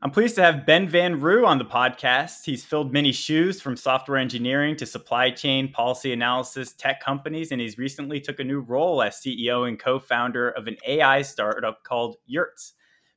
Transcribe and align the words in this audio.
I'm 0.00 0.12
pleased 0.12 0.36
to 0.36 0.42
have 0.44 0.64
Ben 0.64 0.86
Van 0.86 1.18
Roo 1.18 1.44
on 1.44 1.58
the 1.58 1.64
podcast. 1.64 2.44
He's 2.44 2.64
filled 2.64 2.92
many 2.92 3.10
shoes 3.10 3.60
from 3.60 3.76
software 3.76 4.16
engineering 4.16 4.76
to 4.76 4.86
supply 4.86 5.32
chain, 5.32 5.72
policy 5.72 6.12
analysis, 6.12 6.72
tech 6.72 7.02
companies, 7.02 7.50
and 7.50 7.60
he's 7.60 7.78
recently 7.78 8.20
took 8.20 8.38
a 8.38 8.44
new 8.44 8.60
role 8.60 9.02
as 9.02 9.16
CEO 9.16 9.66
and 9.66 9.76
co-founder 9.76 10.50
of 10.50 10.68
an 10.68 10.76
AI 10.86 11.22
startup 11.22 11.82
called 11.82 12.14
Yurts. 12.26 12.74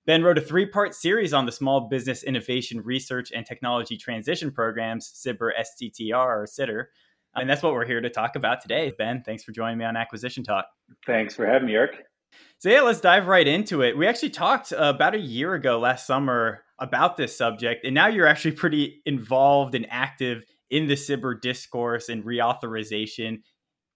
Ben 0.07 0.23
wrote 0.23 0.39
a 0.39 0.41
three-part 0.41 0.95
series 0.95 1.33
on 1.33 1.45
the 1.45 1.51
Small 1.51 1.81
Business 1.81 2.23
Innovation 2.23 2.81
Research 2.81 3.31
and 3.31 3.45
Technology 3.45 3.95
Transition 3.95 4.51
Programs, 4.51 5.23
SBIR 5.23 5.51
STTR 5.59 6.15
or 6.15 6.47
SITR. 6.47 6.85
And 7.35 7.47
that's 7.47 7.61
what 7.61 7.73
we're 7.73 7.85
here 7.85 8.01
to 8.01 8.09
talk 8.09 8.35
about 8.35 8.59
today. 8.59 8.91
Ben, 8.97 9.21
thanks 9.23 9.43
for 9.43 9.51
joining 9.51 9.77
me 9.77 9.85
on 9.85 9.95
Acquisition 9.95 10.43
Talk. 10.43 10.65
Thanks 11.05 11.35
for 11.35 11.45
having 11.45 11.67
me, 11.67 11.75
Eric. 11.75 12.07
So 12.59 12.69
yeah, 12.69 12.81
let's 12.81 13.01
dive 13.01 13.27
right 13.27 13.47
into 13.47 13.81
it. 13.81 13.97
We 13.97 14.07
actually 14.07 14.29
talked 14.29 14.71
uh, 14.71 14.93
about 14.95 15.15
a 15.15 15.19
year 15.19 15.53
ago 15.53 15.79
last 15.79 16.05
summer 16.05 16.63
about 16.79 17.17
this 17.17 17.37
subject, 17.37 17.85
and 17.85 17.93
now 17.93 18.07
you're 18.07 18.27
actually 18.27 18.51
pretty 18.51 19.01
involved 19.05 19.75
and 19.75 19.87
active 19.89 20.43
in 20.69 20.87
the 20.87 20.95
SBIR 20.95 21.41
discourse 21.41 22.09
and 22.09 22.23
reauthorization. 22.23 23.41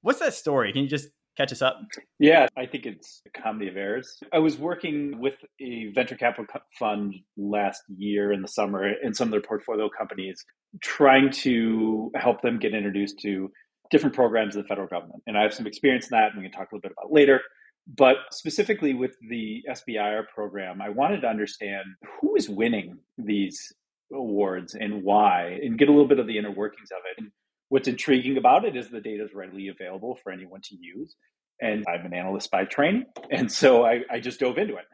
What's 0.02 0.20
that 0.20 0.34
story? 0.34 0.74
Can 0.74 0.84
you 0.84 0.90
just 0.90 1.10
catch 1.38 1.52
us 1.52 1.62
up? 1.62 1.80
Yeah, 2.20 2.48
I 2.58 2.66
think 2.66 2.86
it's 2.86 3.22
a 3.26 3.42
comedy 3.42 3.68
of 3.68 3.78
errors. 3.78 4.20
I 4.34 4.40
was 4.40 4.58
working 4.58 5.20
with 5.20 5.36
a 5.60 5.92
venture 5.94 6.16
capital 6.16 6.46
fund 6.78 7.16
last 7.38 7.82
year 7.96 8.32
in 8.32 8.42
the 8.42 8.48
summer 8.48 8.84
and 8.84 9.16
some 9.16 9.28
of 9.28 9.32
their 9.32 9.42
portfolio 9.42 9.90
companies 9.96 10.44
trying 10.82 11.32
to 11.32 12.12
help 12.16 12.42
them 12.42 12.60
get 12.60 12.74
introduced 12.74 13.20
to 13.20 13.50
different 13.92 14.16
programs 14.16 14.56
of 14.56 14.64
the 14.64 14.68
federal 14.68 14.88
government. 14.88 15.22
And 15.28 15.38
I 15.38 15.44
have 15.44 15.54
some 15.54 15.68
experience 15.68 16.06
in 16.06 16.18
that, 16.18 16.34
and 16.34 16.42
we 16.42 16.50
can 16.50 16.52
talk 16.52 16.72
a 16.72 16.76
little 16.76 16.82
bit 16.82 16.94
about 16.98 17.12
later. 17.12 17.42
But 17.88 18.18
specifically 18.32 18.94
with 18.94 19.16
the 19.30 19.64
SBIR 19.70 20.24
program, 20.34 20.82
I 20.82 20.90
wanted 20.90 21.22
to 21.22 21.28
understand 21.28 21.86
who 22.20 22.36
is 22.36 22.50
winning 22.50 22.98
these 23.18 23.72
awards 24.12 24.76
and 24.76 25.04
why, 25.04 25.60
and 25.62 25.78
get 25.78 25.88
a 25.88 25.92
little 25.92 26.08
bit 26.08 26.20
of 26.20 26.28
the 26.28 26.38
inner 26.38 26.52
workings 26.52 26.90
of 26.92 27.04
it. 27.12 27.22
And 27.22 27.32
what's 27.70 27.88
intriguing 27.88 28.38
about 28.38 28.66
it 28.66 28.76
is 28.76 28.90
the 28.90 29.02
data 29.02 29.26
is 29.26 29.34
readily 29.34 29.68
available 29.68 30.18
for 30.24 30.32
anyone 30.32 30.62
to 30.64 30.76
use. 30.80 31.16
And 31.62 31.86
I'm 31.88 32.06
an 32.06 32.14
analyst 32.14 32.52
by 32.52 32.66
training. 32.66 33.06
And 33.32 33.52
so 33.52 33.86
I, 33.86 34.02
I 34.12 34.20
just 34.20 34.40
dove 34.40 34.58
into 34.58 34.76
it. 34.76 34.86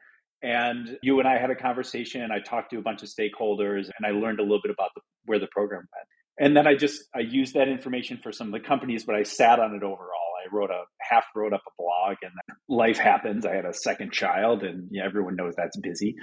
And 0.43 0.97
you 1.01 1.19
and 1.19 1.27
I 1.27 1.37
had 1.37 1.49
a 1.49 1.55
conversation. 1.55 2.29
I 2.31 2.39
talked 2.39 2.71
to 2.71 2.77
a 2.77 2.81
bunch 2.81 3.03
of 3.03 3.09
stakeholders 3.09 3.89
and 3.95 4.05
I 4.05 4.11
learned 4.11 4.39
a 4.39 4.43
little 4.43 4.61
bit 4.61 4.71
about 4.71 4.89
the, 4.95 5.01
where 5.25 5.39
the 5.39 5.47
program 5.47 5.79
went. 5.79 6.07
And 6.39 6.57
then 6.57 6.65
I 6.65 6.75
just 6.75 7.03
I 7.15 7.19
used 7.19 7.53
that 7.53 7.67
information 7.67 8.19
for 8.21 8.31
some 8.31 8.47
of 8.47 8.53
the 8.53 8.67
companies, 8.67 9.03
but 9.03 9.15
I 9.15 9.23
sat 9.23 9.59
on 9.59 9.75
it 9.75 9.83
overall. 9.83 10.20
I 10.41 10.53
wrote 10.53 10.71
a 10.71 10.83
half 11.01 11.25
wrote 11.35 11.53
up 11.53 11.61
a 11.67 11.81
blog, 11.81 12.17
and 12.21 12.31
life 12.67 12.97
happens. 12.97 13.45
I 13.45 13.55
had 13.55 13.65
a 13.65 13.73
second 13.73 14.11
child, 14.11 14.63
and 14.63 14.87
yeah, 14.91 15.05
everyone 15.05 15.35
knows 15.35 15.53
that's 15.55 15.77
busy. 15.77 16.15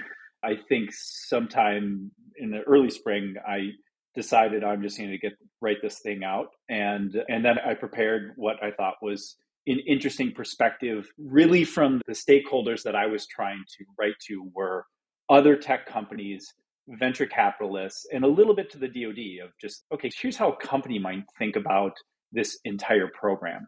I 0.43 0.55
think 0.67 0.89
sometime 0.93 2.11
in 2.37 2.51
the 2.51 2.61
early 2.61 2.89
spring, 2.89 3.35
I 3.47 3.69
decided 4.15 4.63
I'm 4.63 4.81
just 4.81 4.97
going 4.97 5.11
to 5.11 5.17
get 5.17 5.33
write 5.61 5.77
this 5.81 5.99
thing 5.99 6.23
out, 6.23 6.47
and 6.69 7.15
and 7.27 7.43
then 7.43 7.57
I 7.59 7.73
prepared 7.73 8.33
what 8.35 8.61
I 8.63 8.71
thought 8.71 8.95
was 9.01 9.35
an 9.67 9.79
interesting 9.87 10.31
perspective, 10.33 11.07
really 11.17 11.63
from 11.63 12.01
the 12.07 12.13
stakeholders 12.13 12.83
that 12.83 12.95
I 12.95 13.05
was 13.05 13.27
trying 13.27 13.63
to 13.77 13.85
write 13.99 14.15
to 14.27 14.49
were 14.55 14.85
other 15.29 15.55
tech 15.55 15.85
companies 15.85 16.53
venture 16.97 17.27
capitalists 17.27 18.05
and 18.11 18.23
a 18.23 18.27
little 18.27 18.55
bit 18.55 18.71
to 18.71 18.77
the 18.77 18.87
DoD 18.87 19.45
of 19.45 19.51
just, 19.61 19.83
okay, 19.93 20.09
here's 20.19 20.37
how 20.37 20.51
a 20.51 20.57
company 20.57 20.97
might 20.97 21.23
think 21.37 21.55
about 21.55 21.93
this 22.31 22.57
entire 22.65 23.09
program. 23.13 23.67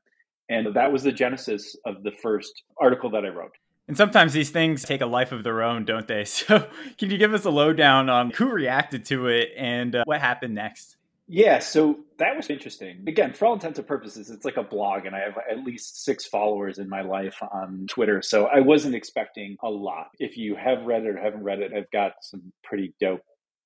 And 0.51 0.73
that 0.75 0.91
was 0.91 1.03
the 1.03 1.13
genesis 1.13 1.77
of 1.85 2.03
the 2.03 2.11
first 2.11 2.63
article 2.77 3.09
that 3.11 3.25
I 3.25 3.29
wrote. 3.29 3.53
And 3.87 3.97
sometimes 3.97 4.33
these 4.33 4.49
things 4.49 4.83
take 4.83 5.01
a 5.01 5.05
life 5.05 5.31
of 5.31 5.43
their 5.43 5.63
own, 5.63 5.85
don't 5.85 6.07
they? 6.07 6.25
So, 6.25 6.67
can 6.97 7.09
you 7.09 7.17
give 7.17 7.33
us 7.33 7.45
a 7.45 7.49
lowdown 7.49 8.09
on 8.09 8.31
who 8.31 8.49
reacted 8.49 9.05
to 9.05 9.27
it 9.27 9.49
and 9.57 9.95
uh, 9.95 10.03
what 10.05 10.19
happened 10.19 10.53
next? 10.53 10.97
Yeah, 11.27 11.59
so 11.59 11.99
that 12.17 12.35
was 12.35 12.49
interesting. 12.49 13.05
Again, 13.07 13.31
for 13.31 13.45
all 13.45 13.53
intents 13.53 13.79
and 13.79 13.87
purposes, 13.87 14.29
it's 14.29 14.43
like 14.43 14.57
a 14.57 14.63
blog, 14.63 15.05
and 15.05 15.15
I 15.15 15.19
have 15.19 15.37
at 15.49 15.63
least 15.63 16.03
six 16.03 16.25
followers 16.25 16.77
in 16.77 16.89
my 16.89 17.01
life 17.01 17.37
on 17.53 17.85
Twitter. 17.89 18.21
So 18.21 18.47
I 18.47 18.59
wasn't 18.59 18.95
expecting 18.95 19.55
a 19.63 19.69
lot. 19.69 20.09
If 20.19 20.35
you 20.35 20.55
have 20.55 20.83
read 20.83 21.03
it 21.03 21.15
or 21.15 21.17
haven't 21.17 21.43
read 21.43 21.59
it, 21.59 21.71
I've 21.73 21.89
got 21.91 22.15
some 22.21 22.51
pretty 22.65 22.93
dope 22.99 23.23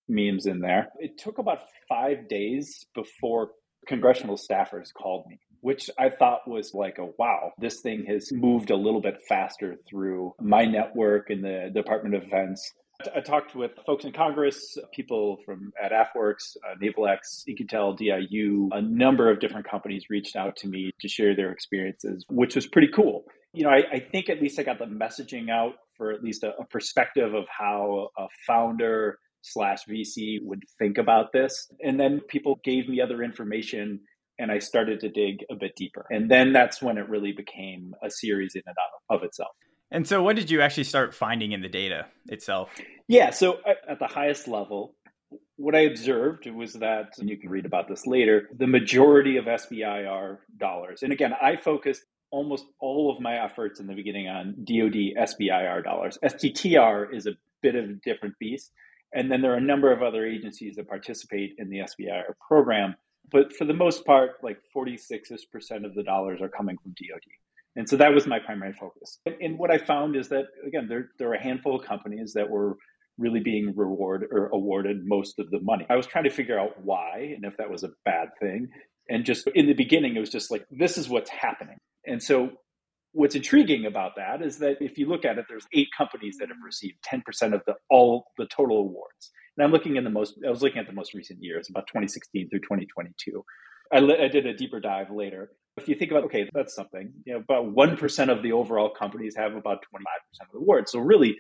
memes 0.07 0.45
in 0.45 0.59
there. 0.59 0.89
It 0.99 1.17
took 1.17 1.39
about 1.39 1.61
five 1.89 2.27
days 2.27 2.85
before 2.93 3.51
congressional 3.87 4.37
staffers 4.37 4.93
called 4.93 5.25
me 5.27 5.39
which 5.65 5.89
I 5.97 6.09
thought 6.09 6.47
was 6.47 6.75
like 6.75 6.99
a 6.99 7.07
wow, 7.17 7.53
this 7.57 7.79
thing 7.79 8.05
has 8.05 8.31
moved 8.31 8.69
a 8.69 8.75
little 8.75 9.01
bit 9.01 9.17
faster 9.27 9.77
through 9.89 10.35
my 10.39 10.63
network 10.63 11.31
in 11.31 11.41
the 11.41 11.71
Department 11.73 12.13
of 12.13 12.21
Defense. 12.21 12.71
I 13.15 13.21
talked 13.21 13.55
with 13.55 13.71
folks 13.83 14.05
in 14.05 14.11
Congress, 14.11 14.77
people 14.93 15.37
from 15.43 15.73
at 15.83 15.91
AFWERX, 15.91 16.57
uh, 16.63 16.75
NavalX, 16.79 17.45
In-Q-Tel, 17.47 17.93
DIU, 17.93 18.69
a 18.73 18.81
number 18.83 19.31
of 19.31 19.39
different 19.39 19.67
companies 19.67 20.03
reached 20.07 20.35
out 20.35 20.55
to 20.57 20.67
me 20.67 20.91
to 20.99 21.07
share 21.07 21.35
their 21.35 21.51
experiences, 21.51 22.23
which 22.29 22.53
was 22.53 22.67
pretty 22.67 22.89
cool. 22.95 23.23
You 23.51 23.63
know, 23.63 23.71
I, 23.71 23.81
I 23.91 23.99
think 24.11 24.29
at 24.29 24.39
least 24.39 24.59
I 24.59 24.63
got 24.63 24.77
the 24.77 24.85
messaging 24.85 25.49
out 25.49 25.73
for 25.97 26.11
at 26.11 26.21
least 26.23 26.43
a, 26.43 26.55
a 26.59 26.65
perspective 26.67 27.33
of 27.33 27.45
how 27.49 28.09
a 28.19 28.27
founder 28.45 29.17
slash 29.41 29.79
VC 29.89 30.37
would 30.43 30.61
think 30.77 30.99
about 30.99 31.31
this. 31.33 31.71
And 31.83 31.99
then 31.99 32.21
people 32.27 32.59
gave 32.63 32.87
me 32.87 33.01
other 33.01 33.23
information 33.23 34.01
and 34.37 34.51
I 34.51 34.59
started 34.59 34.99
to 35.01 35.09
dig 35.09 35.45
a 35.49 35.55
bit 35.55 35.75
deeper. 35.75 36.05
And 36.09 36.29
then 36.29 36.53
that's 36.53 36.81
when 36.81 36.97
it 36.97 37.07
really 37.09 37.31
became 37.31 37.95
a 38.03 38.09
series 38.09 38.55
in 38.55 38.63
and 38.65 38.75
of 39.09 39.23
itself. 39.23 39.51
And 39.91 40.07
so, 40.07 40.23
what 40.23 40.35
did 40.35 40.49
you 40.49 40.61
actually 40.61 40.83
start 40.85 41.13
finding 41.13 41.51
in 41.51 41.61
the 41.61 41.69
data 41.69 42.07
itself? 42.27 42.71
Yeah, 43.07 43.29
so 43.29 43.59
at 43.87 43.99
the 43.99 44.07
highest 44.07 44.47
level, 44.47 44.95
what 45.57 45.75
I 45.75 45.81
observed 45.81 46.49
was 46.49 46.73
that, 46.73 47.13
and 47.19 47.29
you 47.29 47.37
can 47.37 47.49
read 47.49 47.65
about 47.65 47.87
this 47.87 48.05
later, 48.05 48.49
the 48.57 48.67
majority 48.67 49.37
of 49.37 49.45
SBIR 49.45 50.39
dollars, 50.57 51.03
and 51.03 51.13
again, 51.13 51.33
I 51.39 51.55
focused 51.55 52.03
almost 52.31 52.65
all 52.81 53.15
of 53.15 53.21
my 53.21 53.43
efforts 53.43 53.79
in 53.79 53.87
the 53.87 53.93
beginning 53.93 54.27
on 54.27 54.55
DoD 54.65 55.13
SBIR 55.17 55.83
dollars. 55.83 56.17
STTR 56.23 57.15
is 57.15 57.27
a 57.27 57.33
bit 57.61 57.75
of 57.75 57.85
a 57.85 57.93
different 58.03 58.35
beast. 58.39 58.71
And 59.13 59.31
then 59.31 59.41
there 59.41 59.53
are 59.53 59.57
a 59.57 59.61
number 59.61 59.93
of 59.93 60.03
other 60.03 60.25
agencies 60.25 60.75
that 60.75 60.89
participate 60.89 61.55
in 61.57 61.69
the 61.69 61.77
SBIR 61.77 62.33
program 62.45 62.95
but 63.31 63.53
for 63.55 63.65
the 63.65 63.73
most 63.73 64.05
part, 64.05 64.31
like 64.43 64.57
46 64.73 65.31
ish 65.31 65.49
percent 65.51 65.85
of 65.85 65.93
the 65.95 66.03
dollars 66.03 66.41
are 66.41 66.49
coming 66.49 66.77
from 66.81 66.91
DoD. 66.91 67.21
And 67.75 67.89
so 67.89 67.97
that 67.97 68.13
was 68.13 68.25
my 68.25 68.39
primary 68.39 68.73
focus. 68.73 69.19
And, 69.25 69.35
and, 69.41 69.59
what 69.59 69.69
I 69.69 69.77
found 69.77 70.15
is 70.15 70.29
that 70.29 70.45
again, 70.65 70.87
there 70.87 71.09
there 71.19 71.29
are 71.29 71.33
a 71.33 71.41
handful 71.41 71.75
of 71.75 71.85
companies 71.85 72.33
that 72.33 72.49
were 72.49 72.77
really 73.17 73.41
being 73.41 73.73
rewarded 73.75 74.29
or 74.31 74.47
awarded 74.47 74.97
most 75.05 75.39
of 75.39 75.49
the 75.49 75.59
money. 75.61 75.85
I 75.89 75.95
was 75.95 76.07
trying 76.07 76.25
to 76.25 76.29
figure 76.29 76.59
out 76.59 76.83
why 76.83 77.33
and 77.35 77.45
if 77.45 77.57
that 77.57 77.69
was 77.69 77.83
a 77.83 77.89
bad 78.03 78.29
thing. 78.39 78.67
And 79.09 79.25
just 79.25 79.47
in 79.55 79.67
the 79.67 79.73
beginning, 79.73 80.15
it 80.15 80.19
was 80.19 80.29
just 80.29 80.51
like 80.51 80.65
this 80.71 80.97
is 80.97 81.09
what's 81.09 81.29
happening. 81.29 81.77
And 82.05 82.21
so 82.21 82.51
what's 83.11 83.35
intriguing 83.35 83.85
about 83.85 84.11
that 84.17 84.41
is 84.41 84.59
that 84.59 84.77
if 84.81 84.97
you 84.97 85.07
look 85.07 85.25
at 85.25 85.37
it, 85.37 85.45
there's 85.47 85.65
eight 85.73 85.87
companies 85.97 86.37
that 86.39 86.49
have 86.49 86.57
received 86.63 86.97
10% 87.09 87.53
of 87.53 87.61
the 87.65 87.75
all 87.89 88.25
the 88.37 88.45
total 88.47 88.79
awards. 88.79 89.31
And 89.57 89.65
I'm 89.65 89.71
looking 89.71 89.95
in 89.95 90.03
the 90.03 90.09
most, 90.09 90.35
I 90.45 90.49
was 90.49 90.61
looking 90.61 90.79
at 90.79 90.87
the 90.87 90.93
most 90.93 91.13
recent 91.13 91.41
years, 91.41 91.69
about 91.69 91.87
2016 91.87 92.49
through 92.49 92.59
2022. 92.59 93.43
I, 93.91 93.97
I 93.97 94.27
did 94.27 94.45
a 94.45 94.53
deeper 94.53 94.79
dive 94.79 95.11
later. 95.11 95.51
If 95.77 95.87
you 95.87 95.95
think 95.95 96.11
about, 96.11 96.23
okay, 96.25 96.49
that's 96.53 96.73
something, 96.73 97.11
you 97.25 97.33
know, 97.33 97.39
about 97.39 97.75
1% 97.75 98.29
of 98.29 98.41
the 98.41 98.51
overall 98.51 98.89
companies 98.89 99.35
have 99.35 99.55
about 99.55 99.79
25% 99.93 100.41
of 100.41 100.47
the 100.53 100.59
awards. 100.59 100.91
So 100.91 100.99
really, 100.99 101.37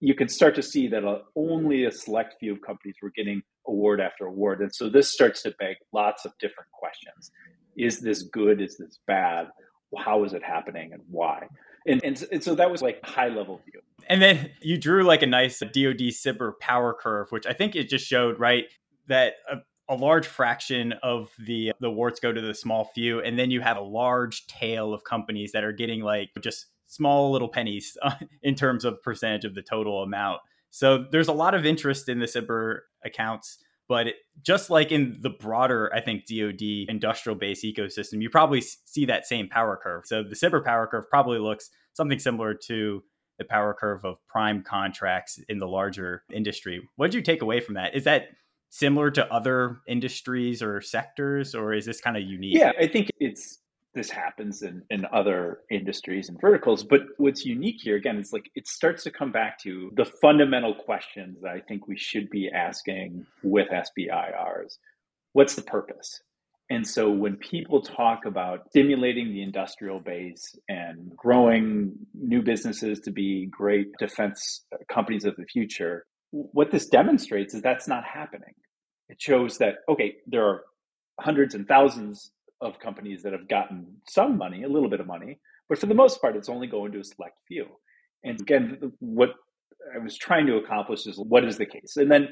you 0.00 0.14
can 0.14 0.28
start 0.28 0.54
to 0.56 0.62
see 0.62 0.88
that 0.88 1.04
uh, 1.04 1.18
only 1.36 1.84
a 1.84 1.92
select 1.92 2.34
few 2.40 2.52
of 2.52 2.60
companies 2.62 2.96
were 3.02 3.12
getting 3.14 3.42
award 3.66 4.00
after 4.00 4.26
award. 4.26 4.60
And 4.60 4.74
so 4.74 4.88
this 4.88 5.12
starts 5.12 5.42
to 5.42 5.54
beg 5.58 5.76
lots 5.92 6.24
of 6.24 6.32
different 6.40 6.70
questions. 6.72 7.30
Is 7.76 8.00
this 8.00 8.22
good? 8.22 8.60
Is 8.60 8.76
this 8.76 8.98
bad? 9.06 9.48
How 9.96 10.24
is 10.24 10.32
it 10.32 10.42
happening 10.42 10.92
and 10.92 11.02
why? 11.08 11.46
And, 11.86 12.02
and, 12.04 12.24
and 12.32 12.42
so 12.42 12.54
that 12.54 12.70
was 12.70 12.82
like 12.82 13.04
high 13.04 13.28
level 13.28 13.60
view. 13.64 13.80
And 14.08 14.20
then 14.20 14.50
you 14.60 14.78
drew 14.78 15.02
like 15.02 15.22
a 15.22 15.26
nice 15.26 15.60
DoD 15.60 15.98
SBIR 15.98 16.58
power 16.60 16.94
curve, 16.94 17.30
which 17.30 17.46
I 17.46 17.52
think 17.52 17.74
it 17.76 17.88
just 17.88 18.06
showed, 18.06 18.38
right, 18.38 18.64
that 19.08 19.34
a 19.50 19.58
a 19.88 19.94
large 19.94 20.26
fraction 20.26 20.94
of 21.02 21.30
the 21.38 21.72
the 21.80 21.88
awards 21.88 22.20
go 22.20 22.32
to 22.32 22.40
the 22.40 22.54
small 22.54 22.90
few 22.94 23.20
and 23.20 23.38
then 23.38 23.50
you 23.50 23.60
have 23.60 23.76
a 23.76 23.82
large 23.82 24.46
tail 24.46 24.94
of 24.94 25.04
companies 25.04 25.52
that 25.52 25.64
are 25.64 25.72
getting 25.72 26.00
like 26.00 26.30
just 26.40 26.66
small 26.86 27.30
little 27.32 27.48
pennies 27.48 27.96
in 28.42 28.54
terms 28.54 28.84
of 28.84 29.02
percentage 29.02 29.44
of 29.44 29.54
the 29.54 29.62
total 29.62 30.02
amount 30.02 30.40
so 30.70 31.04
there's 31.12 31.28
a 31.28 31.32
lot 31.32 31.54
of 31.54 31.66
interest 31.66 32.08
in 32.08 32.18
the 32.18 32.26
SBIR 32.26 32.80
accounts 33.04 33.58
but 33.88 34.08
just 34.42 34.70
like 34.70 34.92
in 34.92 35.18
the 35.20 35.30
broader 35.30 35.90
i 35.94 36.00
think 36.00 36.26
dod 36.26 36.62
industrial 36.88 37.36
base 37.36 37.64
ecosystem 37.64 38.22
you 38.22 38.30
probably 38.30 38.62
see 38.94 39.04
that 39.06 39.26
same 39.26 39.48
power 39.48 39.78
curve. 39.80 40.04
So 40.06 40.22
the 40.22 40.34
SBIR 40.34 40.64
power 40.64 40.86
curve 40.86 41.04
probably 41.10 41.38
looks 41.38 41.70
something 41.92 42.18
similar 42.18 42.54
to 42.66 43.02
the 43.38 43.44
power 43.44 43.74
curve 43.78 44.04
of 44.04 44.16
prime 44.28 44.62
contracts 44.62 45.38
in 45.48 45.58
the 45.58 45.66
larger 45.66 46.22
industry. 46.32 46.80
What 46.96 47.10
did 47.10 47.16
you 47.16 47.22
take 47.22 47.42
away 47.42 47.60
from 47.60 47.74
that? 47.74 47.94
Is 47.94 48.04
that 48.04 48.28
similar 48.70 49.10
to 49.12 49.32
other 49.32 49.78
industries 49.88 50.62
or 50.62 50.80
sectors, 50.80 51.54
or 51.54 51.72
is 51.72 51.84
this 51.84 52.00
kind 52.00 52.16
of 52.16 52.22
unique? 52.22 52.56
Yeah, 52.56 52.72
I 52.80 52.86
think 52.86 53.10
it's 53.18 53.58
this 53.94 54.10
happens 54.10 54.62
in, 54.62 54.82
in 54.90 55.06
other 55.12 55.60
industries 55.70 56.28
and 56.28 56.40
verticals. 56.40 56.84
But 56.84 57.02
what's 57.16 57.44
unique 57.44 57.80
here, 57.80 57.96
again, 57.96 58.18
is 58.18 58.32
like 58.32 58.50
it 58.54 58.66
starts 58.66 59.04
to 59.04 59.10
come 59.10 59.32
back 59.32 59.58
to 59.60 59.90
the 59.96 60.04
fundamental 60.04 60.74
questions 60.74 61.38
that 61.42 61.52
I 61.52 61.60
think 61.60 61.88
we 61.88 61.96
should 61.96 62.30
be 62.30 62.50
asking 62.52 63.26
with 63.42 63.68
SBIRs. 63.68 64.78
What's 65.32 65.54
the 65.54 65.62
purpose? 65.62 66.20
And 66.70 66.86
so 66.86 67.10
when 67.10 67.36
people 67.36 67.82
talk 67.82 68.24
about 68.24 68.68
stimulating 68.70 69.28
the 69.28 69.42
industrial 69.42 70.00
base 70.00 70.56
and 70.68 71.14
growing 71.14 71.92
new 72.14 72.42
businesses 72.42 73.00
to 73.00 73.10
be 73.10 73.46
great 73.46 73.88
defense 73.98 74.64
companies 74.88 75.24
of 75.24 75.36
the 75.36 75.44
future, 75.44 76.06
what 76.30 76.70
this 76.70 76.86
demonstrates 76.86 77.54
is 77.54 77.62
that's 77.62 77.86
not 77.86 78.04
happening 78.04 78.54
it 79.08 79.20
shows 79.20 79.58
that 79.58 79.76
okay 79.88 80.16
there 80.26 80.44
are 80.46 80.62
hundreds 81.20 81.54
and 81.54 81.66
thousands 81.66 82.30
of 82.60 82.78
companies 82.78 83.22
that 83.22 83.32
have 83.32 83.48
gotten 83.48 83.96
some 84.08 84.38
money 84.38 84.62
a 84.62 84.68
little 84.68 84.88
bit 84.88 85.00
of 85.00 85.06
money 85.06 85.38
but 85.68 85.78
for 85.78 85.86
the 85.86 85.94
most 85.94 86.20
part 86.20 86.36
it's 86.36 86.48
only 86.48 86.66
going 86.66 86.92
to 86.92 87.00
a 87.00 87.04
select 87.04 87.36
few. 87.48 87.66
And 88.22 88.38
mm-hmm. 88.38 88.42
again 88.42 88.92
what 89.00 89.30
i 89.94 89.98
was 89.98 90.16
trying 90.16 90.46
to 90.46 90.56
accomplish 90.56 91.06
is 91.06 91.18
what 91.18 91.44
is 91.44 91.58
the 91.58 91.66
case? 91.66 91.96
And 91.96 92.10
then 92.10 92.28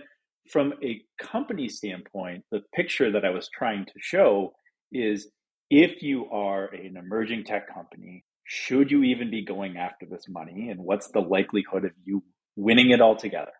from 0.51 0.75
a 0.83 1.01
company 1.21 1.69
standpoint 1.69 2.45
the 2.51 2.63
picture 2.75 3.11
that 3.13 3.25
i 3.25 3.31
was 3.31 3.49
trying 3.49 3.85
to 3.87 3.93
show 3.99 4.53
is 4.93 5.29
if 5.71 6.03
you 6.03 6.29
are 6.31 6.67
an 6.67 6.97
emerging 6.97 7.45
tech 7.45 7.73
company 7.73 8.25
should 8.45 8.91
you 8.91 9.05
even 9.05 9.31
be 9.31 9.45
going 9.45 9.77
after 9.77 10.05
this 10.05 10.25
money? 10.29 10.69
And 10.69 10.81
what's 10.81 11.09
the 11.13 11.21
likelihood 11.21 11.85
of 11.85 11.93
you 12.05 12.25
winning 12.57 12.91
it 12.91 13.01
all 13.01 13.17
together 13.17 13.53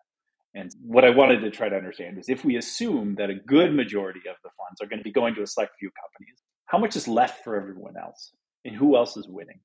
and 0.55 0.71
what 0.85 1.03
I 1.03 1.09
wanted 1.09 1.39
to 1.41 1.49
try 1.49 1.69
to 1.69 1.75
understand 1.75 2.19
is 2.19 2.29
if 2.29 2.45
we 2.45 2.57
assume 2.57 3.15
that 3.15 3.29
a 3.29 3.35
good 3.35 3.73
majority 3.73 4.21
of 4.29 4.35
the 4.43 4.49
funds 4.57 4.81
are 4.81 4.87
going 4.87 4.99
to 4.99 5.03
be 5.03 5.11
going 5.11 5.33
to 5.35 5.41
a 5.41 5.47
select 5.47 5.73
few 5.79 5.89
companies, 5.89 6.41
how 6.73 6.79
much 6.79 6.95
is 6.95 7.07
left 7.07 7.43
for 7.43 7.55
everyone 7.55 7.95
else? 7.95 8.31
And 8.65 8.75
who 8.75 8.97
else 8.97 9.15
is 9.15 9.27
winning? 9.27 9.59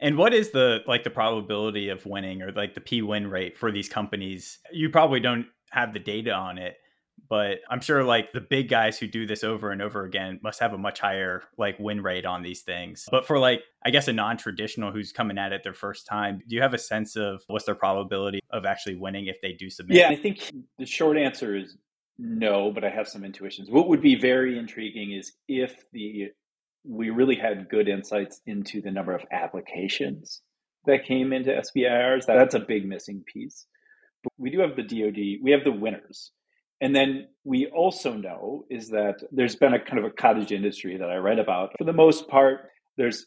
And 0.00 0.18
what 0.18 0.34
is 0.34 0.50
the 0.50 0.80
like 0.88 1.04
the 1.04 1.10
probability 1.10 1.88
of 1.88 2.04
winning 2.04 2.42
or 2.42 2.50
like 2.50 2.74
the 2.74 2.80
P 2.80 3.00
win 3.00 3.28
rate 3.28 3.56
for 3.56 3.70
these 3.70 3.88
companies? 3.88 4.58
You 4.72 4.90
probably 4.90 5.20
don't 5.20 5.46
have 5.70 5.92
the 5.92 6.00
data 6.00 6.32
on 6.32 6.58
it, 6.58 6.76
but 7.28 7.58
I'm 7.70 7.80
sure 7.80 8.02
like 8.02 8.32
the 8.32 8.40
big 8.40 8.68
guys 8.68 8.98
who 8.98 9.06
do 9.06 9.24
this 9.24 9.44
over 9.44 9.70
and 9.70 9.80
over 9.80 10.04
again 10.04 10.40
must 10.42 10.58
have 10.58 10.72
a 10.72 10.78
much 10.78 10.98
higher 10.98 11.42
like 11.58 11.78
win 11.78 12.02
rate 12.02 12.26
on 12.26 12.42
these 12.42 12.62
things. 12.62 13.06
But 13.08 13.24
for 13.24 13.38
like 13.38 13.62
I 13.84 13.90
guess 13.90 14.08
a 14.08 14.12
non-traditional 14.12 14.90
who's 14.90 15.12
coming 15.12 15.38
at 15.38 15.52
it 15.52 15.62
their 15.62 15.74
first 15.74 16.06
time, 16.06 16.40
do 16.48 16.56
you 16.56 16.62
have 16.62 16.74
a 16.74 16.78
sense 16.78 17.14
of 17.14 17.42
what's 17.46 17.66
their 17.66 17.76
probability 17.76 18.40
of 18.50 18.64
actually 18.66 18.96
winning 18.96 19.26
if 19.26 19.40
they 19.42 19.52
do 19.52 19.70
submit? 19.70 19.98
Yeah, 19.98 20.08
I 20.08 20.16
think 20.16 20.50
the 20.78 20.86
short 20.86 21.18
answer 21.18 21.56
is 21.56 21.76
no, 22.18 22.72
but 22.72 22.82
I 22.82 22.90
have 22.90 23.06
some 23.06 23.24
intuitions. 23.24 23.70
What 23.70 23.88
would 23.88 24.02
be 24.02 24.16
very 24.16 24.58
intriguing 24.58 25.12
is 25.12 25.34
if 25.46 25.84
the 25.92 26.30
we 26.88 27.10
really 27.10 27.36
had 27.36 27.68
good 27.68 27.88
insights 27.88 28.40
into 28.46 28.80
the 28.80 28.90
number 28.90 29.14
of 29.14 29.24
applications 29.30 30.40
that 30.86 31.04
came 31.04 31.32
into 31.32 31.50
SBIRs. 31.50 32.26
That's 32.26 32.54
a 32.54 32.60
big 32.60 32.86
missing 32.86 33.22
piece. 33.32 33.66
But 34.24 34.32
we 34.38 34.50
do 34.50 34.60
have 34.60 34.74
the 34.74 34.82
DoD, 34.82 35.42
we 35.42 35.50
have 35.50 35.64
the 35.64 35.72
winners. 35.72 36.32
And 36.80 36.94
then 36.94 37.26
we 37.44 37.66
also 37.66 38.14
know 38.14 38.64
is 38.70 38.88
that 38.88 39.16
there's 39.32 39.56
been 39.56 39.74
a 39.74 39.84
kind 39.84 39.98
of 39.98 40.04
a 40.04 40.14
cottage 40.14 40.52
industry 40.52 40.96
that 40.96 41.10
I 41.10 41.16
read 41.16 41.38
about. 41.38 41.72
For 41.76 41.84
the 41.84 41.92
most 41.92 42.28
part, 42.28 42.70
there's 42.96 43.26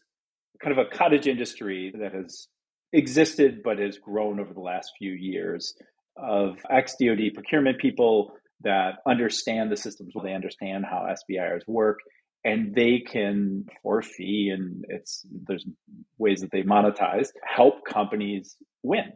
kind 0.62 0.76
of 0.76 0.84
a 0.84 0.96
cottage 0.96 1.26
industry 1.26 1.92
that 2.00 2.14
has 2.14 2.48
existed 2.92 3.62
but 3.62 3.78
has 3.78 3.98
grown 3.98 4.40
over 4.40 4.52
the 4.52 4.60
last 4.60 4.92
few 4.98 5.12
years 5.12 5.74
of 6.16 6.58
ex 6.70 6.96
DoD 7.00 7.34
procurement 7.34 7.78
people 7.78 8.34
that 8.62 8.96
understand 9.06 9.70
the 9.70 9.76
systems, 9.76 10.12
they 10.22 10.34
understand 10.34 10.84
how 10.84 11.06
SBIRs 11.30 11.66
work, 11.66 11.98
and 12.44 12.74
they 12.74 13.00
can, 13.00 13.66
for 13.82 14.02
fee, 14.02 14.50
and 14.50 14.84
it's 14.88 15.24
there's 15.46 15.66
ways 16.18 16.40
that 16.40 16.50
they 16.50 16.62
monetize, 16.62 17.28
help 17.44 17.84
companies 17.86 18.56
win. 18.82 19.12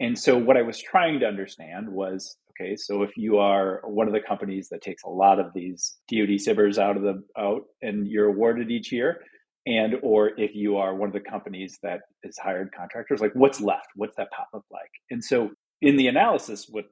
And 0.00 0.18
so, 0.18 0.36
what 0.36 0.56
I 0.56 0.62
was 0.62 0.78
trying 0.78 1.20
to 1.20 1.26
understand 1.26 1.88
was 1.88 2.36
Okay, 2.58 2.74
so 2.74 3.02
if 3.02 3.16
you 3.18 3.38
are 3.38 3.82
one 3.84 4.06
of 4.06 4.14
the 4.14 4.20
companies 4.20 4.68
that 4.70 4.80
takes 4.80 5.02
a 5.02 5.10
lot 5.10 5.38
of 5.38 5.52
these 5.54 5.96
DoD 6.08 6.30
SBIRs 6.30 6.78
out 6.78 6.96
of 6.96 7.02
the 7.02 7.22
out 7.36 7.62
and 7.82 8.08
you're 8.08 8.28
awarded 8.28 8.70
each 8.70 8.90
year, 8.90 9.20
and 9.66 9.96
or 10.02 10.30
if 10.38 10.54
you 10.54 10.78
are 10.78 10.94
one 10.94 11.08
of 11.08 11.12
the 11.12 11.20
companies 11.20 11.78
that 11.82 12.00
is 12.22 12.38
hired 12.38 12.70
contractors, 12.74 13.20
like 13.20 13.32
what's 13.34 13.60
left? 13.60 13.88
What's 13.94 14.16
that 14.16 14.30
pot 14.30 14.46
look 14.54 14.64
like? 14.70 14.90
And 15.10 15.22
so 15.22 15.50
in 15.82 15.96
the 15.96 16.06
analysis, 16.06 16.66
what 16.70 16.86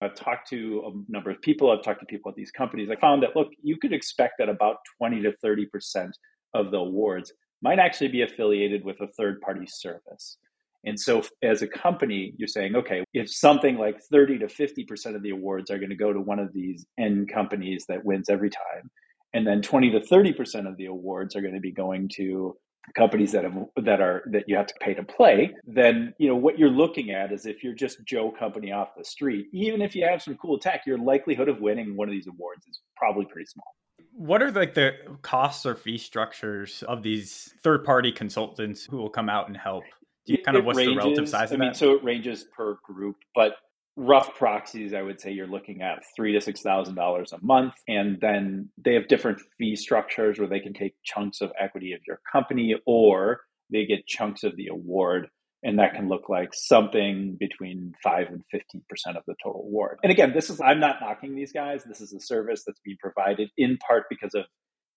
I've 0.00 0.14
talked 0.14 0.48
to 0.50 0.82
a 0.86 1.12
number 1.12 1.30
of 1.30 1.40
people, 1.42 1.70
I've 1.70 1.82
talked 1.82 2.00
to 2.00 2.06
people 2.06 2.30
at 2.30 2.36
these 2.36 2.50
companies, 2.50 2.88
I 2.90 2.96
found 2.96 3.22
that 3.22 3.36
look, 3.36 3.48
you 3.62 3.76
could 3.76 3.92
expect 3.92 4.34
that 4.38 4.48
about 4.48 4.76
20 4.98 5.22
to 5.22 5.32
30% 5.44 6.10
of 6.54 6.70
the 6.70 6.78
awards 6.78 7.32
might 7.62 7.78
actually 7.78 8.08
be 8.08 8.22
affiliated 8.22 8.84
with 8.84 9.00
a 9.00 9.08
third 9.18 9.40
party 9.40 9.66
service. 9.66 10.38
And 10.84 10.98
so, 10.98 11.22
as 11.42 11.60
a 11.60 11.66
company, 11.66 12.32
you're 12.38 12.48
saying, 12.48 12.74
okay, 12.74 13.04
if 13.12 13.30
something 13.30 13.76
like 13.76 14.00
30 14.10 14.38
to 14.38 14.46
50% 14.46 15.14
of 15.14 15.22
the 15.22 15.30
awards 15.30 15.70
are 15.70 15.78
going 15.78 15.90
to 15.90 15.96
go 15.96 16.10
to 16.10 16.20
one 16.20 16.38
of 16.38 16.54
these 16.54 16.86
end 16.98 17.30
companies 17.30 17.84
that 17.88 18.02
wins 18.02 18.30
every 18.30 18.48
time, 18.48 18.90
and 19.34 19.46
then 19.46 19.60
20 19.60 19.90
to 19.90 20.00
30% 20.00 20.66
of 20.66 20.76
the 20.78 20.86
awards 20.86 21.36
are 21.36 21.42
going 21.42 21.54
to 21.54 21.60
be 21.60 21.70
going 21.70 22.08
to 22.16 22.56
companies 22.94 23.32
that 23.32 23.44
have 23.44 23.54
that 23.76 24.00
are 24.00 24.22
that 24.26 24.48
you 24.48 24.56
have 24.56 24.66
to 24.66 24.74
pay 24.80 24.94
to 24.94 25.02
play 25.02 25.54
then 25.66 26.12
you 26.18 26.28
know 26.28 26.34
what 26.34 26.58
you're 26.58 26.70
looking 26.70 27.10
at 27.10 27.30
is 27.32 27.46
if 27.46 27.62
you're 27.62 27.74
just 27.74 28.04
joe 28.04 28.30
company 28.30 28.72
off 28.72 28.88
the 28.96 29.04
street 29.04 29.46
even 29.52 29.80
if 29.80 29.94
you 29.94 30.04
have 30.04 30.20
some 30.20 30.34
cool 30.36 30.58
tech 30.58 30.82
your 30.86 30.98
likelihood 30.98 31.48
of 31.48 31.60
winning 31.60 31.96
one 31.96 32.08
of 32.08 32.12
these 32.12 32.26
awards 32.26 32.66
is 32.66 32.80
probably 32.96 33.24
pretty 33.26 33.46
small 33.46 33.76
what 34.12 34.42
are 34.42 34.50
like 34.50 34.74
the 34.74 34.92
costs 35.22 35.64
or 35.66 35.74
fee 35.74 35.98
structures 35.98 36.82
of 36.88 37.02
these 37.02 37.54
third 37.62 37.84
party 37.84 38.10
consultants 38.10 38.84
who 38.84 38.96
will 38.96 39.10
come 39.10 39.28
out 39.28 39.46
and 39.46 39.56
help 39.56 39.84
do 40.26 40.34
you 40.34 40.42
kind 40.42 40.56
of 40.56 40.64
what's 40.64 40.76
ranges, 40.76 40.94
the 40.94 40.98
relative 40.98 41.28
size? 41.28 41.52
I 41.52 41.56
mean, 41.56 41.70
that? 41.70 41.76
so 41.76 41.94
it 41.94 42.04
ranges 42.04 42.44
per 42.44 42.78
group, 42.84 43.16
but 43.34 43.56
rough 44.00 44.34
proxies, 44.34 44.94
I 44.94 45.02
would 45.02 45.20
say 45.20 45.30
you're 45.30 45.46
looking 45.46 45.82
at 45.82 46.02
three 46.16 46.32
to 46.32 46.40
six 46.40 46.62
thousand 46.62 46.94
dollars 46.94 47.32
a 47.32 47.44
month, 47.44 47.74
and 47.86 48.18
then 48.20 48.70
they 48.82 48.94
have 48.94 49.08
different 49.08 49.40
fee 49.58 49.76
structures 49.76 50.38
where 50.38 50.48
they 50.48 50.60
can 50.60 50.72
take 50.72 50.94
chunks 51.04 51.40
of 51.42 51.52
equity 51.60 51.92
of 51.92 52.00
your 52.06 52.20
company, 52.32 52.74
or 52.86 53.42
they 53.70 53.84
get 53.84 54.06
chunks 54.06 54.42
of 54.42 54.56
the 54.56 54.68
award, 54.68 55.28
and 55.62 55.78
that 55.78 55.94
can 55.94 56.08
look 56.08 56.28
like 56.30 56.50
something 56.54 57.36
between 57.38 57.92
five 58.02 58.28
and 58.28 58.42
fifteen 58.50 58.82
percent 58.88 59.18
of 59.18 59.22
the 59.26 59.34
total 59.44 59.60
award. 59.60 59.98
And 60.02 60.10
again, 60.10 60.32
this 60.34 60.48
is 60.48 60.60
I'm 60.60 60.80
not 60.80 60.96
knocking 61.02 61.36
these 61.36 61.52
guys. 61.52 61.84
This 61.84 62.00
is 62.00 62.14
a 62.14 62.20
service 62.20 62.62
that's 62.66 62.80
being 62.84 62.96
provided 63.00 63.50
in 63.58 63.76
part 63.76 64.04
because 64.08 64.34
of 64.34 64.44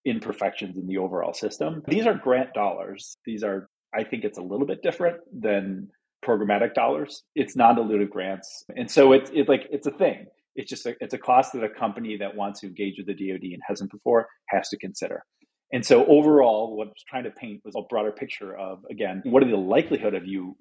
imperfections 0.05 0.77
in 0.77 0.87
the 0.87 0.97
overall 0.97 1.33
system. 1.33 1.83
These 1.87 2.07
are 2.07 2.13
grant 2.13 2.53
dollars. 2.53 3.17
These 3.25 3.43
are 3.43 3.67
I 3.93 4.05
think 4.05 4.23
it's 4.23 4.37
a 4.37 4.41
little 4.41 4.65
bit 4.65 4.81
different 4.81 5.17
than 5.37 5.89
programmatic 6.23 6.73
dollars. 6.73 7.23
It's 7.35 7.55
non-dilutive 7.55 8.09
grants, 8.09 8.63
and 8.75 8.89
so 8.89 9.11
it's 9.13 9.29
it's 9.33 9.49
like 9.49 9.67
it's 9.71 9.87
a 9.87 9.91
thing. 9.91 10.27
It's 10.55 10.69
just 10.69 10.85
a, 10.85 10.95
it's 10.99 11.13
a 11.13 11.17
cost 11.17 11.53
that 11.53 11.63
a 11.63 11.69
company 11.69 12.15
that 12.17 12.35
wants 12.35 12.61
to 12.61 12.67
engage 12.67 12.95
with 12.97 13.07
the 13.07 13.13
DoD 13.13 13.43
and 13.43 13.61
hasn't 13.67 13.91
before 13.91 14.27
has 14.49 14.69
to 14.69 14.77
consider. 14.77 15.23
And 15.71 15.83
so 15.83 16.05
overall, 16.05 16.77
what 16.77 16.87
I 16.87 16.89
was 16.89 17.03
trying 17.09 17.23
to 17.23 17.31
paint 17.31 17.61
was 17.65 17.73
a 17.75 17.81
broader 17.89 18.11
picture 18.11 18.55
of 18.55 18.79
again, 18.89 19.21
what 19.25 19.43
are 19.43 19.49
the 19.49 19.57
likelihood 19.57 20.13
of 20.13 20.27
you 20.27 20.55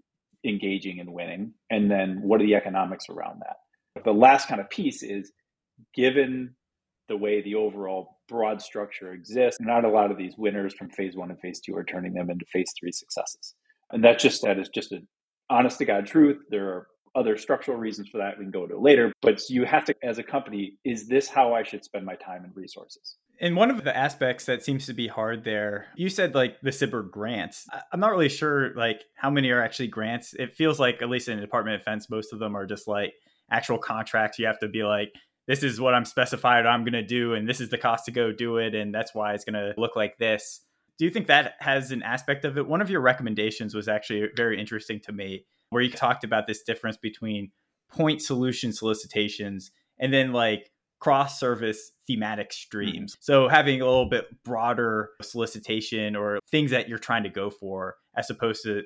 engaging 0.44 1.00
and 1.00 1.12
winning, 1.12 1.52
and 1.70 1.90
then 1.90 2.20
what 2.22 2.40
are 2.40 2.46
the 2.46 2.54
economics 2.54 3.06
around 3.08 3.40
that. 3.40 4.02
The 4.04 4.12
last 4.12 4.48
kind 4.48 4.60
of 4.60 4.70
piece 4.70 5.02
is 5.02 5.32
given 5.94 6.54
the 7.08 7.16
way 7.16 7.42
the 7.42 7.54
overall 7.54 8.18
broad 8.28 8.62
structure 8.62 9.12
exists. 9.12 9.60
Not 9.60 9.84
a 9.84 9.90
lot 9.90 10.10
of 10.10 10.16
these 10.16 10.34
winners 10.38 10.74
from 10.74 10.90
phase 10.90 11.14
one 11.14 11.30
and 11.30 11.38
phase 11.40 11.60
two 11.60 11.76
are 11.76 11.84
turning 11.84 12.14
them 12.14 12.30
into 12.30 12.46
phase 12.52 12.72
three 12.78 12.92
successes. 12.92 13.54
And 13.90 14.02
that's 14.02 14.22
just 14.22 14.42
that 14.42 14.58
is 14.58 14.70
just 14.70 14.92
an 14.92 15.06
honest 15.50 15.78
to 15.78 15.84
God 15.84 16.06
truth. 16.06 16.38
There 16.50 16.68
are 16.68 16.86
other 17.14 17.36
structural 17.36 17.76
reasons 17.76 18.08
for 18.08 18.18
that 18.18 18.38
we 18.38 18.44
can 18.44 18.50
go 18.50 18.66
to 18.66 18.78
later. 18.78 19.12
But 19.20 19.48
you 19.50 19.64
have 19.64 19.84
to, 19.86 19.94
as 20.02 20.18
a 20.18 20.22
company, 20.22 20.78
is 20.84 21.08
this 21.08 21.28
how 21.28 21.54
I 21.54 21.62
should 21.62 21.84
spend 21.84 22.06
my 22.06 22.14
time 22.14 22.44
and 22.44 22.56
resources? 22.56 23.16
And 23.40 23.56
one 23.56 23.70
of 23.70 23.82
the 23.84 23.96
aspects 23.96 24.46
that 24.46 24.62
seems 24.64 24.86
to 24.86 24.94
be 24.94 25.08
hard 25.08 25.44
there, 25.44 25.88
you 25.96 26.08
said 26.08 26.34
like 26.34 26.60
the 26.60 26.70
SBIR 26.70 27.10
grants. 27.10 27.66
I'm 27.92 28.00
not 28.00 28.12
really 28.12 28.28
sure 28.28 28.74
like 28.74 29.02
how 29.16 29.30
many 29.30 29.50
are 29.50 29.62
actually 29.62 29.88
grants. 29.88 30.32
It 30.34 30.54
feels 30.54 30.78
like, 30.78 31.02
at 31.02 31.10
least 31.10 31.28
in 31.28 31.36
the 31.36 31.42
Department 31.42 31.74
of 31.74 31.80
Defense, 31.80 32.08
most 32.08 32.32
of 32.32 32.38
them 32.38 32.56
are 32.56 32.66
just 32.66 32.86
like 32.86 33.14
actual 33.50 33.78
contracts. 33.78 34.38
You 34.38 34.46
have 34.46 34.60
to 34.60 34.68
be 34.68 34.84
like, 34.84 35.12
this 35.48 35.64
is 35.64 35.80
what 35.80 35.92
I'm 35.92 36.04
specified 36.04 36.66
I'm 36.66 36.84
going 36.84 36.92
to 36.92 37.02
do, 37.02 37.34
and 37.34 37.48
this 37.48 37.60
is 37.60 37.68
the 37.68 37.78
cost 37.78 38.04
to 38.04 38.12
go 38.12 38.30
do 38.30 38.58
it, 38.58 38.76
and 38.76 38.94
that's 38.94 39.12
why 39.12 39.34
it's 39.34 39.44
going 39.44 39.54
to 39.54 39.74
look 39.76 39.96
like 39.96 40.16
this. 40.18 40.60
Do 40.98 41.04
you 41.04 41.10
think 41.10 41.26
that 41.26 41.54
has 41.60 41.90
an 41.90 42.02
aspect 42.02 42.44
of 42.44 42.58
it? 42.58 42.66
One 42.66 42.80
of 42.80 42.90
your 42.90 43.00
recommendations 43.00 43.74
was 43.74 43.88
actually 43.88 44.28
very 44.36 44.60
interesting 44.60 45.00
to 45.00 45.12
me, 45.12 45.46
where 45.70 45.82
you 45.82 45.90
talked 45.90 46.24
about 46.24 46.46
this 46.46 46.62
difference 46.62 46.96
between 46.96 47.50
point 47.90 48.22
solution 48.22 48.72
solicitations 48.72 49.70
and 49.98 50.12
then 50.12 50.32
like 50.32 50.70
cross 51.00 51.40
service 51.40 51.90
thematic 52.06 52.52
streams. 52.52 53.12
Mm-hmm. 53.12 53.20
So 53.20 53.48
having 53.48 53.80
a 53.80 53.84
little 53.84 54.08
bit 54.08 54.26
broader 54.44 55.10
solicitation 55.20 56.14
or 56.14 56.38
things 56.50 56.70
that 56.70 56.88
you're 56.88 56.98
trying 56.98 57.24
to 57.24 57.28
go 57.28 57.50
for 57.50 57.96
as 58.16 58.30
opposed 58.30 58.62
to 58.64 58.82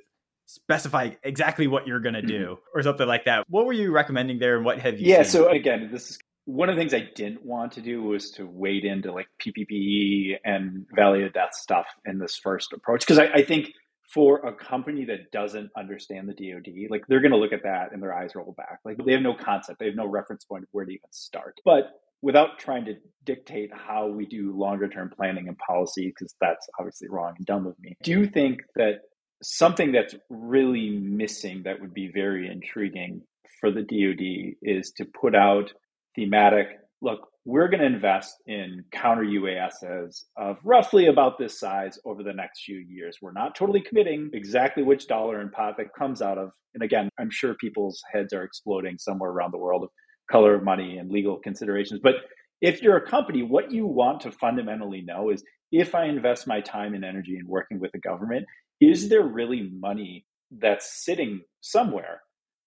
specify 0.46 1.10
exactly 1.24 1.66
what 1.66 1.86
you're 1.86 2.00
going 2.00 2.14
to 2.14 2.22
do 2.22 2.44
mm-hmm. 2.44 2.78
or 2.78 2.82
something 2.82 3.06
like 3.06 3.24
that. 3.24 3.44
What 3.48 3.66
were 3.66 3.72
you 3.72 3.90
recommending 3.90 4.38
there 4.38 4.56
and 4.56 4.64
what 4.64 4.78
have 4.78 4.98
you 4.98 5.06
Yeah, 5.08 5.24
seen? 5.24 5.32
so 5.32 5.48
again, 5.48 5.90
this 5.92 6.10
is 6.12 6.18
one 6.46 6.68
of 6.68 6.76
the 6.76 6.80
things 6.80 6.94
I 6.94 7.08
didn't 7.14 7.44
want 7.44 7.72
to 7.72 7.82
do 7.82 8.02
was 8.02 8.30
to 8.32 8.46
wade 8.46 8.84
into 8.84 9.12
like 9.12 9.26
PPBE 9.44 10.36
and 10.44 10.86
Valley 10.94 11.24
of 11.24 11.32
Death 11.32 11.54
stuff 11.54 11.86
in 12.06 12.18
this 12.18 12.36
first 12.36 12.72
approach 12.72 13.00
because 13.00 13.18
I, 13.18 13.26
I, 13.34 13.44
think 13.44 13.72
for 14.14 14.38
a 14.46 14.54
company 14.54 15.04
that 15.06 15.32
doesn't 15.32 15.70
understand 15.76 16.28
the 16.28 16.34
DoD, 16.34 16.88
like 16.88 17.02
they're 17.08 17.20
going 17.20 17.32
to 17.32 17.36
look 17.36 17.52
at 17.52 17.64
that 17.64 17.92
and 17.92 18.00
their 18.00 18.14
eyes 18.14 18.30
roll 18.36 18.54
back. 18.56 18.78
Like 18.84 18.96
they 19.04 19.12
have 19.12 19.22
no 19.22 19.34
concept, 19.34 19.80
they 19.80 19.86
have 19.86 19.96
no 19.96 20.06
reference 20.06 20.44
point 20.44 20.62
of 20.62 20.68
where 20.70 20.84
to 20.84 20.92
even 20.92 21.10
start. 21.10 21.58
But 21.64 21.90
without 22.22 22.60
trying 22.60 22.84
to 22.84 22.94
dictate 23.24 23.70
how 23.74 24.06
we 24.06 24.24
do 24.24 24.56
longer 24.56 24.88
term 24.88 25.10
planning 25.14 25.48
and 25.48 25.58
policy, 25.58 26.06
because 26.06 26.32
that's 26.40 26.68
obviously 26.78 27.08
wrong 27.10 27.34
and 27.36 27.44
dumb 27.44 27.66
of 27.66 27.74
me, 27.80 27.96
do 28.04 28.12
you 28.12 28.28
think 28.28 28.60
that 28.76 29.00
something 29.42 29.90
that's 29.90 30.14
really 30.30 30.90
missing 30.90 31.62
that 31.64 31.80
would 31.80 31.92
be 31.92 32.08
very 32.14 32.48
intriguing 32.48 33.22
for 33.60 33.72
the 33.72 33.82
DoD 33.82 34.54
is 34.62 34.92
to 34.96 35.04
put 35.04 35.34
out 35.34 35.72
thematic 36.16 36.68
look, 37.02 37.28
we're 37.44 37.68
going 37.68 37.80
to 37.80 37.86
invest 37.86 38.34
in 38.46 38.84
counter 38.90 39.22
UASs 39.22 40.24
of 40.36 40.56
roughly 40.64 41.06
about 41.06 41.38
this 41.38 41.60
size 41.60 41.98
over 42.04 42.22
the 42.22 42.32
next 42.32 42.64
few 42.64 42.78
years. 42.78 43.18
We're 43.22 43.32
not 43.32 43.54
totally 43.54 43.80
committing 43.80 44.30
exactly 44.32 44.82
which 44.82 45.06
dollar 45.06 45.40
and 45.40 45.52
pot 45.52 45.76
that 45.78 45.94
comes 45.96 46.20
out 46.20 46.38
of. 46.38 46.50
And 46.74 46.82
again, 46.82 47.08
I'm 47.20 47.30
sure 47.30 47.54
people's 47.54 48.02
heads 48.12 48.32
are 48.32 48.42
exploding 48.42 48.98
somewhere 48.98 49.30
around 49.30 49.52
the 49.52 49.58
world 49.58 49.84
of 49.84 49.90
color 50.30 50.56
of 50.56 50.64
money 50.64 50.98
and 50.98 51.10
legal 51.10 51.38
considerations. 51.38 52.00
But 52.02 52.14
if 52.60 52.82
you're 52.82 52.96
a 52.96 53.08
company, 53.08 53.42
what 53.42 53.70
you 53.70 53.86
want 53.86 54.22
to 54.22 54.32
fundamentally 54.32 55.02
know 55.02 55.30
is 55.30 55.44
if 55.70 55.94
I 55.94 56.06
invest 56.06 56.48
my 56.48 56.60
time 56.60 56.94
and 56.94 57.04
energy 57.04 57.36
in 57.38 57.46
working 57.46 57.78
with 57.78 57.92
the 57.92 58.00
government, 58.00 58.46
is 58.80 59.08
there 59.08 59.22
really 59.22 59.70
money 59.72 60.26
that's 60.50 61.04
sitting 61.04 61.42
somewhere 61.60 62.22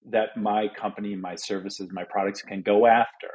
that 0.10 0.38
my 0.38 0.68
company, 0.79 1.15
my 1.15 1.36
services, 1.36 1.89
my 1.91 2.03
products 2.03 2.41
can 2.41 2.62
go 2.62 2.88
after? 2.88 3.29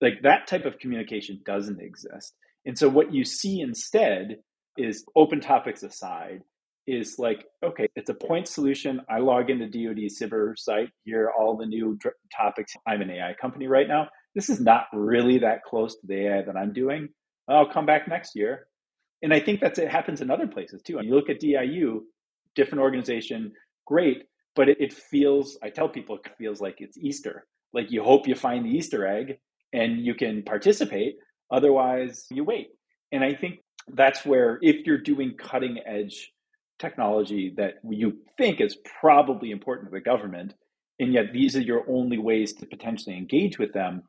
Like 0.00 0.22
that 0.22 0.46
type 0.46 0.64
of 0.64 0.78
communication 0.78 1.40
doesn't 1.44 1.80
exist. 1.80 2.34
And 2.66 2.78
so 2.78 2.88
what 2.88 3.12
you 3.14 3.24
see 3.24 3.60
instead 3.60 4.36
is 4.76 5.04
open 5.16 5.40
topics 5.40 5.82
aside, 5.82 6.42
is 6.86 7.16
like, 7.18 7.44
okay, 7.64 7.88
it's 7.96 8.10
a 8.10 8.14
point 8.14 8.48
solution. 8.48 9.00
I 9.08 9.18
log 9.18 9.50
into 9.50 9.66
DoD 9.66 9.98
SBIR 10.10 10.58
site, 10.58 10.90
here 11.04 11.26
are 11.26 11.32
all 11.32 11.56
the 11.56 11.66
new 11.66 11.96
dr- 12.00 12.14
topics. 12.36 12.72
I'm 12.86 13.02
an 13.02 13.10
AI 13.10 13.34
company 13.40 13.66
right 13.66 13.88
now. 13.88 14.08
This 14.34 14.48
is 14.48 14.60
not 14.60 14.86
really 14.92 15.38
that 15.38 15.62
close 15.64 15.94
to 15.96 16.06
the 16.06 16.26
AI 16.28 16.42
that 16.42 16.56
I'm 16.56 16.72
doing. 16.72 17.08
I'll 17.48 17.70
come 17.72 17.86
back 17.86 18.08
next 18.08 18.34
year. 18.34 18.66
And 19.22 19.34
I 19.34 19.40
think 19.40 19.60
that's 19.60 19.78
it 19.78 19.90
happens 19.90 20.20
in 20.20 20.30
other 20.30 20.46
places 20.46 20.82
too. 20.82 20.98
And 20.98 21.06
you 21.08 21.14
look 21.14 21.28
at 21.28 21.40
DIU, 21.40 22.02
different 22.54 22.82
organization, 22.82 23.52
great, 23.86 24.24
but 24.54 24.68
it, 24.68 24.80
it 24.80 24.92
feels, 24.92 25.58
I 25.62 25.70
tell 25.70 25.88
people 25.88 26.16
it 26.16 26.30
feels 26.38 26.60
like 26.60 26.76
it's 26.80 26.98
Easter. 26.98 27.46
Like 27.72 27.90
you 27.90 28.02
hope 28.02 28.26
you 28.26 28.34
find 28.34 28.64
the 28.64 28.70
Easter 28.70 29.06
egg 29.06 29.38
and 29.72 30.04
you 30.04 30.14
can 30.14 30.42
participate. 30.42 31.16
Otherwise, 31.50 32.26
you 32.30 32.44
wait. 32.44 32.68
And 33.12 33.24
I 33.24 33.34
think 33.34 33.60
that's 33.88 34.24
where, 34.24 34.58
if 34.62 34.86
you're 34.86 34.98
doing 34.98 35.34
cutting 35.36 35.78
edge 35.86 36.32
technology 36.78 37.54
that 37.56 37.74
you 37.88 38.18
think 38.38 38.60
is 38.60 38.76
probably 39.00 39.50
important 39.50 39.88
to 39.88 39.92
the 39.92 40.00
government, 40.00 40.54
and 40.98 41.12
yet 41.12 41.32
these 41.32 41.56
are 41.56 41.60
your 41.62 41.84
only 41.88 42.18
ways 42.18 42.52
to 42.54 42.66
potentially 42.66 43.16
engage 43.16 43.58
with 43.58 43.72
them, 43.72 44.02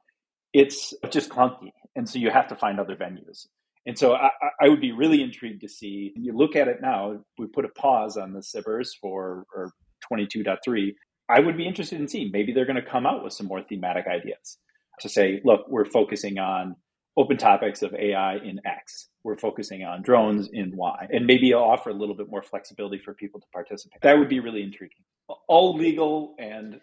it's 0.54 0.94
just 1.10 1.30
clunky. 1.30 1.72
And 1.96 2.08
so 2.08 2.20
you 2.20 2.30
have 2.30 2.48
to 2.50 2.56
find 2.56 2.80
other 2.80 2.96
venues. 2.96 3.48
And 3.86 3.98
so 3.98 4.14
I, 4.14 4.30
I 4.62 4.70
would 4.70 4.82
be 4.82 4.92
really 4.92 5.22
intrigued 5.24 5.62
to 5.62 5.70
see. 5.70 6.14
You 6.16 6.34
look 6.38 6.56
at 6.56 6.68
it 6.68 6.82
now. 6.82 7.20
We 7.38 7.48
put 7.48 7.66
a 7.66 7.70
pause 7.70 8.18
on 8.18 8.34
the 8.34 8.40
SBIRs 8.40 8.90
for 9.02 9.46
or 9.56 9.72
22.3. 10.12 10.94
I 11.30 11.40
would 11.40 11.58
be 11.58 11.68
interested 11.68 12.00
in 12.00 12.08
seeing 12.08 12.30
maybe 12.32 12.54
they're 12.54 12.66
going 12.66 12.82
to 12.82 12.90
come 12.90 13.06
out 13.06 13.24
with 13.24 13.34
some 13.34 13.48
more 13.48 13.64
thematic 13.64 14.06
ideas 14.08 14.58
to 15.00 15.10
say, 15.10 15.42
look, 15.44 15.62
we're 15.70 15.86
focusing 15.86 16.38
on 16.38 16.76
open 17.18 17.38
topics 17.38 17.82
of 17.82 17.94
AI 17.94 18.36
in 18.38 18.60
X. 18.66 19.10
We're 19.24 19.38
focusing 19.38 19.84
on 19.84 20.02
drones 20.02 20.50
in 20.52 20.76
Y. 20.76 21.08
And 21.12 21.28
maybe 21.28 21.54
offer 21.54 21.90
a 21.90 21.94
little 21.94 22.16
bit 22.16 22.30
more 22.30 22.42
flexibility 22.42 23.00
for 23.00 23.14
people 23.14 23.40
to 23.40 23.48
participate. 23.54 24.02
That 24.02 24.18
would 24.18 24.30
be 24.30 24.40
really 24.40 24.64
intriguing. 24.64 25.04
All 25.48 25.76
legal 25.76 26.36
and 26.40 26.80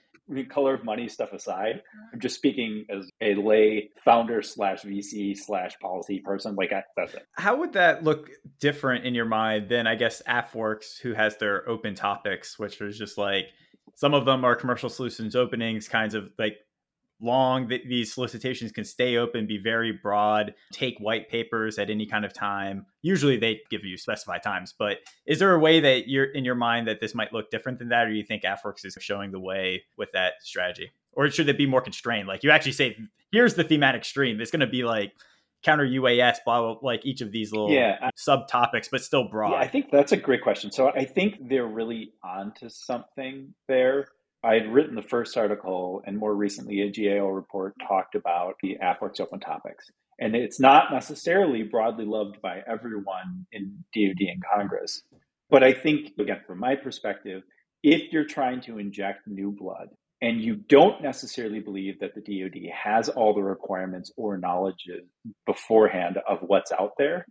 color 0.48 0.74
of 0.74 0.84
money 0.84 1.08
stuff 1.08 1.32
aside, 1.32 1.76
uh-huh. 1.76 2.08
I'm 2.12 2.20
just 2.20 2.36
speaking 2.36 2.84
as 2.90 3.10
a 3.20 3.34
lay 3.34 3.90
founder 4.04 4.42
slash 4.42 4.82
VC 4.82 5.36
slash 5.36 5.78
policy 5.80 6.20
person. 6.20 6.54
Like 6.54 6.72
I, 6.72 6.84
that's 6.96 7.14
it. 7.14 7.26
How 7.32 7.56
would 7.56 7.72
that 7.74 8.04
look 8.04 8.30
different 8.60 9.04
in 9.04 9.14
your 9.14 9.24
mind 9.24 9.68
than 9.68 9.86
I 9.86 9.94
guess 9.94 10.22
AFWERX, 10.28 11.00
who 11.00 11.14
has 11.14 11.36
their 11.36 11.68
open 11.68 11.94
topics, 11.94 12.58
which 12.58 12.80
is 12.80 12.98
just 12.98 13.18
like 13.18 13.46
some 13.94 14.14
of 14.14 14.24
them 14.24 14.44
are 14.44 14.54
commercial 14.54 14.88
solutions 14.88 15.34
openings, 15.34 15.88
kinds 15.88 16.14
of 16.14 16.30
like 16.38 16.58
long 17.20 17.68
that 17.68 17.80
these 17.88 18.12
solicitations 18.12 18.70
can 18.70 18.84
stay 18.84 19.16
open 19.16 19.46
be 19.46 19.58
very 19.58 19.92
broad 19.92 20.54
take 20.72 20.96
white 20.98 21.28
papers 21.28 21.78
at 21.78 21.90
any 21.90 22.06
kind 22.06 22.24
of 22.24 22.32
time 22.32 22.86
usually 23.02 23.36
they 23.36 23.60
give 23.70 23.84
you 23.84 23.96
specified 23.96 24.42
times 24.42 24.74
but 24.78 24.98
is 25.26 25.38
there 25.38 25.52
a 25.52 25.58
way 25.58 25.80
that 25.80 26.08
you're 26.08 26.26
in 26.26 26.44
your 26.44 26.54
mind 26.54 26.86
that 26.86 27.00
this 27.00 27.14
might 27.14 27.32
look 27.32 27.50
different 27.50 27.78
than 27.78 27.88
that 27.88 28.06
or 28.06 28.10
do 28.10 28.16
you 28.16 28.24
think 28.24 28.44
AFWERX 28.44 28.84
is 28.84 28.96
showing 29.00 29.32
the 29.32 29.40
way 29.40 29.82
with 29.96 30.12
that 30.12 30.34
strategy 30.40 30.90
or 31.12 31.28
should 31.30 31.48
it 31.48 31.58
be 31.58 31.66
more 31.66 31.80
constrained 31.80 32.28
like 32.28 32.44
you 32.44 32.50
actually 32.50 32.72
say 32.72 32.96
here's 33.32 33.54
the 33.54 33.64
thematic 33.64 34.04
stream 34.04 34.40
it's 34.40 34.50
going 34.50 34.60
to 34.60 34.66
be 34.66 34.84
like 34.84 35.12
counter 35.62 35.86
UAS, 35.86 36.36
blah, 36.44 36.60
blah, 36.60 36.76
like 36.82 37.04
each 37.04 37.20
of 37.20 37.32
these 37.32 37.52
little 37.52 37.70
yeah. 37.70 38.10
subtopics, 38.18 38.88
but 38.90 39.02
still 39.02 39.28
broad? 39.28 39.52
Yeah, 39.52 39.58
I 39.58 39.68
think 39.68 39.90
that's 39.90 40.12
a 40.12 40.16
great 40.16 40.42
question. 40.42 40.70
So 40.70 40.88
I 40.88 41.04
think 41.04 41.48
they're 41.48 41.66
really 41.66 42.12
onto 42.22 42.68
something 42.68 43.54
there. 43.66 44.08
I 44.44 44.54
had 44.54 44.72
written 44.72 44.94
the 44.94 45.02
first 45.02 45.36
article, 45.36 46.02
and 46.06 46.16
more 46.16 46.34
recently, 46.34 46.82
a 46.82 46.90
GAO 46.90 47.28
report 47.28 47.74
talked 47.86 48.14
about 48.14 48.54
the 48.62 48.76
AFWERX 48.82 49.20
open 49.20 49.40
topics. 49.40 49.84
And 50.20 50.34
it's 50.34 50.60
not 50.60 50.92
necessarily 50.92 51.62
broadly 51.64 52.04
loved 52.04 52.40
by 52.40 52.62
everyone 52.66 53.46
in 53.52 53.84
DoD 53.94 54.20
and 54.20 54.42
Congress. 54.54 55.02
But 55.50 55.62
I 55.62 55.72
think, 55.72 56.12
again, 56.18 56.40
from 56.46 56.58
my 56.60 56.76
perspective, 56.76 57.42
if 57.82 58.12
you're 58.12 58.26
trying 58.26 58.60
to 58.62 58.78
inject 58.78 59.26
new 59.26 59.52
blood 59.52 59.88
and 60.20 60.40
you 60.40 60.56
don't 60.56 61.02
necessarily 61.02 61.60
believe 61.60 62.00
that 62.00 62.14
the 62.14 62.20
DoD 62.20 62.70
has 62.72 63.08
all 63.08 63.34
the 63.34 63.42
requirements 63.42 64.12
or 64.16 64.36
knowledge 64.36 64.88
beforehand 65.46 66.18
of 66.28 66.38
what's 66.42 66.72
out 66.72 66.92
there, 66.98 67.24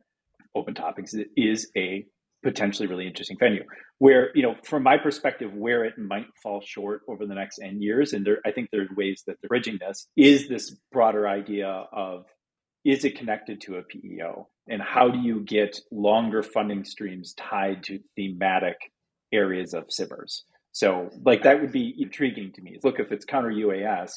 open 0.56 0.74
topics 0.74 1.14
is 1.36 1.70
a 1.76 2.06
potentially 2.44 2.88
really 2.88 3.08
interesting 3.08 3.38
venue. 3.40 3.64
Where 4.00 4.32
you 4.36 4.44
know 4.44 4.56
from 4.64 4.84
my 4.84 4.98
perspective 4.98 5.54
where 5.54 5.84
it 5.86 5.98
might 5.98 6.28
fall 6.42 6.62
short 6.62 7.02
over 7.08 7.26
the 7.26 7.36
next 7.36 7.60
n 7.64 7.82
years 7.82 8.14
and 8.14 8.26
there 8.26 8.40
i 8.46 8.52
think 8.52 8.70
there's 8.72 8.90
ways 8.96 9.24
that 9.26 9.38
they're 9.42 9.50
bridging 9.50 9.80
this 9.80 10.08
is 10.16 10.48
this 10.48 10.76
broader 10.92 11.28
idea 11.28 11.68
of 11.92 12.26
is 12.86 13.04
it 13.06 13.18
connected 13.18 13.60
to 13.62 13.78
a 13.78 13.82
peo 13.82 14.48
and 14.70 14.84
how 14.84 15.10
do 15.10 15.18
you 15.20 15.40
get 15.40 15.80
longer 15.92 16.44
funding 16.44 16.86
streams 16.86 17.34
tied 17.34 17.82
to 17.84 18.00
thematic 18.16 18.78
areas 19.34 19.74
of 19.74 19.88
SBIRs 19.88 20.44
so 20.78 21.10
like 21.26 21.42
that 21.42 21.60
would 21.60 21.72
be 21.72 21.96
intriguing 21.98 22.52
to 22.54 22.62
me. 22.62 22.78
Look 22.84 23.00
if 23.00 23.12
it's 23.12 23.26
counter 23.26 23.50
uas 23.50 24.12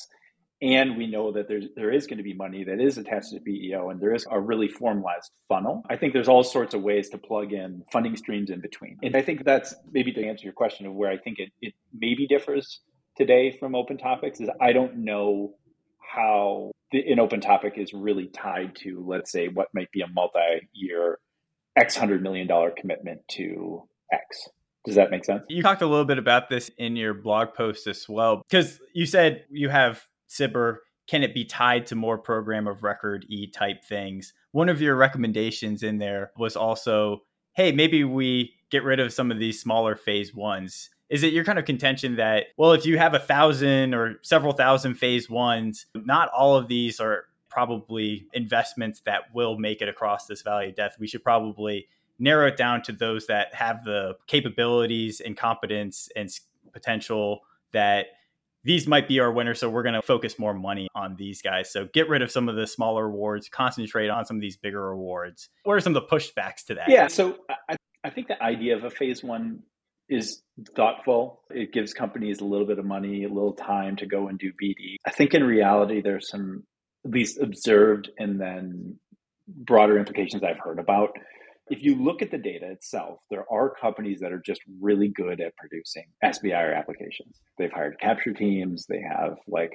and 0.62 0.96
we 0.96 1.06
know 1.06 1.32
that 1.32 1.48
there's 1.48 1.66
there 1.74 1.90
is 1.90 2.06
going 2.06 2.18
to 2.18 2.22
be 2.22 2.34
money 2.34 2.64
that 2.64 2.80
is 2.80 2.98
attached 2.98 3.30
to 3.30 3.40
PEO 3.40 3.90
and 3.90 4.00
there 4.00 4.14
is 4.14 4.26
a 4.30 4.38
really 4.38 4.68
formalized 4.68 5.30
funnel. 5.48 5.82
I 5.88 5.96
think 5.96 6.12
there's 6.12 6.28
all 6.28 6.44
sorts 6.44 6.74
of 6.74 6.82
ways 6.82 7.08
to 7.10 7.18
plug 7.18 7.52
in 7.52 7.82
funding 7.90 8.16
streams 8.16 8.50
in 8.50 8.60
between. 8.60 8.98
And 9.02 9.16
I 9.16 9.22
think 9.22 9.44
that's 9.44 9.74
maybe 9.90 10.12
to 10.12 10.26
answer 10.26 10.44
your 10.44 10.52
question 10.52 10.86
of 10.86 10.94
where 10.94 11.10
I 11.10 11.16
think 11.16 11.38
it, 11.38 11.50
it 11.62 11.74
maybe 11.94 12.26
differs 12.26 12.80
today 13.16 13.56
from 13.58 13.74
open 13.74 13.96
topics 13.96 14.40
is 14.40 14.50
I 14.60 14.72
don't 14.72 14.98
know 14.98 15.54
how 15.98 16.72
the, 16.92 17.10
an 17.10 17.20
open 17.20 17.40
topic 17.40 17.74
is 17.76 17.92
really 17.92 18.26
tied 18.26 18.74
to, 18.76 19.04
let's 19.06 19.30
say, 19.30 19.48
what 19.48 19.68
might 19.74 19.90
be 19.92 20.02
a 20.02 20.08
multi-year 20.08 21.18
X 21.76 21.96
hundred 21.96 22.22
million 22.22 22.46
dollar 22.46 22.70
commitment 22.70 23.20
to 23.28 23.84
X. 24.12 24.48
Does 24.84 24.94
that 24.94 25.10
make 25.10 25.24
sense? 25.24 25.42
You 25.48 25.62
talked 25.62 25.82
a 25.82 25.86
little 25.86 26.06
bit 26.06 26.18
about 26.18 26.48
this 26.48 26.70
in 26.78 26.96
your 26.96 27.14
blog 27.14 27.54
post 27.54 27.86
as 27.86 28.06
well, 28.08 28.42
because 28.48 28.80
you 28.94 29.06
said 29.06 29.44
you 29.50 29.68
have 29.68 30.02
SBIR, 30.30 30.76
can 31.06 31.22
it 31.22 31.34
be 31.34 31.44
tied 31.44 31.86
to 31.86 31.96
more 31.96 32.18
program 32.18 32.66
of 32.66 32.82
record 32.82 33.26
E 33.28 33.46
type 33.48 33.84
things? 33.84 34.32
One 34.52 34.68
of 34.68 34.80
your 34.80 34.94
recommendations 34.94 35.82
in 35.82 35.98
there 35.98 36.30
was 36.38 36.56
also, 36.56 37.22
hey, 37.52 37.72
maybe 37.72 38.04
we 38.04 38.54
get 38.70 38.84
rid 38.84 39.00
of 39.00 39.12
some 39.12 39.30
of 39.30 39.38
these 39.38 39.60
smaller 39.60 39.96
phase 39.96 40.34
ones. 40.34 40.90
Is 41.08 41.24
it 41.24 41.32
your 41.32 41.44
kind 41.44 41.58
of 41.58 41.64
contention 41.64 42.16
that, 42.16 42.44
well, 42.56 42.72
if 42.72 42.86
you 42.86 42.96
have 42.96 43.14
a 43.14 43.18
thousand 43.18 43.94
or 43.94 44.20
several 44.22 44.52
thousand 44.52 44.94
phase 44.94 45.28
ones, 45.28 45.86
not 45.94 46.28
all 46.28 46.56
of 46.56 46.68
these 46.68 47.00
are 47.00 47.24
probably 47.48 48.28
investments 48.32 49.00
that 49.00 49.22
will 49.34 49.58
make 49.58 49.82
it 49.82 49.88
across 49.88 50.26
this 50.26 50.42
valley 50.42 50.68
of 50.68 50.76
death. 50.76 50.96
We 51.00 51.08
should 51.08 51.24
probably 51.24 51.88
narrow 52.20 52.46
it 52.46 52.56
down 52.56 52.82
to 52.82 52.92
those 52.92 53.26
that 53.26 53.52
have 53.54 53.82
the 53.84 54.16
capabilities 54.28 55.20
and 55.20 55.36
competence 55.36 56.08
and 56.14 56.30
potential 56.72 57.40
that 57.72 58.06
these 58.64 58.86
might 58.86 59.08
be 59.08 59.20
our 59.20 59.32
winners. 59.32 59.60
So 59.60 59.70
we're 59.70 59.82
going 59.82 59.94
to 59.94 60.02
focus 60.02 60.38
more 60.38 60.54
money 60.54 60.88
on 60.94 61.16
these 61.16 61.42
guys. 61.42 61.72
So 61.72 61.88
get 61.92 62.08
rid 62.08 62.22
of 62.22 62.30
some 62.30 62.48
of 62.48 62.56
the 62.56 62.66
smaller 62.66 63.06
awards, 63.06 63.48
concentrate 63.48 64.08
on 64.08 64.26
some 64.26 64.36
of 64.36 64.42
these 64.42 64.56
bigger 64.56 64.90
awards. 64.90 65.48
What 65.64 65.74
are 65.74 65.80
some 65.80 65.96
of 65.96 66.02
the 66.02 66.14
pushbacks 66.14 66.64
to 66.66 66.74
that? 66.74 66.88
Yeah. 66.88 67.06
So 67.08 67.38
I, 67.68 67.76
I 68.04 68.10
think 68.10 68.28
the 68.28 68.42
idea 68.42 68.76
of 68.76 68.84
a 68.84 68.90
phase 68.90 69.22
one 69.22 69.60
is 70.08 70.42
thoughtful. 70.76 71.40
It 71.50 71.72
gives 71.72 71.94
companies 71.94 72.40
a 72.40 72.44
little 72.44 72.66
bit 72.66 72.78
of 72.78 72.84
money, 72.84 73.24
a 73.24 73.28
little 73.28 73.54
time 73.54 73.96
to 73.96 74.06
go 74.06 74.28
and 74.28 74.38
do 74.38 74.52
BD. 74.62 74.96
I 75.06 75.10
think 75.10 75.34
in 75.34 75.44
reality, 75.44 76.02
there's 76.02 76.28
some 76.28 76.64
at 77.04 77.12
least 77.12 77.38
observed 77.40 78.10
and 78.18 78.40
then 78.40 78.98
broader 79.48 79.98
implications 79.98 80.42
I've 80.42 80.58
heard 80.58 80.78
about 80.78 81.10
if 81.70 81.82
you 81.82 81.94
look 81.94 82.20
at 82.20 82.32
the 82.32 82.38
data 82.38 82.70
itself, 82.70 83.20
there 83.30 83.44
are 83.50 83.72
companies 83.80 84.20
that 84.20 84.32
are 84.32 84.42
just 84.44 84.60
really 84.80 85.08
good 85.08 85.40
at 85.40 85.56
producing 85.56 86.04
SBIR 86.22 86.76
applications. 86.76 87.40
They've 87.58 87.72
hired 87.72 87.98
capture 88.00 88.32
teams, 88.32 88.86
they 88.86 89.00
have 89.00 89.36
like 89.46 89.72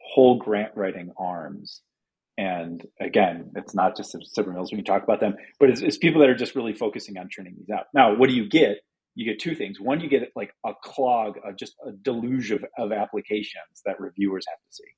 whole 0.00 0.38
grant 0.38 0.72
writing 0.74 1.12
arms. 1.16 1.80
And 2.36 2.84
again, 3.00 3.52
it's 3.56 3.74
not 3.74 3.96
just 3.96 4.14
SBIR 4.36 4.52
mills 4.52 4.72
when 4.72 4.78
you 4.78 4.84
talk 4.84 5.04
about 5.04 5.20
them, 5.20 5.36
but 5.60 5.70
it's, 5.70 5.80
it's 5.80 5.96
people 5.96 6.20
that 6.20 6.28
are 6.28 6.36
just 6.36 6.56
really 6.56 6.74
focusing 6.74 7.16
on 7.16 7.28
churning 7.30 7.54
these 7.56 7.70
out. 7.70 7.84
Now, 7.94 8.16
what 8.16 8.28
do 8.28 8.34
you 8.34 8.48
get? 8.48 8.78
You 9.14 9.24
get 9.24 9.40
two 9.40 9.54
things. 9.54 9.80
One, 9.80 10.00
you 10.00 10.08
get 10.08 10.30
like 10.36 10.52
a 10.66 10.72
clog, 10.82 11.38
of 11.44 11.56
just 11.56 11.74
a 11.86 11.92
deluge 11.92 12.50
of, 12.50 12.64
of 12.76 12.92
applications 12.92 13.82
that 13.84 14.00
reviewers 14.00 14.44
have 14.48 14.58
to 14.58 14.74
see. 14.74 14.90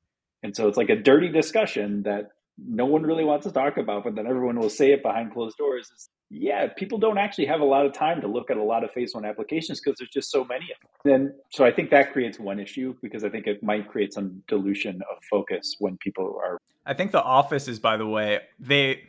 And 0.43 0.57
so 0.57 0.69
it's 0.69 0.77
like 0.77 0.91
a 0.91 0.97
dirty 0.97 1.29
discussion 1.29 2.03
that 2.05 2.25
no 2.67 2.85
one 2.85 3.03
really 3.03 3.25
wants 3.25 3.47
to 3.47 3.53
talk 3.53 3.77
about, 3.77 4.05
but 4.05 4.15
then 4.15 4.27
everyone 4.27 4.59
will 4.59 4.71
say 4.71 4.93
it 4.93 5.03
behind 5.03 5.33
closed 5.33 5.57
doors. 5.57 5.91
Is, 5.95 6.09
yeah, 6.31 6.69
people 6.69 6.99
don't 6.99 7.19
actually 7.19 7.47
have 7.47 7.61
a 7.61 7.65
lot 7.65 7.87
of 7.87 7.93
time 7.93 8.21
to 8.21 8.29
look 8.29 8.51
at 8.51 8.57
a 8.57 8.63
lot 8.63 8.85
of 8.85 8.91
phase 8.93 9.15
one 9.15 9.25
applications 9.25 9.81
because 9.81 9.99
there's 9.99 10.11
just 10.11 10.31
so 10.31 10.45
many 10.45 10.67
of 10.67 11.05
them. 11.05 11.15
And 11.15 11.33
so 11.51 11.65
I 11.65 11.73
think 11.73 11.91
that 11.91 12.13
creates 12.13 12.39
one 12.39 12.61
issue 12.61 12.95
because 13.03 13.25
I 13.25 13.29
think 13.29 13.47
it 13.47 13.63
might 13.63 13.89
create 13.89 14.13
some 14.13 14.43
dilution 14.49 15.01
of 15.11 15.23
focus 15.31 15.77
when 15.79 15.97
people 15.99 16.39
are. 16.43 16.59
I 16.87 16.95
think 16.95 17.13
the 17.13 17.23
office 17.23 17.69
is, 17.69 17.79
by 17.79 17.97
the 17.97 18.07
way, 18.07 18.41
they 18.59 19.03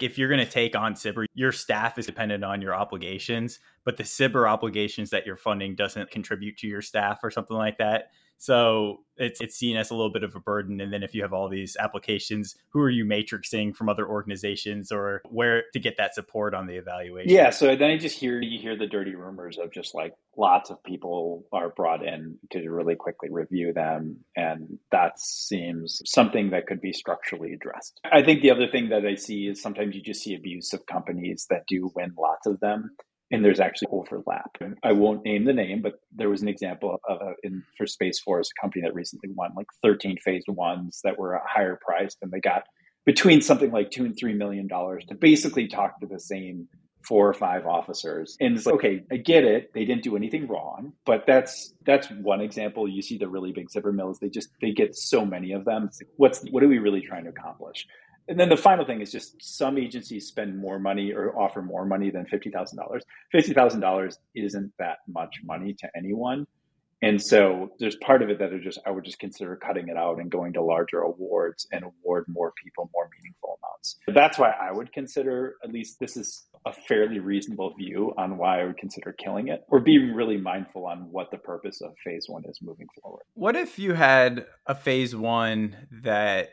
if 0.00 0.16
you're 0.16 0.28
going 0.28 0.44
to 0.44 0.50
take 0.50 0.76
on 0.76 0.94
SBIR, 0.94 1.26
your 1.34 1.52
staff 1.52 1.98
is 1.98 2.06
dependent 2.06 2.44
on 2.44 2.62
your 2.62 2.74
obligations, 2.74 3.58
but 3.84 3.96
the 3.96 4.04
SBIR 4.04 4.48
obligations 4.48 5.10
that 5.10 5.26
you're 5.26 5.36
funding 5.36 5.74
doesn't 5.74 6.10
contribute 6.10 6.56
to 6.58 6.66
your 6.66 6.82
staff 6.82 7.20
or 7.24 7.30
something 7.30 7.56
like 7.56 7.78
that. 7.78 8.10
So 8.38 9.00
it's 9.16 9.40
it's 9.40 9.56
seen 9.56 9.76
as 9.76 9.90
a 9.90 9.94
little 9.94 10.12
bit 10.12 10.22
of 10.22 10.34
a 10.36 10.40
burden. 10.40 10.80
And 10.80 10.92
then 10.92 11.02
if 11.02 11.14
you 11.14 11.22
have 11.22 11.32
all 11.32 11.48
these 11.48 11.76
applications, 11.78 12.54
who 12.70 12.80
are 12.80 12.88
you 12.88 13.04
matrixing 13.04 13.74
from 13.74 13.88
other 13.88 14.08
organizations 14.08 14.92
or 14.92 15.22
where 15.28 15.64
to 15.72 15.80
get 15.80 15.96
that 15.98 16.14
support 16.14 16.54
on 16.54 16.66
the 16.66 16.76
evaluation? 16.76 17.30
Yeah. 17.30 17.50
So 17.50 17.74
then 17.74 17.90
I 17.90 17.98
just 17.98 18.18
hear 18.18 18.40
you 18.40 18.60
hear 18.60 18.76
the 18.76 18.86
dirty 18.86 19.16
rumors 19.16 19.58
of 19.58 19.72
just 19.72 19.92
like 19.94 20.14
lots 20.36 20.70
of 20.70 20.82
people 20.84 21.44
are 21.52 21.70
brought 21.70 22.06
in 22.06 22.38
to 22.52 22.68
really 22.70 22.94
quickly 22.94 23.28
review 23.28 23.72
them. 23.72 24.18
And 24.36 24.78
that 24.92 25.18
seems 25.18 26.00
something 26.06 26.50
that 26.50 26.68
could 26.68 26.80
be 26.80 26.92
structurally 26.92 27.52
addressed. 27.52 28.00
I 28.10 28.22
think 28.22 28.42
the 28.42 28.52
other 28.52 28.68
thing 28.68 28.90
that 28.90 29.04
I 29.04 29.16
see 29.16 29.48
is 29.48 29.60
sometimes 29.60 29.96
you 29.96 30.02
just 30.02 30.22
see 30.22 30.36
abuse 30.36 30.72
of 30.72 30.86
companies 30.86 31.46
that 31.50 31.64
do 31.66 31.90
win 31.96 32.14
lots 32.16 32.46
of 32.46 32.60
them 32.60 32.92
and 33.30 33.44
there's 33.44 33.60
actually 33.60 33.88
overlap. 33.90 34.56
I 34.82 34.92
won't 34.92 35.24
name 35.24 35.44
the 35.44 35.52
name, 35.52 35.82
but 35.82 35.94
there 36.14 36.30
was 36.30 36.42
an 36.42 36.48
example 36.48 36.98
of 37.08 37.20
a, 37.20 37.32
in 37.42 37.62
for 37.76 37.86
Space 37.86 38.18
Force, 38.20 38.48
a 38.56 38.60
company 38.60 38.82
that 38.82 38.94
recently 38.94 39.30
won 39.34 39.50
like 39.56 39.66
13 39.82 40.16
phase 40.24 40.44
ones 40.48 41.00
that 41.04 41.18
were 41.18 41.34
a 41.34 41.42
higher 41.46 41.78
priced, 41.84 42.18
and 42.22 42.30
they 42.30 42.40
got 42.40 42.64
between 43.04 43.40
something 43.40 43.70
like 43.70 43.90
two 43.90 44.04
and 44.04 44.16
three 44.18 44.34
million 44.34 44.66
dollars 44.66 45.04
to 45.08 45.14
basically 45.14 45.66
talk 45.66 46.00
to 46.00 46.06
the 46.06 46.20
same 46.20 46.68
four 47.06 47.26
or 47.26 47.32
five 47.32 47.66
officers. 47.66 48.36
And 48.40 48.56
it's 48.56 48.66
like, 48.66 48.74
okay, 48.74 49.02
I 49.10 49.16
get 49.16 49.44
it. 49.44 49.72
They 49.72 49.84
didn't 49.86 50.02
do 50.02 50.16
anything 50.16 50.46
wrong, 50.46 50.92
but 51.06 51.24
that's 51.26 51.74
that's 51.86 52.10
one 52.10 52.40
example. 52.40 52.88
You 52.88 53.02
see 53.02 53.16
the 53.16 53.28
really 53.28 53.52
big 53.52 53.68
SBIR 53.70 53.94
mills, 53.94 54.18
they 54.18 54.28
just 54.28 54.50
they 54.60 54.72
get 54.72 54.94
so 54.96 55.24
many 55.24 55.52
of 55.52 55.64
them. 55.64 55.84
Like, 55.84 56.08
what's 56.16 56.44
what 56.50 56.62
are 56.62 56.68
we 56.68 56.78
really 56.78 57.00
trying 57.00 57.24
to 57.24 57.30
accomplish? 57.30 57.86
And 58.28 58.38
then 58.38 58.48
the 58.48 58.56
final 58.56 58.84
thing 58.84 59.00
is 59.00 59.10
just 59.10 59.36
some 59.42 59.78
agencies 59.78 60.26
spend 60.26 60.56
more 60.58 60.78
money 60.78 61.12
or 61.12 61.38
offer 61.38 61.62
more 61.62 61.84
money 61.84 62.10
than 62.10 62.26
$50,000. 62.26 62.76
$50,000 63.34 64.18
isn't 64.34 64.72
that 64.78 64.98
much 65.08 65.40
money 65.44 65.74
to 65.74 65.88
anyone. 65.96 66.46
And 67.00 67.22
so 67.22 67.70
there's 67.78 67.96
part 67.96 68.22
of 68.22 68.28
it 68.28 68.38
that 68.40 68.52
are 68.52 68.60
just 68.60 68.80
I 68.84 68.90
would 68.90 69.04
just 69.04 69.20
consider 69.20 69.54
cutting 69.54 69.88
it 69.88 69.96
out 69.96 70.18
and 70.18 70.30
going 70.30 70.52
to 70.54 70.62
larger 70.62 71.00
awards 71.00 71.66
and 71.70 71.84
award 71.84 72.24
more 72.28 72.52
people 72.62 72.90
more 72.92 73.08
meaningful 73.16 73.58
amounts. 73.62 73.96
That's 74.08 74.38
why 74.38 74.50
I 74.50 74.72
would 74.72 74.92
consider 74.92 75.54
at 75.62 75.72
least 75.72 76.00
this 76.00 76.16
is 76.16 76.48
a 76.66 76.72
fairly 76.72 77.20
reasonable 77.20 77.72
view 77.74 78.12
on 78.18 78.36
why 78.36 78.62
I 78.62 78.64
would 78.64 78.78
consider 78.78 79.12
killing 79.12 79.48
it 79.48 79.64
or 79.68 79.78
being 79.78 80.12
really 80.12 80.38
mindful 80.38 80.86
on 80.86 81.10
what 81.12 81.30
the 81.30 81.38
purpose 81.38 81.80
of 81.80 81.94
phase 82.02 82.24
1 82.28 82.42
is 82.48 82.58
moving 82.62 82.88
forward. 83.00 83.22
What 83.34 83.54
if 83.54 83.78
you 83.78 83.94
had 83.94 84.46
a 84.66 84.74
phase 84.74 85.14
1 85.14 85.76
that 86.02 86.50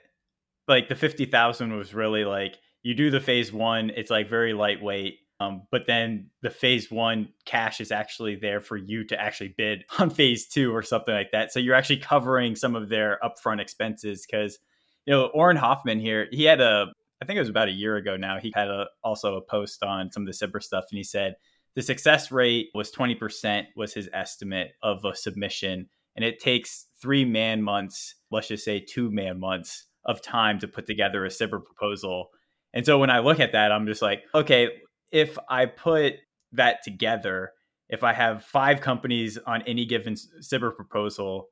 like 0.67 0.89
the 0.89 0.95
50,000 0.95 1.78
was 1.78 1.93
really 1.93 2.25
like 2.25 2.58
you 2.84 2.93
do 2.93 3.10
the 3.10 3.19
phase 3.19 3.51
1 3.51 3.91
it's 3.91 4.12
like 4.12 4.30
very 4.30 4.54
lightweight 4.54 5.19
um, 5.39 5.63
but 5.69 5.86
then 5.86 6.30
the 6.41 6.49
phase 6.49 6.89
1 6.89 7.28
cash 7.45 7.82
is 7.82 7.91
actually 7.91 8.36
there 8.36 8.62
for 8.62 8.78
you 8.78 9.04
to 9.06 9.19
actually 9.19 9.54
bid 9.58 9.84
on 9.99 10.10
phase 10.10 10.47
2 10.47 10.73
or 10.73 10.82
something 10.82 11.13
like 11.13 11.32
that. 11.32 11.51
So 11.51 11.60
you're 11.60 11.75
actually 11.75 11.97
covering 11.97 12.56
some 12.56 12.75
of 12.75 12.89
their 12.89 13.19
upfront 13.23 13.60
expenses 13.60 14.25
cuz 14.25 14.60
you 15.06 15.13
know 15.13 15.30
Auren 15.36 15.58
Hoffman 15.58 15.99
here 15.99 16.28
he 16.32 16.43
had 16.43 16.62
a 16.62 16.88
I 17.21 17.25
think 17.25 17.38
it 17.38 17.41
was 17.41 17.49
about 17.49 17.67
a 17.67 17.71
year 17.71 17.95
ago 17.95 18.17
now 18.17 18.39
he 18.39 18.51
had 18.56 18.67
a, 18.67 18.88
also 19.04 19.36
a 19.36 19.41
post 19.41 19.84
on 19.84 20.12
some 20.12 20.23
of 20.23 20.28
the 20.28 20.47
SBIR 20.47 20.63
stuff 20.63 20.86
and 20.89 20.97
he 20.97 21.04
said 21.04 21.36
the 21.75 21.82
success 21.82 22.32
rate 22.32 22.69
was 22.73 22.91
20% 22.91 23.65
was 23.75 23.93
his 23.93 24.10
estimate 24.13 24.71
of 24.82 25.04
a 25.04 25.15
submission 25.15 25.89
and 26.15 26.23
it 26.23 26.39
takes 26.39 26.88
3 27.01 27.25
man 27.25 27.62
months 27.62 28.15
let's 28.32 28.47
just 28.47 28.63
say 28.63 28.80
2 28.80 29.12
man 29.12 29.39
months 29.39 29.86
of 30.05 30.21
time 30.21 30.59
to 30.59 30.67
put 30.67 30.85
together 30.85 31.25
a 31.25 31.29
SBIR 31.29 31.63
proposal. 31.63 32.29
And 32.73 32.85
so 32.85 32.99
when 32.99 33.09
I 33.09 33.19
look 33.19 33.39
at 33.39 33.53
that, 33.53 33.71
I'm 33.71 33.87
just 33.87 34.01
like, 34.01 34.23
okay, 34.33 34.69
if 35.11 35.37
I 35.49 35.65
put 35.65 36.15
that 36.51 36.83
together, 36.83 37.51
if 37.89 38.03
I 38.03 38.13
have 38.13 38.43
five 38.43 38.81
companies 38.81 39.37
on 39.37 39.61
any 39.63 39.85
given 39.85 40.15
SBIR 40.15 40.75
proposal 40.75 41.49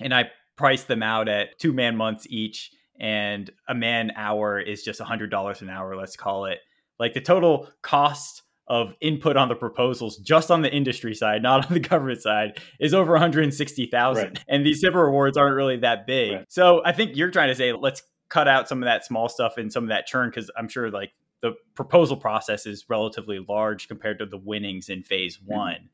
and 0.00 0.14
I 0.14 0.30
price 0.56 0.84
them 0.84 1.02
out 1.02 1.28
at 1.28 1.58
two 1.58 1.72
man 1.72 1.96
months 1.96 2.26
each 2.28 2.72
and 2.98 3.50
a 3.68 3.74
man 3.74 4.12
hour 4.16 4.58
is 4.58 4.82
just 4.82 5.00
$100 5.00 5.62
an 5.62 5.70
hour, 5.70 5.96
let's 5.96 6.16
call 6.16 6.46
it, 6.46 6.58
like 6.98 7.14
the 7.14 7.20
total 7.20 7.68
cost 7.82 8.42
of 8.68 8.94
input 9.00 9.36
on 9.36 9.48
the 9.48 9.54
proposals 9.54 10.18
just 10.18 10.50
on 10.50 10.62
the 10.62 10.72
industry 10.72 11.14
side, 11.14 11.42
not 11.42 11.66
on 11.68 11.72
the 11.72 11.80
government 11.80 12.22
side, 12.22 12.60
is 12.78 12.94
over 12.94 13.12
160,000. 13.12 14.22
Right. 14.22 14.44
And 14.48 14.64
these 14.64 14.84
SBIR 14.84 15.08
awards 15.08 15.36
aren't 15.36 15.56
really 15.56 15.78
that 15.78 16.06
big. 16.06 16.32
Right. 16.32 16.44
So 16.48 16.82
I 16.84 16.92
think 16.92 17.16
you're 17.16 17.30
trying 17.30 17.48
to 17.48 17.54
say 17.54 17.72
let's 17.72 18.02
cut 18.28 18.46
out 18.46 18.68
some 18.68 18.82
of 18.82 18.86
that 18.86 19.04
small 19.04 19.28
stuff 19.28 19.56
and 19.56 19.72
some 19.72 19.84
of 19.84 19.88
that 19.88 20.06
churn 20.06 20.28
because 20.30 20.50
I'm 20.56 20.68
sure 20.68 20.90
like 20.90 21.12
the 21.40 21.52
proposal 21.74 22.16
process 22.16 22.66
is 22.66 22.84
relatively 22.88 23.44
large 23.48 23.88
compared 23.88 24.18
to 24.18 24.26
the 24.26 24.36
winnings 24.36 24.88
in 24.88 25.02
phase 25.02 25.38
mm-hmm. 25.38 25.54
one. 25.54 25.74
Mm-hmm. 25.74 25.86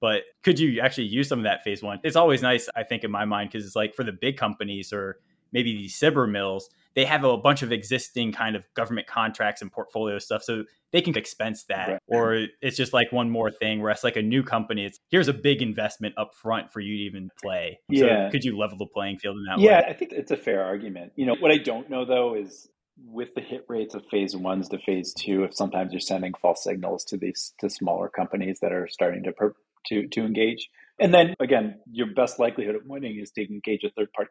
But 0.00 0.22
could 0.42 0.58
you 0.58 0.80
actually 0.80 1.06
use 1.06 1.28
some 1.28 1.38
of 1.38 1.44
that 1.44 1.62
phase 1.62 1.80
one? 1.80 2.00
It's 2.02 2.16
always 2.16 2.42
nice, 2.42 2.68
I 2.74 2.82
think, 2.82 3.04
in 3.04 3.10
my 3.12 3.24
mind, 3.24 3.50
because 3.50 3.64
it's 3.64 3.76
like 3.76 3.94
for 3.94 4.02
the 4.02 4.12
big 4.12 4.36
companies 4.36 4.92
or 4.92 5.20
maybe 5.52 5.72
these 5.72 5.94
SBIR 5.94 6.28
mills, 6.28 6.70
they 6.94 7.04
have 7.04 7.24
a 7.24 7.36
bunch 7.36 7.62
of 7.62 7.72
existing 7.72 8.32
kind 8.32 8.56
of 8.56 8.64
government 8.74 9.06
contracts 9.06 9.62
and 9.62 9.72
portfolio 9.72 10.18
stuff. 10.18 10.42
So 10.42 10.64
they 10.92 11.00
can 11.00 11.16
expense 11.16 11.64
that. 11.64 11.88
Right. 11.88 12.00
Or 12.06 12.46
it's 12.60 12.76
just 12.76 12.92
like 12.92 13.10
one 13.12 13.30
more 13.30 13.50
thing 13.50 13.80
where 13.80 13.90
it's 13.90 14.04
like 14.04 14.16
a 14.16 14.22
new 14.22 14.42
company, 14.42 14.84
it's 14.84 15.00
here's 15.10 15.28
a 15.28 15.32
big 15.32 15.62
investment 15.62 16.14
up 16.18 16.34
front 16.34 16.72
for 16.72 16.80
you 16.80 16.96
to 16.96 17.02
even 17.04 17.30
play. 17.42 17.80
Yeah. 17.88 18.28
So 18.28 18.32
could 18.32 18.44
you 18.44 18.58
level 18.58 18.78
the 18.78 18.86
playing 18.86 19.18
field 19.18 19.38
in 19.38 19.44
that 19.44 19.58
yeah, 19.58 19.80
way? 19.80 19.86
I 19.88 19.92
think 19.94 20.12
it's 20.12 20.30
a 20.30 20.36
fair 20.36 20.62
argument. 20.62 21.12
You 21.16 21.26
know, 21.26 21.36
what 21.40 21.50
I 21.50 21.58
don't 21.58 21.88
know 21.88 22.04
though 22.04 22.34
is 22.34 22.68
with 23.04 23.34
the 23.34 23.40
hit 23.40 23.64
rates 23.68 23.94
of 23.94 24.04
phase 24.10 24.36
ones 24.36 24.68
to 24.68 24.78
phase 24.78 25.14
two, 25.14 25.44
if 25.44 25.54
sometimes 25.54 25.92
you're 25.92 26.00
sending 26.00 26.34
false 26.40 26.62
signals 26.62 27.04
to 27.04 27.16
these 27.16 27.54
to 27.60 27.70
smaller 27.70 28.08
companies 28.08 28.58
that 28.60 28.72
are 28.72 28.86
starting 28.88 29.22
to 29.24 29.32
per, 29.32 29.54
to 29.86 30.06
to 30.08 30.20
engage. 30.24 30.68
And 30.98 31.12
then 31.12 31.34
again, 31.40 31.80
your 31.90 32.08
best 32.14 32.38
likelihood 32.38 32.74
of 32.74 32.82
winning 32.86 33.18
is 33.18 33.30
to 33.32 33.42
engage 33.48 33.82
a 33.82 33.90
third 33.90 34.12
party 34.12 34.30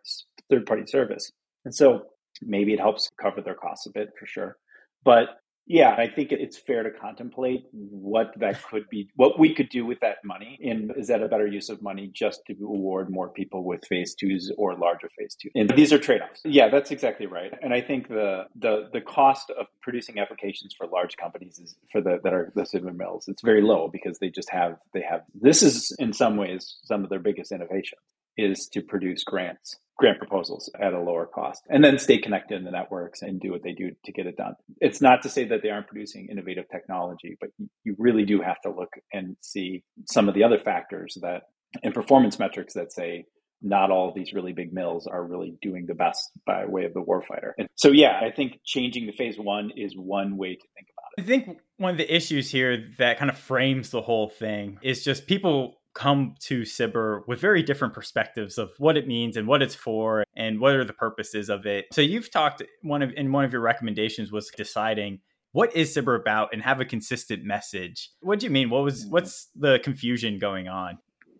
third 0.50 0.66
party 0.66 0.86
service. 0.86 1.32
And 1.66 1.74
so 1.74 2.04
maybe 2.42 2.74
it 2.74 2.80
helps 2.80 3.10
cover 3.22 3.42
their 3.42 3.56
costs 3.56 3.86
a 3.88 3.92
bit 3.92 4.10
for 4.20 4.26
sure. 4.26 4.58
But 5.04 5.42
yeah, 5.68 5.96
I 5.96 6.08
think 6.08 6.32
it's 6.32 6.58
fair 6.58 6.84
to 6.84 6.90
contemplate 6.92 7.66
what 7.72 8.34
that 8.38 8.62
could 8.64 8.90
be, 8.90 9.10
what 9.16 9.40
we 9.40 9.54
could 9.54 9.70
do 9.70 9.86
with 9.86 10.00
that 10.02 10.18
money. 10.26 10.60
And 10.62 10.92
is 10.98 11.08
that 11.08 11.22
a 11.22 11.28
better 11.28 11.48
use 11.48 11.70
of 11.70 11.82
money 11.82 12.12
just 12.14 12.42
to 12.48 12.54
award 12.64 13.10
more 13.10 13.30
people 13.30 13.64
with 13.64 13.86
phase 13.88 14.16
twos 14.16 14.52
or 14.58 14.76
larger 14.76 15.10
phase 15.18 15.36
two? 15.40 15.50
And 15.56 15.70
these 15.70 15.94
are 15.94 16.00
trade 16.00 16.22
offs. 16.22 16.42
Yeah, 16.44 16.70
that's 16.70 16.92
exactly 16.92 17.28
right. 17.28 17.54
And 17.62 17.74
I 17.74 17.82
think 17.82 18.10
the, 18.10 18.46
the, 18.56 18.90
the 18.92 19.02
cost 19.02 19.52
of 19.52 19.68
producing 19.82 20.20
applications 20.20 20.74
for 20.78 20.88
large 20.88 21.16
companies 21.16 21.60
is 21.60 21.76
for 21.92 22.02
the, 22.02 22.20
that 22.24 22.34
are 22.34 22.52
listed 22.56 22.84
in 22.84 22.98
mills, 22.98 23.28
it's 23.28 23.44
very 23.44 23.62
low 23.62 23.88
because 23.88 24.18
they 24.20 24.30
just 24.30 24.50
have, 24.50 24.78
they 24.94 25.04
have, 25.08 25.22
this 25.40 25.62
is 25.62 25.96
in 26.00 26.12
some 26.12 26.38
ways 26.38 26.80
some 26.84 27.04
of 27.04 27.10
their 27.10 27.20
biggest 27.20 27.52
innovation 27.52 27.98
is 28.38 28.68
to 28.74 28.82
produce 28.82 29.24
grants 29.24 29.78
grant 30.02 30.18
proposals 30.18 30.70
at 30.82 30.94
a 30.94 31.00
lower 31.00 31.28
cost 31.28 31.62
and 31.70 31.84
then 31.84 32.00
stay 32.00 32.18
connected 32.18 32.58
in 32.58 32.66
the 32.66 32.72
networks 32.72 33.22
and 33.22 33.40
do 33.40 33.52
what 33.52 33.62
they 33.64 33.72
do 33.72 33.92
to 34.04 34.12
get 34.12 34.26
it 34.26 34.36
done. 34.36 34.56
It's 34.80 35.00
not 35.00 35.22
to 35.22 35.30
say 35.30 35.46
that 35.46 35.62
they 35.62 35.70
aren't 35.70 35.88
producing 35.88 36.28
innovative 36.30 36.66
technology, 36.72 37.38
but 37.40 37.52
you 37.84 37.96
really 38.00 38.26
do 38.26 38.42
have 38.42 38.60
to 38.62 38.72
look 38.72 38.90
and 39.14 39.38
see 39.42 39.84
some 40.08 40.28
of 40.28 40.34
the 40.34 40.44
other 40.44 40.60
factors 40.60 41.18
that 41.22 41.44
and 41.84 41.94
performance 41.94 42.40
metrics 42.40 42.74
that 42.74 42.92
say 42.92 43.26
not 43.62 43.92
all 43.92 44.12
these 44.12 44.34
really 44.34 44.54
big 44.54 44.74
mills 44.74 45.06
are 45.06 45.24
really 45.24 45.54
doing 45.62 45.86
the 45.86 45.94
best 45.94 46.32
by 46.48 46.66
way 46.66 46.86
of 46.86 46.94
the 46.94 47.00
warfighter. 47.00 47.52
And 47.60 47.68
so, 47.76 47.92
yeah, 47.92 48.20
I 48.20 48.32
think 48.32 48.60
changing 48.66 49.06
the 49.06 49.14
phase 49.14 49.36
one 49.38 49.70
is 49.78 49.94
one 49.96 50.36
way 50.36 50.56
to 50.56 50.68
think 50.76 50.88
about 50.98 51.12
it. 51.18 51.22
I 51.22 51.28
think 51.28 51.60
one 51.78 51.92
of 51.92 51.98
the 51.98 52.14
issues 52.14 52.50
here 52.50 52.90
that 52.98 53.20
kind 53.20 53.30
of 53.30 53.38
frames 53.38 53.92
the 53.92 54.02
whole 54.02 54.30
thing 54.30 54.80
is 54.82 55.04
just 55.04 55.28
people 55.28 55.81
come 55.94 56.36
to 56.40 56.62
SBIR 56.62 57.28
with 57.28 57.40
very 57.40 57.64
different 57.64 57.94
perspectives 57.94 58.58
of 58.58 58.72
what 58.78 58.98
it 58.98 59.08
means 59.08 59.38
and 59.38 59.48
what 59.48 59.62
it's 59.62 59.76
for 59.76 60.24
and 60.36 60.60
what 60.60 60.76
are 60.76 60.86
the 60.86 60.94
purposes 60.94 61.50
of 61.50 61.66
it. 61.66 61.86
So 61.92 62.02
you've 62.02 62.32
talked 62.32 62.64
one 62.82 63.02
of 63.02 63.12
in 63.16 63.32
one 63.32 63.46
of 63.46 63.52
your 63.52 63.62
recommendations 63.62 64.32
was 64.32 64.50
deciding 64.56 65.20
what 65.52 65.76
is 65.76 65.96
SBIR 65.96 66.20
about 66.20 66.50
and 66.54 66.62
have 66.62 66.80
a 66.80 66.86
consistent 66.86 67.44
message. 67.44 68.10
What 68.22 68.40
do 68.40 68.46
you 68.46 68.52
mean? 68.52 68.70
What 68.70 68.84
was 68.84 69.02
mm-hmm. 69.02 69.12
what's 69.12 69.50
the 69.56 69.80
confusion 69.80 70.40
going 70.40 70.68
on? 70.68 70.98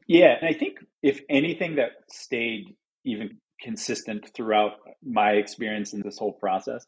Yeah, 0.08 0.36
and 0.40 0.48
I 0.48 0.58
think 0.58 0.80
if 1.02 1.22
anything 1.30 1.76
that 1.76 1.92
stayed 2.10 2.76
even 3.06 3.38
consistent 3.62 4.30
throughout 4.36 4.74
my 5.04 5.32
experience 5.32 5.94
in 5.94 6.02
this 6.02 6.18
whole 6.18 6.34
process 6.34 6.86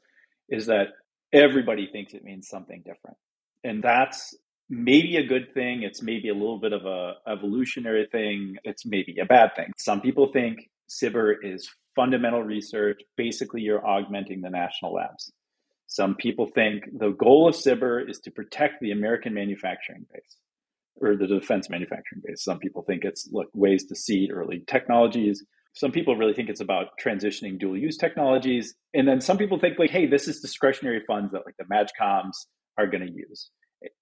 is 0.49 0.65
that 0.65 0.87
everybody 1.31 1.87
thinks 1.91 2.13
it 2.13 2.23
means 2.23 2.47
something 2.47 2.83
different. 2.85 3.17
And 3.63 3.81
that's 3.81 4.35
maybe 4.69 5.17
a 5.17 5.25
good 5.25 5.53
thing. 5.53 5.83
It's 5.83 6.01
maybe 6.01 6.29
a 6.29 6.33
little 6.33 6.59
bit 6.59 6.73
of 6.73 6.85
a 6.85 7.15
evolutionary 7.27 8.07
thing. 8.11 8.57
It's 8.63 8.85
maybe 8.85 9.19
a 9.19 9.25
bad 9.25 9.55
thing. 9.55 9.71
Some 9.77 10.01
people 10.01 10.31
think 10.31 10.69
SBIR 10.89 11.35
is 11.43 11.69
fundamental 11.95 12.41
research. 12.41 13.01
Basically, 13.17 13.61
you're 13.61 13.85
augmenting 13.85 14.41
the 14.41 14.49
national 14.49 14.93
labs. 14.93 15.31
Some 15.87 16.15
people 16.15 16.47
think 16.47 16.85
the 16.97 17.11
goal 17.11 17.47
of 17.47 17.55
SBIR 17.55 18.09
is 18.09 18.19
to 18.21 18.31
protect 18.31 18.81
the 18.81 18.91
American 18.91 19.33
manufacturing 19.33 20.05
base 20.11 20.37
or 20.95 21.15
the 21.15 21.27
defense 21.27 21.69
manufacturing 21.69 22.21
base. 22.25 22.43
Some 22.43 22.59
people 22.59 22.83
think 22.83 23.03
it's 23.03 23.29
look, 23.31 23.49
ways 23.53 23.85
to 23.87 23.95
seed 23.95 24.31
early 24.31 24.63
technologies. 24.65 25.43
Some 25.73 25.91
people 25.91 26.15
really 26.15 26.33
think 26.33 26.49
it's 26.49 26.61
about 26.61 26.87
transitioning 27.03 27.59
dual 27.59 27.77
use 27.77 27.97
technologies. 27.97 28.75
And 28.93 29.07
then 29.07 29.21
some 29.21 29.37
people 29.37 29.59
think 29.59 29.79
like, 29.79 29.89
hey, 29.89 30.05
this 30.05 30.27
is 30.27 30.39
discretionary 30.39 31.03
funds 31.05 31.31
that 31.31 31.43
like 31.45 31.57
the 31.57 31.65
MAJCOMs 31.65 32.45
are 32.77 32.87
going 32.87 33.05
to 33.05 33.11
use 33.11 33.49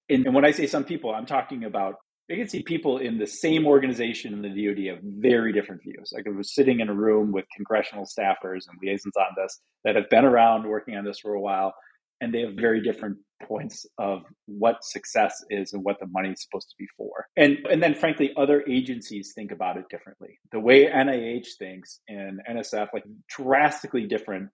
and, 0.08 0.34
when 0.34 0.44
I 0.44 0.50
say 0.50 0.66
some 0.66 0.84
people, 0.84 1.14
I'm 1.14 1.26
talking 1.26 1.64
about 1.64 1.96
I 2.30 2.36
can 2.36 2.48
see 2.48 2.62
people 2.62 2.98
in 2.98 3.18
the 3.18 3.26
same 3.26 3.66
organization 3.66 4.32
in 4.32 4.42
the 4.42 4.48
DoD 4.48 4.94
have 4.94 5.02
very 5.02 5.52
different 5.52 5.82
views. 5.82 6.12
Like 6.14 6.26
I 6.26 6.30
was 6.30 6.54
sitting 6.54 6.80
in 6.80 6.88
a 6.88 6.94
room 6.94 7.32
with 7.32 7.44
congressional 7.54 8.06
staffers 8.06 8.62
and 8.68 8.78
liaisons 8.80 9.16
on 9.16 9.34
this 9.36 9.60
that 9.84 9.96
have 9.96 10.08
been 10.08 10.24
around 10.24 10.66
working 10.66 10.96
on 10.96 11.04
this 11.04 11.18
for 11.18 11.34
a 11.34 11.40
while, 11.40 11.74
and 12.20 12.32
they 12.32 12.40
have 12.40 12.54
very 12.54 12.80
different 12.80 13.18
points 13.42 13.84
of 13.98 14.22
what 14.46 14.84
success 14.84 15.44
is 15.50 15.72
and 15.72 15.84
what 15.84 15.98
the 16.00 16.06
money 16.06 16.30
is 16.30 16.42
supposed 16.42 16.70
to 16.70 16.76
be 16.78 16.86
for. 16.96 17.26
And 17.36 17.58
and 17.70 17.82
then 17.82 17.94
frankly, 17.94 18.30
other 18.36 18.64
agencies 18.68 19.32
think 19.34 19.50
about 19.50 19.76
it 19.76 19.84
differently. 19.90 20.38
The 20.52 20.60
way 20.60 20.86
NIH 20.86 21.48
thinks 21.58 22.00
and 22.08 22.40
NSF 22.48 22.88
like 22.94 23.04
drastically 23.28 24.06
different 24.06 24.50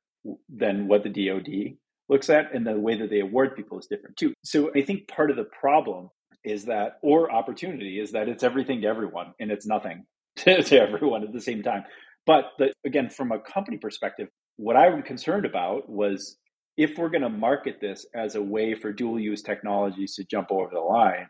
than 0.49 0.89
what 0.89 1.05
the 1.05 1.11
DoD 1.11 1.77
looks 2.09 2.31
at 2.31 2.55
and 2.55 2.67
the 2.67 2.79
way 2.79 2.97
that 2.97 3.11
they 3.11 3.21
award 3.21 3.57
people 3.57 3.79
is 3.79 3.87
different 3.87 4.17
too. 4.17 4.33
So 4.45 4.71
I 4.75 4.83
think 4.83 5.09
part 5.09 5.31
of 5.31 5.37
the 5.37 5.45
problem 5.45 6.11
is 6.45 6.65
that, 6.67 6.99
or 7.03 7.31
opportunity, 7.31 8.01
is 8.01 8.13
that 8.13 8.29
it's 8.29 8.43
everything 8.43 8.81
to 8.83 8.87
everyone 8.87 9.35
and 9.41 9.51
it's 9.51 9.67
nothing 9.67 10.05
to, 10.37 10.63
to 10.63 10.81
everyone 10.81 11.23
at 11.23 11.33
the 11.33 11.41
same 11.41 11.63
time. 11.63 11.85
But 12.27 12.51
the, 12.59 12.73
again, 12.85 13.11
from 13.11 13.33
a 13.33 13.41
company 13.41 13.79
perspective, 13.79 14.29
what 14.57 14.77
I'm 14.77 15.03
concerned 15.03 15.47
about 15.47 15.89
was 15.89 16.37
if 16.77 16.97
we're 16.97 17.09
going 17.09 17.23
to 17.23 17.29
market 17.29 17.81
this 17.81 18.07
as 18.15 18.35
a 18.35 18.43
way 18.43 18.75
for 18.75 18.93
dual 18.93 19.19
use 19.19 19.43
technologies 19.43 20.15
to 20.15 20.25
jump 20.25 20.49
over 20.51 20.71
the 20.73 20.81
line, 20.81 21.27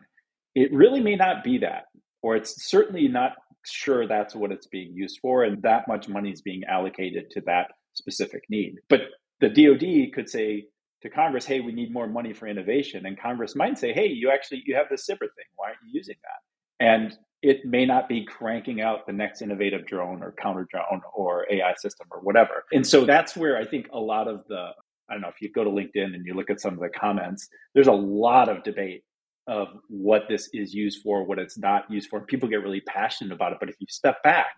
it 0.55 0.73
really 0.73 1.01
may 1.01 1.15
not 1.15 1.43
be 1.43 1.57
that, 1.59 1.85
or 2.21 2.35
it's 2.35 2.69
certainly 2.69 3.07
not 3.07 3.33
sure 3.65 4.07
that's 4.07 4.35
what 4.35 4.51
it's 4.51 4.67
being 4.67 4.93
used 4.93 5.19
for, 5.21 5.43
and 5.43 5.61
that 5.63 5.87
much 5.87 6.07
money 6.07 6.31
is 6.31 6.41
being 6.41 6.63
allocated 6.65 7.29
to 7.31 7.41
that 7.41 7.71
specific 7.95 8.43
need. 8.49 8.75
But 8.89 9.01
the 9.41 9.49
DoD 9.49 10.13
could 10.13 10.29
say 10.29 10.65
to 11.01 11.09
Congress, 11.09 11.45
"Hey, 11.45 11.59
we 11.61 11.71
need 11.71 11.91
more 11.91 12.07
money 12.07 12.33
for 12.33 12.47
innovation," 12.47 13.05
and 13.05 13.19
Congress 13.19 13.55
might 13.55 13.77
say, 13.77 13.93
"Hey, 13.93 14.07
you 14.07 14.29
actually 14.29 14.63
you 14.65 14.75
have 14.75 14.87
the 14.89 14.97
SBIR 14.97 15.29
thing. 15.35 15.45
Why 15.55 15.67
aren't 15.67 15.79
you 15.85 15.91
using 15.93 16.17
that?" 16.23 16.85
And 16.85 17.17
it 17.41 17.65
may 17.65 17.85
not 17.85 18.09
be 18.09 18.25
cranking 18.25 18.81
out 18.81 19.07
the 19.07 19.13
next 19.13 19.41
innovative 19.41 19.85
drone 19.85 20.21
or 20.21 20.33
counter 20.33 20.67
drone 20.69 21.01
or 21.13 21.47
AI 21.49 21.73
system 21.75 22.07
or 22.11 22.19
whatever. 22.19 22.65
And 22.73 22.85
so 22.85 23.05
that's 23.05 23.37
where 23.37 23.57
I 23.57 23.65
think 23.65 23.87
a 23.93 23.99
lot 23.99 24.27
of 24.27 24.45
the 24.47 24.73
I 25.09 25.13
don't 25.13 25.21
know 25.21 25.29
if 25.29 25.41
you 25.41 25.51
go 25.51 25.63
to 25.63 25.69
LinkedIn 25.69 26.13
and 26.13 26.25
you 26.25 26.33
look 26.35 26.49
at 26.49 26.61
some 26.61 26.73
of 26.73 26.79
the 26.79 26.89
comments, 26.89 27.49
there's 27.73 27.87
a 27.87 27.91
lot 27.91 28.47
of 28.47 28.63
debate 28.63 29.03
of 29.47 29.69
what 29.87 30.25
this 30.29 30.49
is 30.53 30.73
used 30.73 31.01
for, 31.01 31.23
what 31.23 31.39
it's 31.39 31.57
not 31.57 31.89
used 31.89 32.09
for. 32.09 32.21
People 32.21 32.47
get 32.47 32.61
really 32.61 32.81
passionate 32.81 33.33
about 33.33 33.51
it. 33.51 33.57
But 33.59 33.69
if 33.69 33.75
you 33.79 33.87
step 33.89 34.21
back 34.21 34.55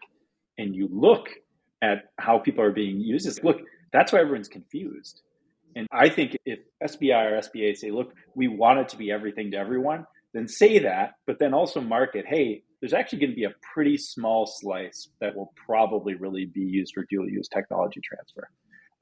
and 0.58 0.76
you 0.76 0.90
look 0.92 1.30
at 1.82 2.06
how 2.20 2.38
people 2.38 2.64
are 2.64 2.74
being 2.74 3.00
used, 3.00 3.42
look, 3.44 3.62
that's 3.94 4.12
why 4.12 4.20
everyone's 4.20 4.48
confused. 4.48 5.22
And 5.76 5.88
I 5.92 6.10
think 6.10 6.38
if 6.46 6.60
SBI 6.84 7.32
or 7.32 7.40
SBA 7.40 7.78
say, 7.78 7.92
look, 7.92 8.14
we 8.36 8.48
want 8.48 8.80
it 8.80 8.90
to 8.90 8.98
be 8.98 9.12
everything 9.12 9.52
to 9.52 9.58
everyone, 9.58 10.06
then 10.34 10.48
say 10.48 10.80
that, 10.80 11.14
but 11.28 11.40
then 11.40 11.54
also 11.54 11.82
market, 11.82 12.26
hey, 12.28 12.64
there's 12.82 12.94
actually 12.94 13.20
going 13.20 13.32
to 13.32 13.36
be 13.36 13.44
a 13.44 13.54
pretty 13.74 13.98
small 13.98 14.46
slice 14.46 15.10
that 15.20 15.36
will 15.36 15.54
probably 15.66 16.16
really 16.16 16.46
be 16.46 16.62
used 16.62 16.94
for 16.94 17.06
dual 17.10 17.30
use 17.30 17.48
technology 17.48 18.02
transfer. 18.04 18.50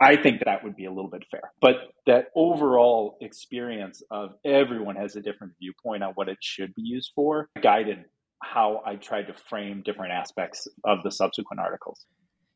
I 0.02 0.16
think 0.16 0.42
that 0.46 0.64
would 0.64 0.76
be 0.76 0.86
a 0.86 0.92
little 0.92 1.10
bit 1.10 1.24
fair. 1.30 1.52
But 1.62 1.76
that 2.06 2.28
overall 2.36 3.18
experience 3.22 4.02
of 4.12 4.32
everyone 4.46 4.96
has 4.96 5.16
a 5.16 5.22
different 5.22 5.54
viewpoint 5.60 6.04
on 6.04 6.14
what 6.14 6.30
it 6.30 6.38
should 6.42 6.74
be 6.76 6.84
used 6.84 7.12
for 7.16 7.50
guided 7.62 8.06
how 8.42 8.82
I 8.86 8.96
tried 8.96 9.24
to 9.24 9.34
frame 9.50 9.82
different 9.84 10.14
aspects 10.14 10.68
of 10.86 11.00
the 11.04 11.12
subsequent 11.12 11.60
articles. 11.60 12.06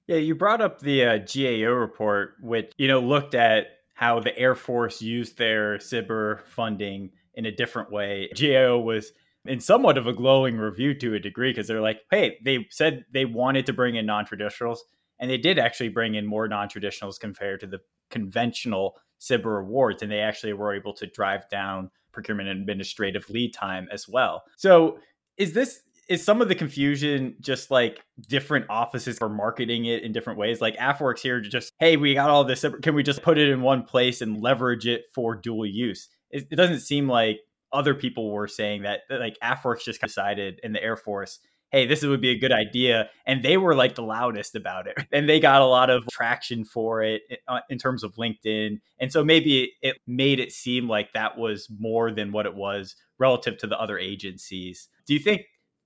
Yeah, 0.08 0.18
you 0.18 0.36
brought 0.36 0.62
up 0.62 0.80
the 0.80 1.06
uh, 1.06 1.18
GAO 1.20 1.72
report, 1.72 2.36
which 2.42 2.72
you 2.78 2.88
know 2.88 3.00
looked 3.00 3.36
at 3.36 3.68
how 3.94 4.20
the 4.20 4.38
Air 4.38 4.56
Force 4.56 5.02
used 5.02 5.38
their 5.38 5.78
SBIR 5.78 6.44
funding 6.46 7.12
in 7.36 7.46
a 7.46 7.52
different 7.52 7.92
way. 7.92 8.30
GAO 8.36 8.78
was 8.80 9.14
in 9.46 9.60
somewhat 9.60 9.98
of 9.98 10.08
a 10.08 10.14
glowing 10.14 10.58
review 10.58 10.94
to 10.96 11.16
a 11.16 11.20
degree 11.20 11.52
because 11.52 11.68
they're 11.68 11.82
like, 11.82 12.02
hey, 12.12 12.38
they 12.44 12.66
said 12.70 13.06
they 13.12 13.26
wanted 13.26 13.66
to 13.66 13.74
bring 13.74 13.96
in 13.96 14.06
non 14.06 14.26
traditionals, 14.26 14.80
and 15.20 15.30
they 15.30 15.38
did 15.38 15.58
actually 15.58 15.90
bring 15.90 16.16
in 16.16 16.26
more 16.26 16.48
non 16.48 16.68
traditionals 16.68 17.20
compared 17.20 17.60
to 17.62 17.68
the 17.68 17.80
conventional 18.10 18.98
SBIR 19.22 19.62
awards, 19.62 20.04
and 20.04 20.12
they 20.12 20.20
actually 20.20 20.54
were 20.54 20.74
able 20.74 20.94
to 20.94 21.08
drive 21.08 21.48
down 21.50 21.90
procurement 22.12 22.50
and 22.50 22.60
administrative 22.60 23.30
lead 23.30 23.54
time 23.54 23.88
as 23.92 24.08
well. 24.08 24.44
So, 24.58 25.00
is 25.38 25.54
this 25.54 25.82
is 26.10 26.24
some 26.24 26.42
of 26.42 26.48
the 26.48 26.56
confusion 26.56 27.36
just 27.40 27.72
like 27.72 28.04
different 28.28 28.66
offices 28.70 29.20
are 29.20 29.30
marketing 29.30 29.86
it 29.86 30.04
in 30.04 30.12
different 30.12 30.40
ways? 30.40 30.62
Like 30.62 30.76
AFWERX 30.78 31.20
here, 31.20 31.42
just 31.42 31.72
hey, 31.80 31.98
we 31.98 32.14
got 32.14 32.30
all 32.30 32.44
this. 32.44 32.66
Can 32.82 32.96
we 32.96 33.04
just 33.04 33.22
put 33.22 33.38
it 33.38 33.50
in 33.50 33.62
one 33.62 33.84
place 33.84 34.22
and 34.22 34.42
leverage 34.42 34.88
it 34.88 35.04
for 35.14 35.36
dual 35.36 35.66
use? 35.66 36.10
It, 36.30 36.48
it 36.52 36.56
doesn't 36.56 36.82
seem 36.82 37.08
like 37.08 37.40
other 37.72 37.94
people 37.94 38.32
were 38.32 38.48
saying 38.48 38.84
that. 38.84 39.02
Like 39.10 39.38
AFWERX 39.44 39.84
just 39.84 40.02
decided 40.02 40.60
in 40.64 40.74
the 40.74 40.84
Air 40.84 40.96
Force, 40.96 41.40
hey, 41.74 41.88
this 41.88 42.04
would 42.04 42.22
be 42.22 42.30
a 42.30 42.38
good 42.38 42.52
idea, 42.52 43.10
and 43.26 43.44
they 43.44 43.58
were 43.58 43.76
like 43.76 43.96
the 43.96 44.04
loudest 44.04 44.56
about 44.56 44.88
it, 44.88 44.96
and 45.12 45.28
they 45.28 45.40
got 45.40 45.62
a 45.62 45.66
lot 45.66 45.90
of 45.90 46.08
traction 46.12 46.64
for 46.64 47.02
it 47.02 47.24
uh, 47.48 47.60
in 47.70 47.78
terms 47.78 48.04
of 48.04 48.14
LinkedIn, 48.16 48.80
and 49.00 49.12
so 49.12 49.26
maybe 49.26 49.74
it 49.82 49.98
made 50.08 50.40
it 50.40 50.52
seem 50.52 50.88
like 50.88 51.12
that 51.14 51.38
was 51.38 51.68
more 51.80 52.12
than 52.12 52.32
what 52.32 52.46
it 52.46 52.56
was 52.56 52.96
relative 53.20 53.58
to 53.58 53.68
the 53.68 53.80
other 53.80 53.98
agencies. 53.98 54.88
Do 55.06 55.14
you 55.14 55.20
think 55.20 55.42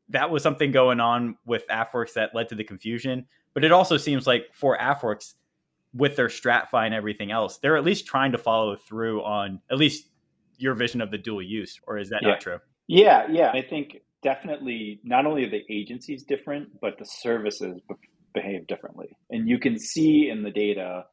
that 0.10 0.30
was 0.30 0.44
something 0.44 0.72
going 0.72 1.00
on 1.00 1.38
with 1.46 1.68
AFWERX 1.68 2.14
that 2.14 2.34
led 2.34 2.50
to 2.50 2.56
the 2.56 2.64
confusion. 2.64 3.28
But 3.54 3.64
it 3.64 3.72
also 3.72 3.98
seems 3.98 4.28
like 4.28 4.46
for 4.54 4.78
AFWERX, 4.78 5.34
with 5.94 6.16
their 6.16 6.28
StratFi 6.28 6.86
and 6.86 6.94
everything 6.94 7.32
else, 7.32 7.58
they're 7.58 7.78
at 7.78 7.84
least 7.84 8.06
trying 8.06 8.32
to 8.34 8.38
follow 8.38 8.76
through 8.76 9.24
on 9.24 9.62
at 9.72 9.78
least 9.78 10.08
your 10.58 10.76
vision 10.76 11.02
of 11.02 11.12
the 11.12 11.18
dual 11.18 11.42
use. 11.42 11.80
Or 11.88 11.98
is 11.98 12.10
that 12.10 12.20
yeah. 12.22 12.30
not 12.30 12.42
true? 12.42 12.60
Yeah, 12.88 13.26
yeah. 13.30 13.52
I 13.52 13.62
think 13.62 13.98
definitely 14.22 15.00
not 15.04 15.26
only 15.26 15.46
are 15.46 15.50
the 15.50 15.64
agencies 15.70 16.24
different, 16.24 16.80
but 16.82 16.98
the 17.00 17.06
services 17.06 17.80
behave 18.34 18.68
differently. 18.68 19.18
And 19.30 19.48
you 19.48 19.60
can 19.60 19.80
see 19.80 20.30
in 20.30 20.44
the 20.44 20.52
data 20.52 21.06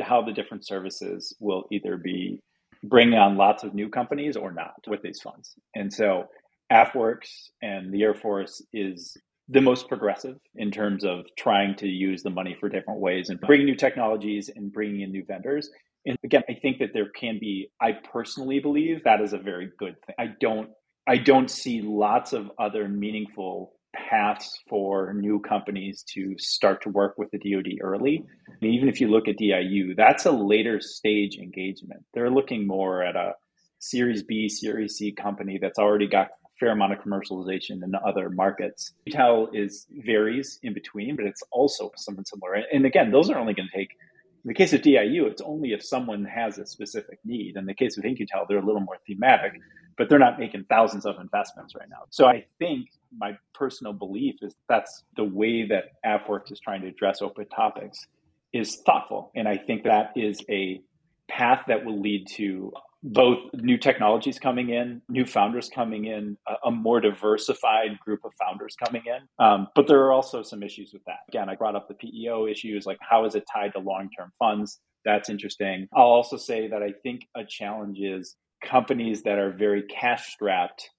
how 0.00 0.22
the 0.22 0.32
different 0.32 0.66
services 0.66 1.34
will 1.40 1.64
either 1.72 1.96
be 1.96 2.40
bringing 2.84 3.18
on 3.18 3.36
lots 3.36 3.64
of 3.64 3.74
new 3.74 3.88
companies 3.88 4.36
or 4.36 4.52
not 4.52 4.74
with 4.86 5.02
these 5.02 5.20
funds. 5.20 5.54
And 5.74 5.92
so 5.92 6.28
AFWERX 6.70 7.50
and 7.62 7.92
the 7.92 8.02
Air 8.02 8.14
Force 8.14 8.62
is 8.72 9.16
the 9.48 9.60
most 9.60 9.88
progressive 9.88 10.36
in 10.54 10.70
terms 10.70 11.04
of 11.04 11.26
trying 11.36 11.74
to 11.76 11.88
use 11.88 12.22
the 12.22 12.30
money 12.30 12.56
for 12.58 12.68
different 12.68 13.00
ways 13.00 13.28
and 13.28 13.40
bring 13.40 13.64
new 13.64 13.74
technologies 13.74 14.48
and 14.54 14.72
bringing 14.72 15.00
in 15.00 15.10
new 15.10 15.24
vendors. 15.26 15.68
And 16.06 16.16
again, 16.24 16.42
I 16.48 16.54
think 16.54 16.78
that 16.78 16.90
there 16.94 17.08
can 17.08 17.38
be. 17.40 17.70
I 17.80 17.92
personally 18.12 18.60
believe 18.60 19.04
that 19.04 19.20
is 19.20 19.32
a 19.32 19.38
very 19.38 19.70
good 19.78 19.96
thing. 20.06 20.14
I 20.18 20.28
don't. 20.40 20.70
I 21.06 21.16
don't 21.16 21.50
see 21.50 21.82
lots 21.82 22.32
of 22.32 22.50
other 22.58 22.86
meaningful 22.88 23.72
paths 23.94 24.60
for 24.68 25.12
new 25.12 25.40
companies 25.40 26.04
to 26.14 26.36
start 26.38 26.82
to 26.82 26.88
work 26.90 27.14
with 27.18 27.30
the 27.32 27.38
DoD 27.38 27.78
early. 27.82 28.24
And 28.60 28.72
even 28.72 28.88
if 28.88 29.00
you 29.00 29.08
look 29.08 29.26
at 29.26 29.36
DIU, 29.36 29.94
that's 29.96 30.26
a 30.26 30.30
later 30.30 30.80
stage 30.80 31.36
engagement. 31.36 32.04
They're 32.14 32.30
looking 32.30 32.66
more 32.66 33.02
at 33.02 33.16
a 33.16 33.32
Series 33.80 34.22
B, 34.22 34.48
Series 34.48 34.96
C 34.96 35.10
company 35.10 35.58
that's 35.60 35.78
already 35.78 36.06
got 36.06 36.28
fair 36.60 36.70
amount 36.70 36.92
of 36.92 37.00
commercialization 37.00 37.82
in 37.82 37.92
other 38.06 38.30
markets. 38.30 38.92
Retail 39.06 39.48
is 39.52 39.86
varies 39.90 40.60
in 40.62 40.74
between, 40.74 41.16
but 41.16 41.24
it's 41.24 41.42
also 41.50 41.90
something 41.96 42.24
similar. 42.24 42.62
And 42.72 42.86
again, 42.86 43.10
those 43.10 43.30
are 43.30 43.38
only 43.38 43.54
going 43.54 43.68
to 43.72 43.76
take 43.76 43.96
in 44.44 44.48
the 44.48 44.54
case 44.54 44.72
of 44.72 44.80
DIU, 44.80 45.26
it's 45.26 45.42
only 45.42 45.72
if 45.72 45.84
someone 45.84 46.24
has 46.24 46.58
a 46.58 46.64
specific 46.64 47.18
need. 47.24 47.56
In 47.56 47.66
the 47.66 47.74
case 47.74 47.98
of 47.98 48.04
In-Q-Tel, 48.04 48.46
they're 48.48 48.58
a 48.58 48.64
little 48.64 48.80
more 48.80 48.96
thematic, 49.06 49.60
but 49.98 50.08
they're 50.08 50.18
not 50.18 50.38
making 50.38 50.64
thousands 50.64 51.04
of 51.04 51.20
investments 51.20 51.74
right 51.74 51.88
now. 51.90 52.04
So 52.08 52.26
I 52.26 52.46
think 52.58 52.88
my 53.14 53.36
personal 53.52 53.92
belief 53.92 54.36
is 54.40 54.54
that's 54.66 55.04
the 55.16 55.24
way 55.24 55.66
that 55.66 55.92
AFWERX 56.06 56.52
is 56.52 56.60
trying 56.60 56.80
to 56.82 56.88
address 56.88 57.20
open 57.20 57.46
topics 57.48 58.06
is 58.54 58.76
thoughtful. 58.86 59.30
And 59.34 59.46
I 59.46 59.58
think 59.58 59.84
that 59.84 60.12
is 60.16 60.42
a 60.48 60.80
path 61.28 61.64
that 61.68 61.84
will 61.84 62.00
lead 62.00 62.26
to 62.36 62.72
both 63.02 63.38
new 63.54 63.78
technologies 63.78 64.38
coming 64.38 64.70
in, 64.70 65.00
new 65.08 65.24
founders 65.24 65.70
coming 65.74 66.04
in, 66.04 66.36
a, 66.46 66.68
a 66.68 66.70
more 66.70 67.00
diversified 67.00 67.98
group 68.04 68.20
of 68.24 68.32
founders 68.38 68.76
coming 68.84 69.02
in. 69.06 69.44
Um, 69.44 69.68
but 69.74 69.86
there 69.86 70.00
are 70.00 70.12
also 70.12 70.42
some 70.42 70.62
issues 70.62 70.92
with 70.92 71.02
that. 71.06 71.20
Again, 71.28 71.48
I 71.48 71.54
brought 71.54 71.76
up 71.76 71.88
the 71.88 71.94
PEO 71.94 72.46
issues, 72.46 72.84
like 72.84 72.98
how 73.00 73.24
is 73.24 73.34
it 73.34 73.44
tied 73.52 73.72
to 73.72 73.78
long 73.78 74.10
term 74.16 74.32
funds? 74.38 74.80
That's 75.04 75.30
interesting. 75.30 75.88
I'll 75.94 76.04
also 76.04 76.36
say 76.36 76.68
that 76.68 76.82
I 76.82 76.92
think 77.02 77.22
a 77.34 77.44
challenge 77.44 77.98
is 78.00 78.36
companies 78.62 79.22
that 79.22 79.38
are 79.38 79.50
very 79.50 79.82
cash 79.84 80.32
strapped 80.32 80.90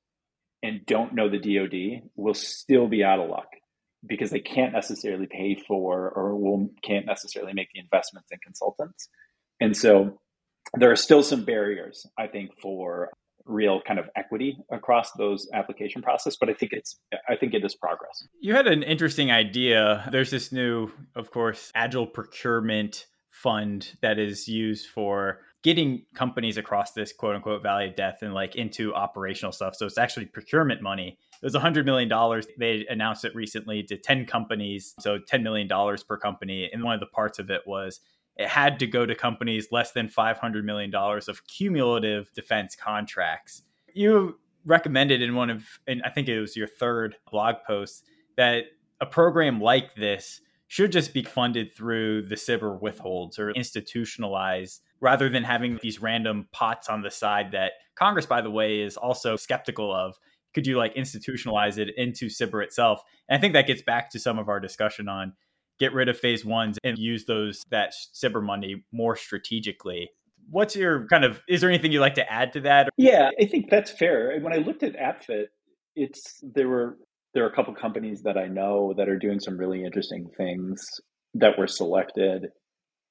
and 0.63 0.85
don't 0.87 1.13
know 1.13 1.29
the 1.29 1.37
DoD 1.37 2.09
will 2.15 2.33
still 2.33 2.87
be 2.87 3.03
out 3.03 3.19
of 3.19 3.29
luck 3.29 3.47
because 4.07 4.31
they 4.31 4.39
can't 4.39 4.73
necessarily 4.73 5.27
pay 5.27 5.55
for 5.67 6.09
or 6.09 6.35
will, 6.35 6.69
can't 6.83 7.05
necessarily 7.05 7.53
make 7.53 7.67
the 7.73 7.79
investments 7.79 8.29
in 8.31 8.39
consultants. 8.43 9.09
And 9.59 9.77
so 9.77 10.19
there 10.73 10.91
are 10.91 10.95
still 10.95 11.23
some 11.23 11.43
barriers, 11.43 12.05
I 12.17 12.27
think, 12.27 12.51
for 12.61 13.11
real 13.45 13.81
kind 13.81 13.99
of 13.99 14.09
equity 14.15 14.57
across 14.71 15.11
those 15.13 15.49
application 15.53 15.99
process 16.01 16.35
but 16.39 16.47
i 16.47 16.53
think 16.53 16.71
it's 16.71 16.99
i 17.27 17.35
think 17.35 17.55
it 17.55 17.65
is 17.65 17.75
progress. 17.75 18.27
You 18.39 18.53
had 18.53 18.67
an 18.67 18.83
interesting 18.83 19.31
idea. 19.31 20.07
There's 20.11 20.29
this 20.29 20.51
new 20.51 20.91
of 21.15 21.31
course 21.31 21.71
agile 21.73 22.07
procurement 22.07 23.07
fund 23.31 23.97
that 24.01 24.19
is 24.19 24.47
used 24.47 24.87
for 24.87 25.39
getting 25.63 26.05
companies 26.13 26.57
across 26.57 26.91
this 26.93 27.13
quote 27.13 27.35
unquote 27.35 27.63
valley 27.63 27.87
of 27.87 27.95
death 27.95 28.19
and 28.21 28.33
like 28.33 28.55
into 28.55 28.93
operational 28.93 29.51
stuff. 29.51 29.75
So 29.75 29.85
it's 29.85 29.97
actually 29.97 30.25
procurement 30.25 30.81
money. 30.81 31.17
It 31.41 31.45
was 31.45 31.55
$100 31.55 31.85
million 31.85 32.09
they 32.59 32.85
announced 32.89 33.25
it 33.25 33.33
recently 33.33 33.83
to 33.83 33.97
10 33.97 34.25
companies 34.25 34.93
so 34.99 35.17
$10 35.17 35.41
million 35.41 35.67
per 36.07 36.17
company. 36.17 36.69
And 36.71 36.83
one 36.83 36.93
of 36.93 36.99
the 36.99 37.07
parts 37.07 37.39
of 37.39 37.49
it 37.49 37.61
was 37.65 37.99
it 38.41 38.49
had 38.49 38.79
to 38.79 38.87
go 38.87 39.05
to 39.05 39.15
companies 39.15 39.67
less 39.71 39.91
than 39.91 40.07
$500 40.07 40.63
million 40.63 40.93
of 40.93 41.47
cumulative 41.47 42.31
defense 42.33 42.75
contracts. 42.75 43.63
You 43.93 44.39
recommended 44.65 45.21
in 45.21 45.35
one 45.35 45.49
of, 45.49 45.65
and 45.87 46.01
I 46.03 46.09
think 46.09 46.27
it 46.27 46.39
was 46.39 46.55
your 46.55 46.67
third 46.67 47.15
blog 47.29 47.55
post, 47.65 48.05
that 48.37 48.65
a 48.99 49.05
program 49.05 49.59
like 49.59 49.95
this 49.95 50.41
should 50.67 50.91
just 50.91 51.13
be 51.13 51.23
funded 51.23 51.73
through 51.75 52.21
the 52.23 52.35
SBIR 52.35 52.81
withholds 52.81 53.37
or 53.37 53.51
institutionalized 53.51 54.81
rather 55.01 55.27
than 55.27 55.43
having 55.43 55.79
these 55.81 56.01
random 56.01 56.47
pots 56.53 56.87
on 56.87 57.01
the 57.01 57.11
side 57.11 57.51
that 57.51 57.73
Congress, 57.95 58.25
by 58.25 58.41
the 58.41 58.51
way, 58.51 58.79
is 58.79 58.95
also 58.95 59.35
skeptical 59.35 59.93
of. 59.93 60.15
Could 60.53 60.67
you 60.67 60.77
like 60.77 60.95
institutionalize 60.95 61.77
it 61.77 61.89
into 61.97 62.27
SBIR 62.27 62.63
itself? 62.63 63.01
And 63.27 63.37
I 63.37 63.41
think 63.41 63.53
that 63.53 63.67
gets 63.67 63.81
back 63.81 64.09
to 64.11 64.19
some 64.19 64.39
of 64.39 64.47
our 64.47 64.59
discussion 64.59 65.09
on 65.09 65.33
get 65.81 65.93
rid 65.93 66.07
of 66.07 66.17
phase 66.17 66.45
ones 66.45 66.77
and 66.83 66.99
use 66.99 67.25
those 67.25 67.63
that 67.71 67.93
SBIR 68.13 68.43
money 68.43 68.83
more 68.93 69.15
strategically. 69.15 70.11
What's 70.49 70.75
your 70.75 71.07
kind 71.07 71.25
of 71.25 71.41
is 71.49 71.59
there 71.59 71.69
anything 71.69 71.91
you'd 71.91 72.01
like 72.01 72.13
to 72.15 72.31
add 72.31 72.53
to 72.53 72.61
that? 72.61 72.89
Yeah, 72.97 73.31
I 73.39 73.45
think 73.45 73.71
that's 73.71 73.89
fair. 73.89 74.39
When 74.39 74.53
I 74.53 74.57
looked 74.57 74.83
at 74.83 74.95
APFIT, 74.95 75.47
it's 75.95 76.39
there 76.43 76.69
were 76.69 76.97
there 77.33 77.43
are 77.43 77.49
a 77.49 77.55
couple 77.55 77.73
companies 77.73 78.21
that 78.23 78.37
I 78.37 78.47
know 78.47 78.93
that 78.95 79.09
are 79.09 79.17
doing 79.17 79.39
some 79.39 79.57
really 79.57 79.83
interesting 79.83 80.29
things 80.37 80.85
that 81.33 81.57
were 81.57 81.67
selected. 81.67 82.49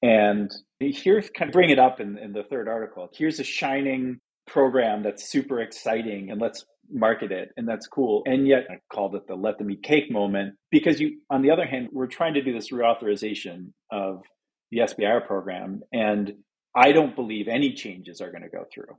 And 0.01 0.49
here's 0.79 1.29
kind 1.29 1.49
of 1.49 1.53
bring 1.53 1.71
it 1.71 1.79
up 1.79 1.99
in, 1.99 2.17
in 2.17 2.31
the 2.31 2.43
third 2.43 2.67
article. 2.67 3.09
Here's 3.13 3.39
a 3.39 3.43
shining 3.43 4.19
program 4.47 5.03
that's 5.03 5.29
super 5.29 5.59
exciting 5.59 6.31
and 6.31 6.39
let's 6.39 6.65
market 6.89 7.31
it 7.31 7.49
and 7.57 7.67
that's 7.67 7.87
cool. 7.87 8.23
And 8.25 8.47
yet 8.47 8.65
i 8.69 8.75
called 8.93 9.15
it 9.15 9.27
the 9.27 9.35
let 9.35 9.57
them 9.57 9.71
eat 9.71 9.83
cake 9.83 10.11
moment 10.11 10.55
because 10.71 10.99
you 10.99 11.19
on 11.29 11.41
the 11.41 11.51
other 11.51 11.65
hand 11.65 11.89
we're 11.91 12.07
trying 12.07 12.33
to 12.35 12.41
do 12.41 12.53
this 12.53 12.71
reauthorization 12.71 13.71
of 13.91 14.21
the 14.71 14.79
SBIR 14.79 15.25
program 15.27 15.81
and 15.91 16.33
i 16.75 16.91
don't 16.91 17.15
believe 17.15 17.47
any 17.47 17.73
changes 17.73 18.21
are 18.21 18.31
going 18.31 18.43
to 18.43 18.49
go 18.49 18.65
through. 18.73 18.95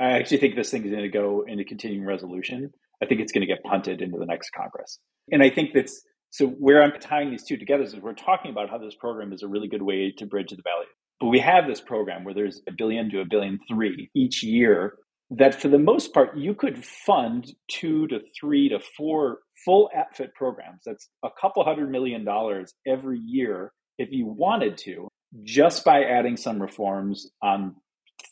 I 0.00 0.12
actually 0.12 0.38
think 0.38 0.56
this 0.56 0.70
thing 0.70 0.84
is 0.84 0.90
going 0.90 1.02
to 1.02 1.08
go 1.08 1.44
into 1.46 1.64
continuing 1.64 2.04
resolution. 2.04 2.70
I 3.02 3.06
think 3.06 3.20
it's 3.20 3.32
going 3.32 3.46
to 3.46 3.52
get 3.52 3.62
punted 3.62 4.02
into 4.02 4.18
the 4.18 4.26
next 4.26 4.50
congress. 4.50 4.98
And 5.30 5.42
i 5.42 5.50
think 5.50 5.70
that's 5.74 6.02
so 6.30 6.46
where 6.46 6.82
i'm 6.82 6.92
tying 7.00 7.30
these 7.30 7.44
two 7.44 7.56
together 7.56 7.84
is 7.84 7.94
we're 7.96 8.14
talking 8.14 8.50
about 8.50 8.70
how 8.70 8.78
this 8.78 8.94
program 8.94 9.32
is 9.32 9.42
a 9.42 9.48
really 9.48 9.68
good 9.68 9.82
way 9.82 10.12
to 10.18 10.26
bridge 10.26 10.50
the 10.50 10.62
valley 10.62 10.86
but 11.20 11.28
we 11.28 11.38
have 11.38 11.66
this 11.66 11.80
program 11.80 12.24
where 12.24 12.34
there's 12.34 12.60
a 12.68 12.72
billion 12.72 13.10
to 13.10 13.20
a 13.20 13.24
billion 13.24 13.58
three 13.68 14.10
each 14.14 14.42
year 14.42 14.94
that 15.30 15.60
for 15.60 15.68
the 15.68 15.78
most 15.78 16.12
part 16.12 16.36
you 16.36 16.54
could 16.54 16.84
fund 16.84 17.52
two 17.70 18.06
to 18.08 18.20
three 18.38 18.68
to 18.68 18.78
four 18.96 19.38
full 19.64 19.90
APFIT 19.96 20.34
programs. 20.34 20.82
That's 20.84 21.08
a 21.24 21.28
couple 21.40 21.64
hundred 21.64 21.90
million 21.90 22.24
dollars 22.24 22.74
every 22.86 23.18
year 23.18 23.72
if 23.98 24.10
you 24.10 24.26
wanted 24.26 24.76
to, 24.78 25.08
just 25.44 25.84
by 25.84 26.04
adding 26.04 26.36
some 26.36 26.60
reforms 26.60 27.30
on 27.42 27.76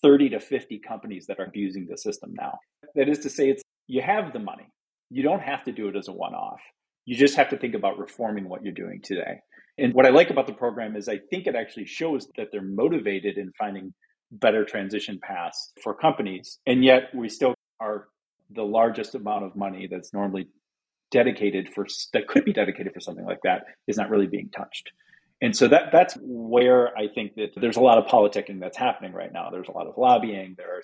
30 0.03 0.31
to 0.31 0.41
50 0.41 0.81
companies 0.87 1.27
that 1.27 1.39
are 1.39 1.45
abusing 1.45 1.87
the 1.89 1.97
system 1.97 2.33
now. 2.35 2.59
That 2.95 3.09
is 3.09 3.21
to 3.21 3.31
say, 3.31 3.51
it's 3.51 3.63
you 3.87 4.03
have 4.03 4.33
the 4.33 4.39
money. 4.39 4.67
You 5.11 5.23
don't 5.23 5.43
have 5.43 5.65
to 5.65 5.73
do 5.73 5.89
it 5.89 5.97
as 5.97 6.09
a 6.09 6.13
one-off. 6.13 6.61
You 7.05 7.17
just 7.17 7.37
have 7.37 7.51
to 7.51 7.57
think 7.57 7.75
about 7.75 7.99
reforming 7.99 8.49
what 8.49 8.63
you're 8.63 8.73
doing 8.73 9.01
today. 9.03 9.41
And 9.79 9.95
what 9.95 10.07
I 10.07 10.11
like 10.11 10.31
about 10.31 10.47
the 10.47 10.53
program 10.53 10.97
is 10.97 11.09
I 11.09 11.19
think 11.31 11.47
it 11.47 11.55
actually 11.55 11.87
shows 11.87 12.29
that 12.37 12.49
they're 12.53 12.63
motivated 12.63 13.39
in 13.39 13.51
finding 13.59 13.93
better 14.33 14.65
transition 14.65 15.21
paths 15.23 15.73
for 15.83 15.95
companies. 15.95 16.59
And 16.67 16.85
yet 16.85 17.15
we 17.15 17.29
still 17.29 17.55
are 17.81 18.09
the 18.51 18.63
largest 18.63 19.15
amount 19.15 19.45
of 19.45 19.55
money 19.55 19.87
that's 19.91 20.13
normally 20.13 20.49
dedicated 21.11 21.69
for 21.75 21.87
that 22.15 22.27
could 22.27 22.45
be 22.45 22.53
dedicated 22.53 22.93
for 22.93 23.01
something 23.01 23.27
like 23.27 23.41
that 23.45 23.65
is 23.87 23.97
not 23.97 24.11
really 24.11 24.27
being 24.27 24.49
touched. 24.49 24.91
And 25.43 25.57
so 25.57 25.67
that 25.69 25.91
that's 25.91 26.17
where 26.23 26.97
I 26.97 27.09
think 27.09 27.35
that 27.35 27.51
there's 27.57 27.77
a 27.77 27.81
lot 27.81 27.99
of 27.99 28.07
politicking 28.07 28.61
that's 28.61 28.79
happening 28.79 29.13
right 29.13 29.33
now. 29.33 29.51
There's 29.51 29.69
a 29.69 29.73
lot 29.73 29.89
of 29.89 29.95
lobbying. 29.99 30.55
There 30.57 30.77
are 30.77 30.83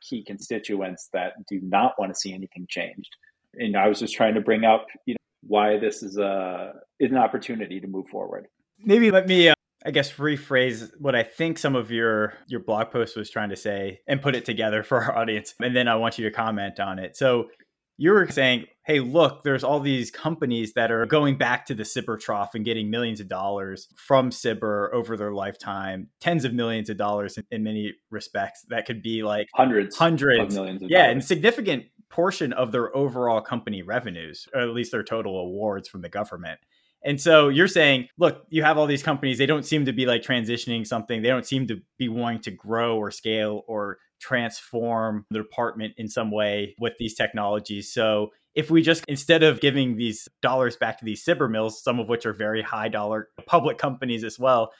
key 0.00 0.24
constituents 0.24 1.10
that 1.12 1.34
do 1.48 1.60
not 1.62 1.98
want 1.98 2.12
to 2.12 2.18
see 2.18 2.32
anything 2.32 2.66
changed. 2.68 3.14
And 3.54 3.76
I 3.76 3.88
was 3.88 4.00
just 4.00 4.14
trying 4.14 4.34
to 4.34 4.40
bring 4.40 4.64
up, 4.64 4.86
you 5.06 5.14
know, 5.14 5.18
why 5.42 5.78
this 5.78 6.02
is 6.02 6.16
a 6.16 6.72
is 6.98 7.10
an 7.10 7.18
opportunity 7.18 7.78
to 7.80 7.86
move 7.86 8.08
forward. 8.08 8.48
Maybe 8.82 9.10
let 9.10 9.26
me 9.26 9.50
uh, 9.50 9.54
I 9.84 9.90
guess 9.90 10.12
rephrase 10.12 10.90
what 10.98 11.14
I 11.14 11.22
think 11.22 11.58
some 11.58 11.74
of 11.74 11.90
your 11.90 12.34
your 12.48 12.60
blog 12.60 12.90
post 12.90 13.16
was 13.16 13.30
trying 13.30 13.50
to 13.50 13.56
say 13.56 14.00
and 14.06 14.20
put 14.20 14.34
it 14.34 14.44
together 14.44 14.82
for 14.82 15.02
our 15.02 15.16
audience 15.16 15.54
and 15.60 15.74
then 15.74 15.88
I 15.88 15.96
want 15.96 16.18
you 16.18 16.24
to 16.28 16.34
comment 16.34 16.80
on 16.80 16.98
it. 16.98 17.16
So 17.16 17.48
you 17.96 18.12
were 18.12 18.26
saying, 18.28 18.64
"Hey, 18.84 19.00
look, 19.00 19.42
there's 19.42 19.62
all 19.62 19.78
these 19.78 20.10
companies 20.10 20.72
that 20.72 20.90
are 20.90 21.04
going 21.04 21.36
back 21.36 21.66
to 21.66 21.74
the 21.74 21.82
SBIR 21.82 22.18
trough 22.18 22.54
and 22.54 22.64
getting 22.64 22.88
millions 22.88 23.20
of 23.20 23.28
dollars 23.28 23.88
from 23.94 24.30
SBIR 24.30 24.90
over 24.94 25.18
their 25.18 25.32
lifetime, 25.34 26.08
tens 26.18 26.46
of 26.46 26.54
millions 26.54 26.88
of 26.88 26.96
dollars 26.96 27.36
in, 27.36 27.44
in 27.50 27.62
many 27.62 27.92
respects. 28.10 28.64
That 28.70 28.86
could 28.86 29.02
be 29.02 29.22
like 29.22 29.48
hundreds, 29.54 29.96
hundreds, 29.96 30.54
of 30.54 30.60
millions. 30.60 30.82
Of 30.82 30.90
yeah, 30.90 31.02
dollars. 31.02 31.12
and 31.12 31.24
significant 31.24 31.84
portion 32.08 32.52
of 32.52 32.72
their 32.72 32.94
overall 32.96 33.40
company 33.40 33.82
revenues, 33.82 34.48
or 34.52 34.60
at 34.60 34.70
least 34.70 34.92
their 34.92 35.04
total 35.04 35.38
awards 35.38 35.88
from 35.88 36.02
the 36.02 36.08
government. 36.08 36.58
And 37.04 37.20
so 37.20 37.48
you're 37.48 37.68
saying, 37.68 38.08
look, 38.18 38.44
you 38.50 38.62
have 38.62 38.76
all 38.76 38.86
these 38.86 39.02
companies, 39.02 39.38
they 39.38 39.46
don't 39.46 39.64
seem 39.64 39.86
to 39.86 39.92
be 39.92 40.06
like 40.06 40.22
transitioning 40.22 40.86
something. 40.86 41.22
They 41.22 41.28
don't 41.28 41.46
seem 41.46 41.66
to 41.68 41.80
be 41.98 42.08
wanting 42.08 42.42
to 42.42 42.50
grow 42.50 42.96
or 42.96 43.10
scale 43.10 43.62
or 43.66 43.98
transform 44.20 45.24
the 45.30 45.38
department 45.38 45.94
in 45.96 46.08
some 46.08 46.30
way 46.30 46.74
with 46.78 46.94
these 46.98 47.14
technologies. 47.14 47.92
So 47.92 48.30
if 48.54 48.70
we 48.70 48.82
just 48.82 49.04
instead 49.08 49.42
of 49.42 49.60
giving 49.60 49.96
these 49.96 50.28
dollars 50.42 50.76
back 50.76 50.98
to 50.98 51.04
these 51.04 51.24
SBIR 51.24 51.50
mills, 51.50 51.82
some 51.82 51.98
of 51.98 52.08
which 52.08 52.26
are 52.26 52.32
very 52.32 52.62
high 52.62 52.88
dollar 52.88 53.28
public 53.46 53.78
companies 53.78 54.24
as 54.24 54.38
well, 54.38 54.72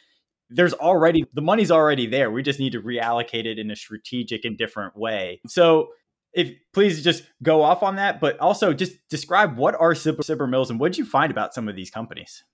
there's 0.50 0.74
already 0.74 1.24
the 1.32 1.40
money's 1.40 1.70
already 1.70 2.06
there. 2.06 2.30
We 2.30 2.42
just 2.42 2.58
need 2.58 2.72
to 2.72 2.82
reallocate 2.82 3.46
it 3.46 3.58
in 3.58 3.70
a 3.70 3.76
strategic 3.76 4.44
and 4.44 4.58
different 4.58 4.96
way. 4.96 5.40
So 5.46 5.88
if 6.32 6.52
please 6.72 7.02
just 7.02 7.24
go 7.42 7.62
off 7.62 7.82
on 7.82 7.96
that, 7.96 8.20
but 8.20 8.38
also 8.38 8.72
just 8.72 8.96
describe 9.08 9.56
what 9.56 9.74
are 9.74 9.94
SBIR 9.94 10.48
mills 10.48 10.70
and 10.70 10.78
what 10.78 10.92
did 10.92 10.98
you 10.98 11.04
find 11.04 11.30
about 11.30 11.54
some 11.54 11.68
of 11.68 11.76
these 11.76 11.90
companies? 11.90 12.44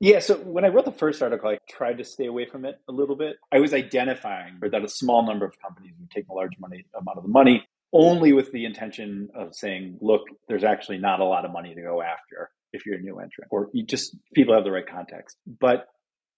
Yeah, 0.00 0.20
so 0.20 0.36
when 0.36 0.64
I 0.64 0.68
wrote 0.68 0.84
the 0.84 0.92
first 0.92 1.22
article, 1.22 1.50
I 1.50 1.58
tried 1.68 1.98
to 1.98 2.04
stay 2.04 2.26
away 2.26 2.46
from 2.46 2.64
it 2.64 2.76
a 2.88 2.92
little 2.92 3.16
bit. 3.16 3.36
I 3.52 3.58
was 3.58 3.74
identifying 3.74 4.60
that 4.62 4.84
a 4.84 4.88
small 4.88 5.26
number 5.26 5.44
of 5.44 5.60
companies 5.60 5.92
would 5.98 6.10
take 6.10 6.28
a 6.28 6.32
large 6.32 6.52
money 6.60 6.84
amount 6.94 7.18
of 7.18 7.24
the 7.24 7.28
money, 7.28 7.66
only 7.92 8.32
with 8.32 8.52
the 8.52 8.64
intention 8.64 9.28
of 9.34 9.56
saying, 9.56 9.98
look, 10.00 10.22
there's 10.48 10.62
actually 10.62 10.98
not 10.98 11.18
a 11.18 11.24
lot 11.24 11.44
of 11.44 11.50
money 11.50 11.74
to 11.74 11.82
go 11.82 12.00
after. 12.00 12.50
if 12.72 12.86
you're 12.86 12.96
a 12.96 13.00
new 13.00 13.18
entrant 13.18 13.48
or 13.50 13.68
you 13.72 13.84
just 13.84 14.16
people 14.34 14.54
have 14.54 14.64
the 14.64 14.70
right 14.70 14.86
context. 14.86 15.36
But 15.46 15.86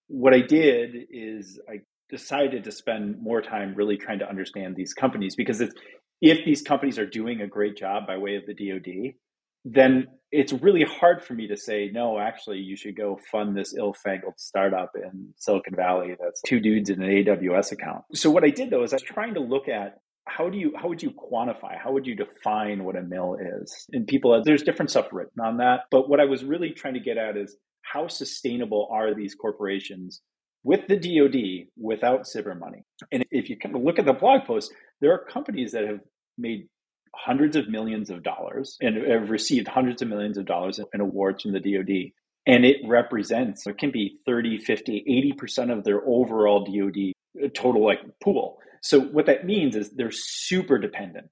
what 0.08 0.34
I 0.34 0.40
did 0.40 0.96
is 1.10 1.60
I 1.68 1.80
decided 2.08 2.64
to 2.64 2.72
spend 2.72 3.22
more 3.22 3.40
time 3.40 3.74
really 3.74 3.96
trying 3.96 4.18
to 4.18 4.28
understand 4.28 4.74
these 4.76 4.94
companies 4.94 5.36
because 5.36 5.60
it's, 5.60 5.74
if 6.20 6.44
these 6.44 6.62
companies 6.62 6.98
are 6.98 7.06
doing 7.06 7.40
a 7.40 7.46
great 7.46 7.76
job 7.76 8.06
by 8.06 8.18
way 8.18 8.36
of 8.36 8.44
the 8.46 8.54
DoD, 8.54 9.14
then 9.64 10.06
it's 10.32 10.52
really 10.52 10.84
hard 10.84 11.24
for 11.24 11.34
me 11.34 11.48
to 11.48 11.56
say 11.56 11.90
no. 11.92 12.18
Actually, 12.18 12.58
you 12.58 12.76
should 12.76 12.96
go 12.96 13.18
fund 13.30 13.56
this 13.56 13.74
ill-fangled 13.76 14.34
startup 14.36 14.92
in 14.94 15.34
Silicon 15.36 15.74
Valley 15.74 16.16
that's 16.20 16.40
two 16.42 16.60
dudes 16.60 16.88
in 16.88 17.02
an 17.02 17.08
AWS 17.08 17.72
account. 17.72 18.04
So 18.14 18.30
what 18.30 18.44
I 18.44 18.50
did 18.50 18.70
though 18.70 18.82
is 18.82 18.92
I 18.92 18.96
was 18.96 19.02
trying 19.02 19.34
to 19.34 19.40
look 19.40 19.68
at 19.68 19.98
how 20.30 20.48
do 20.48 20.58
you 20.58 20.72
how 20.76 20.88
would 20.88 21.02
you 21.02 21.10
quantify 21.10 21.76
how 21.82 21.90
would 21.90 22.06
you 22.06 22.14
define 22.14 22.84
what 22.84 22.96
a 22.96 23.02
mill 23.02 23.36
is 23.58 23.86
and 23.92 24.06
people 24.06 24.40
there's 24.44 24.62
different 24.62 24.90
stuff 24.90 25.08
written 25.12 25.40
on 25.40 25.56
that 25.56 25.80
but 25.90 26.08
what 26.08 26.20
i 26.20 26.24
was 26.24 26.44
really 26.44 26.70
trying 26.70 26.94
to 26.94 27.00
get 27.00 27.16
at 27.16 27.36
is 27.36 27.56
how 27.82 28.06
sustainable 28.06 28.88
are 28.92 29.14
these 29.14 29.34
corporations 29.34 30.20
with 30.62 30.86
the 30.88 30.96
dod 30.96 31.34
without 31.76 32.22
SBIR 32.24 32.58
money 32.58 32.84
and 33.10 33.24
if 33.30 33.48
you 33.48 33.56
kind 33.56 33.74
of 33.74 33.82
look 33.82 33.98
at 33.98 34.04
the 34.04 34.12
blog 34.12 34.44
post 34.44 34.72
there 35.00 35.12
are 35.12 35.24
companies 35.24 35.72
that 35.72 35.84
have 35.84 36.00
made 36.40 36.68
hundreds 37.14 37.56
of 37.56 37.68
millions 37.68 38.10
of 38.10 38.22
dollars 38.22 38.76
and 38.80 38.96
have 39.06 39.30
received 39.30 39.68
hundreds 39.68 40.00
of 40.00 40.08
millions 40.08 40.38
of 40.38 40.46
dollars 40.46 40.80
in 40.94 41.00
awards 41.00 41.42
from 41.42 41.52
the 41.52 41.60
dod 41.60 41.90
and 42.46 42.64
it 42.64 42.76
represents 42.86 43.66
it 43.66 43.78
can 43.78 43.90
be 43.90 44.18
30 44.26 44.58
50 44.58 45.34
80% 45.36 45.76
of 45.76 45.84
their 45.84 46.00
overall 46.06 46.64
dod 46.64 46.96
uh, 47.44 47.48
total 47.54 47.84
like 47.84 48.00
pool 48.22 48.58
so 48.82 49.00
what 49.00 49.26
that 49.26 49.44
means 49.44 49.76
is 49.76 49.90
they're 49.90 50.10
super 50.10 50.78
dependent 50.78 51.30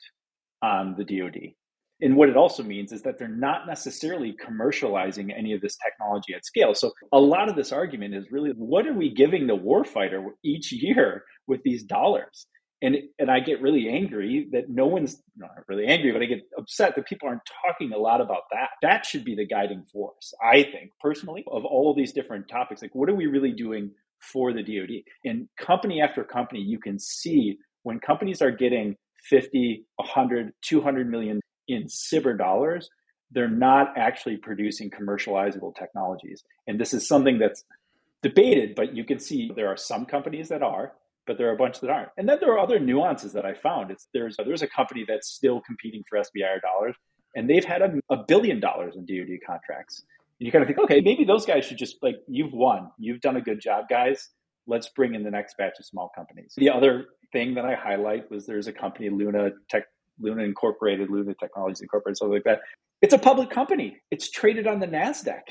on 0.62 0.94
the 0.99 1.05
DoD. 1.05 1.53
And 2.01 2.16
what 2.16 2.29
it 2.29 2.37
also 2.37 2.62
means 2.62 2.92
is 2.92 3.03
that 3.03 3.18
they're 3.18 3.27
not 3.27 3.66
necessarily 3.66 4.37
commercializing 4.44 5.37
any 5.37 5.53
of 5.53 5.61
this 5.61 5.77
technology 5.85 6.33
at 6.33 6.47
scale. 6.47 6.75
So 6.75 6.92
a 7.12 7.18
lot 7.18 7.49
of 7.49 7.57
this 7.57 7.73
argument 7.73 8.14
is 8.14 8.31
really 8.31 8.51
what 8.51 8.87
are 8.87 8.92
we 8.92 9.12
giving 9.12 9.47
the 9.47 9.57
warfighter 9.57 10.25
each 10.44 10.71
year 10.71 11.25
with 11.49 11.62
these 11.64 11.83
dollars? 11.83 12.47
And 12.81 12.97
and 13.19 13.31
I 13.31 13.41
get 13.41 13.61
really 13.61 13.88
angry 13.88 14.49
that 14.53 14.69
no 14.69 14.87
one's 14.87 15.21
not 15.37 15.51
really 15.67 15.87
angry, 15.87 16.12
but 16.12 16.23
I 16.23 16.27
get 16.27 16.49
upset 16.57 16.95
that 16.95 17.07
people 17.07 17.29
aren't 17.29 17.43
talking 17.64 17.93
a 17.93 17.99
lot 17.99 18.21
about 18.21 18.43
that. 18.53 18.69
That 18.83 19.05
should 19.05 19.25
be 19.25 19.35
the 19.35 19.47
guiding 19.47 19.85
force, 19.93 20.33
I 20.43 20.62
think, 20.62 20.93
personally, 21.01 21.45
of 21.49 21.64
all 21.64 21.91
of 21.91 21.97
these 21.97 22.12
different 22.12 22.49
topics. 22.49 22.81
Like, 22.81 22.95
what 22.95 23.09
are 23.09 23.14
we 23.14 23.27
really 23.27 23.53
doing 23.53 23.91
for 24.21 24.53
the 24.53 24.62
DoD. 24.62 25.03
And 25.25 25.49
company 25.59 26.01
after 26.01 26.25
company, 26.25 26.61
you 26.61 26.79
can 26.79 26.99
see 26.99 27.59
when 27.83 28.01
companies 28.01 28.43
are 28.43 28.51
getting 28.51 28.97
50, 29.25 29.85
100, 29.97 30.53
200 30.62 31.11
million 31.11 31.41
in 31.67 31.85
SBIR 31.85 32.38
dollars, 32.38 32.88
they're 33.31 33.49
not 33.49 33.95
actually 33.97 34.37
producing 34.37 34.91
commercializable 34.91 35.75
technologies. 35.77 36.43
And 36.67 36.81
this 36.81 36.95
is 36.95 37.07
something 37.07 37.38
that's 37.38 37.64
debated, 38.23 38.75
but 38.75 38.97
you 38.97 39.05
can 39.05 39.19
see 39.19 39.51
there 39.55 39.69
are 39.69 39.77
some 39.77 40.07
companies 40.07 40.49
that 40.49 40.62
are, 40.62 40.93
but 41.29 41.38
there 41.38 41.49
are 41.49 41.53
a 41.53 41.57
bunch 41.57 41.79
that 41.81 41.91
aren't. 41.91 42.09
And 42.17 42.29
then 42.29 42.38
there 42.41 42.53
are 42.53 42.59
other 42.59 42.81
nuances 42.81 43.33
that 43.35 43.45
I 43.45 43.55
found. 43.55 43.93
It's 43.93 44.09
there's 44.12 44.37
there's 44.45 44.62
a 44.62 44.67
company 44.67 45.05
that's 45.07 45.29
still 45.29 45.61
competing 45.61 46.03
for 46.09 46.19
SBIR 46.19 46.61
dollars, 46.61 46.97
and 47.37 47.49
they've 47.49 47.64
had 47.64 47.83
a, 47.83 47.93
a 48.11 48.25
billion 48.27 48.59
dollars 48.59 48.97
in 48.97 49.07
DoD 49.07 49.38
contracts 49.47 50.03
And 50.41 50.47
you 50.47 50.51
kind 50.51 50.62
of 50.62 50.67
think, 50.67 50.81
okay, 50.81 51.01
maybe 51.01 51.25
those 51.25 51.47
guys 51.47 51.64
should 51.67 51.79
just 51.79 51.97
like, 52.03 52.17
you've 52.27 52.53
won, 52.53 52.91
you've 52.99 53.21
done 53.21 53.37
a 53.37 53.41
good 53.41 53.61
job, 53.61 53.85
guys. 53.88 54.31
Let's 54.67 54.88
bring 54.88 55.14
in 55.14 55.23
the 55.23 55.31
next 55.31 55.57
batch 55.57 55.75
of 55.79 55.87
small 55.87 56.11
companies. 56.14 56.55
The 56.57 56.71
other 56.71 57.07
thing 57.33 57.55
that 57.55 57.64
I 57.64 57.75
highlight 57.75 58.31
was 58.31 58.47
there's 58.47 58.67
a 58.67 58.73
company, 58.73 59.11
Luna 59.11 59.51
Tech, 59.71 59.85
Luna 60.19 60.43
Incorporated, 60.43 61.11
Luna 61.11 61.35
Technologies 61.35 61.81
Incorporated, 61.81 62.19
something 62.19 62.35
like 62.35 62.45
that. 62.45 62.61
It's 63.01 63.14
a 63.14 63.19
public 63.19 63.51
company. 63.51 63.99
It's 64.11 64.31
traded 64.31 64.67
on 64.67 64.81
the 64.81 64.87
Nasdaq, 64.87 65.43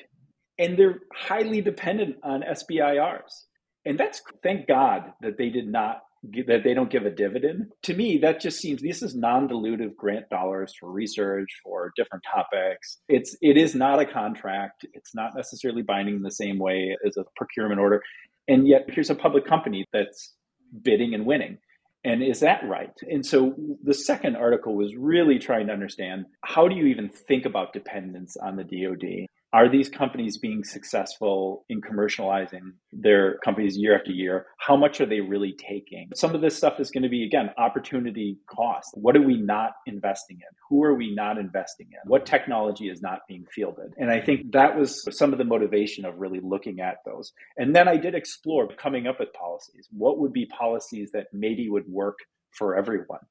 and 0.60 0.78
they're 0.78 1.02
highly 1.16 1.62
dependent 1.62 2.18
on 2.24 2.42
SBIRs. 2.42 3.46
And 3.88 3.98
that's 3.98 4.22
thank 4.44 4.68
God 4.68 5.14
that 5.22 5.38
they 5.38 5.50
did 5.50 5.68
not 5.68 6.02
that 6.48 6.64
they 6.64 6.74
don't 6.74 6.90
give 6.90 7.06
a 7.06 7.12
dividend. 7.12 7.72
To 7.84 7.94
me, 7.94 8.18
that 8.18 8.42
just 8.42 8.60
seems 8.60 8.82
this 8.82 9.04
is 9.04 9.16
non-dilutive 9.16 9.96
grant 9.96 10.30
dollars 10.30 10.74
for 10.78 10.92
research 10.92 11.48
for 11.64 11.94
different 11.96 12.24
topics. 12.32 12.98
It's 13.08 13.38
it 13.42 13.56
is 13.58 13.76
not 13.76 14.00
a 14.00 14.06
contract. 14.06 14.86
It's 14.94 15.16
not 15.16 15.36
necessarily 15.36 15.84
binding 15.84 16.16
in 16.16 16.24
the 16.24 16.32
same 16.32 16.58
way 16.60 16.98
as 17.06 17.18
a 17.18 17.26
procurement 17.36 17.80
order. 17.80 18.02
And 18.48 18.68
yet 18.68 18.86
here's 18.90 19.10
a 19.10 19.16
public 19.16 19.46
company 19.46 19.86
that's 19.94 20.34
bidding 20.82 21.14
and 21.14 21.26
winning. 21.26 21.60
And 22.04 22.24
is 22.24 22.40
that 22.40 22.68
right? 22.68 22.94
And 23.10 23.26
so 23.26 23.54
the 23.84 23.94
second 23.94 24.36
article 24.38 24.76
was 24.76 24.96
really 24.96 25.40
trying 25.40 25.68
to 25.68 25.74
understand 25.74 26.26
how 26.42 26.68
do 26.68 26.76
you 26.76 26.86
even 26.86 27.10
think 27.10 27.46
about 27.46 27.74
dependence 27.74 28.38
on 28.38 28.56
the 28.56 28.64
DoD? 28.64 29.28
Are 29.58 29.68
these 29.68 29.90
companies 29.90 30.38
being 30.38 30.64
successful 30.64 31.66
in 31.68 31.82
commercializing 31.82 32.74
their 32.92 33.40
companies 33.40 33.76
year 33.76 33.98
after 33.98 34.12
year? 34.12 34.46
How 34.60 34.78
much 34.78 35.02
are 35.02 35.06
they 35.08 35.20
really 35.20 35.56
taking? 35.58 36.12
Some 36.14 36.36
of 36.36 36.42
this 36.42 36.56
stuff 36.56 36.80
is 36.80 36.92
going 36.92 37.02
to 37.02 37.10
be, 37.10 37.26
again, 37.26 37.50
opportunity 37.58 38.38
cost. 38.48 38.90
What 38.94 39.18
are 39.18 39.22
we 39.22 39.42
not 39.42 39.72
investing 39.88 40.38
in? 40.38 40.56
Who 40.70 40.84
are 40.84 40.94
we 40.94 41.12
not 41.16 41.40
investing 41.40 41.88
in? 41.92 41.98
What 42.08 42.28
technology 42.28 42.88
is 42.88 43.02
not 43.02 43.22
being 43.28 43.46
fielded? 43.52 43.96
And 43.98 44.12
I 44.12 44.22
think 44.22 44.52
that 44.52 44.78
was 44.78 45.04
some 45.18 45.32
of 45.32 45.40
the 45.40 45.44
motivation 45.44 46.06
of 46.06 46.20
really 46.20 46.40
looking 46.40 46.80
at 46.80 46.98
those. 47.04 47.34
And 47.58 47.76
then 47.76 47.88
I 47.88 47.98
did 47.98 48.14
explore 48.14 48.68
coming 48.68 49.08
up 49.08 49.20
with 49.20 49.34
policies. 49.34 49.88
What 49.90 50.20
would 50.20 50.34
be 50.34 50.46
policies 50.46 51.10
that 51.14 51.30
maybe 51.34 51.68
would 51.68 51.88
work 51.88 52.20
for 52.52 52.78
everyone? 52.78 53.26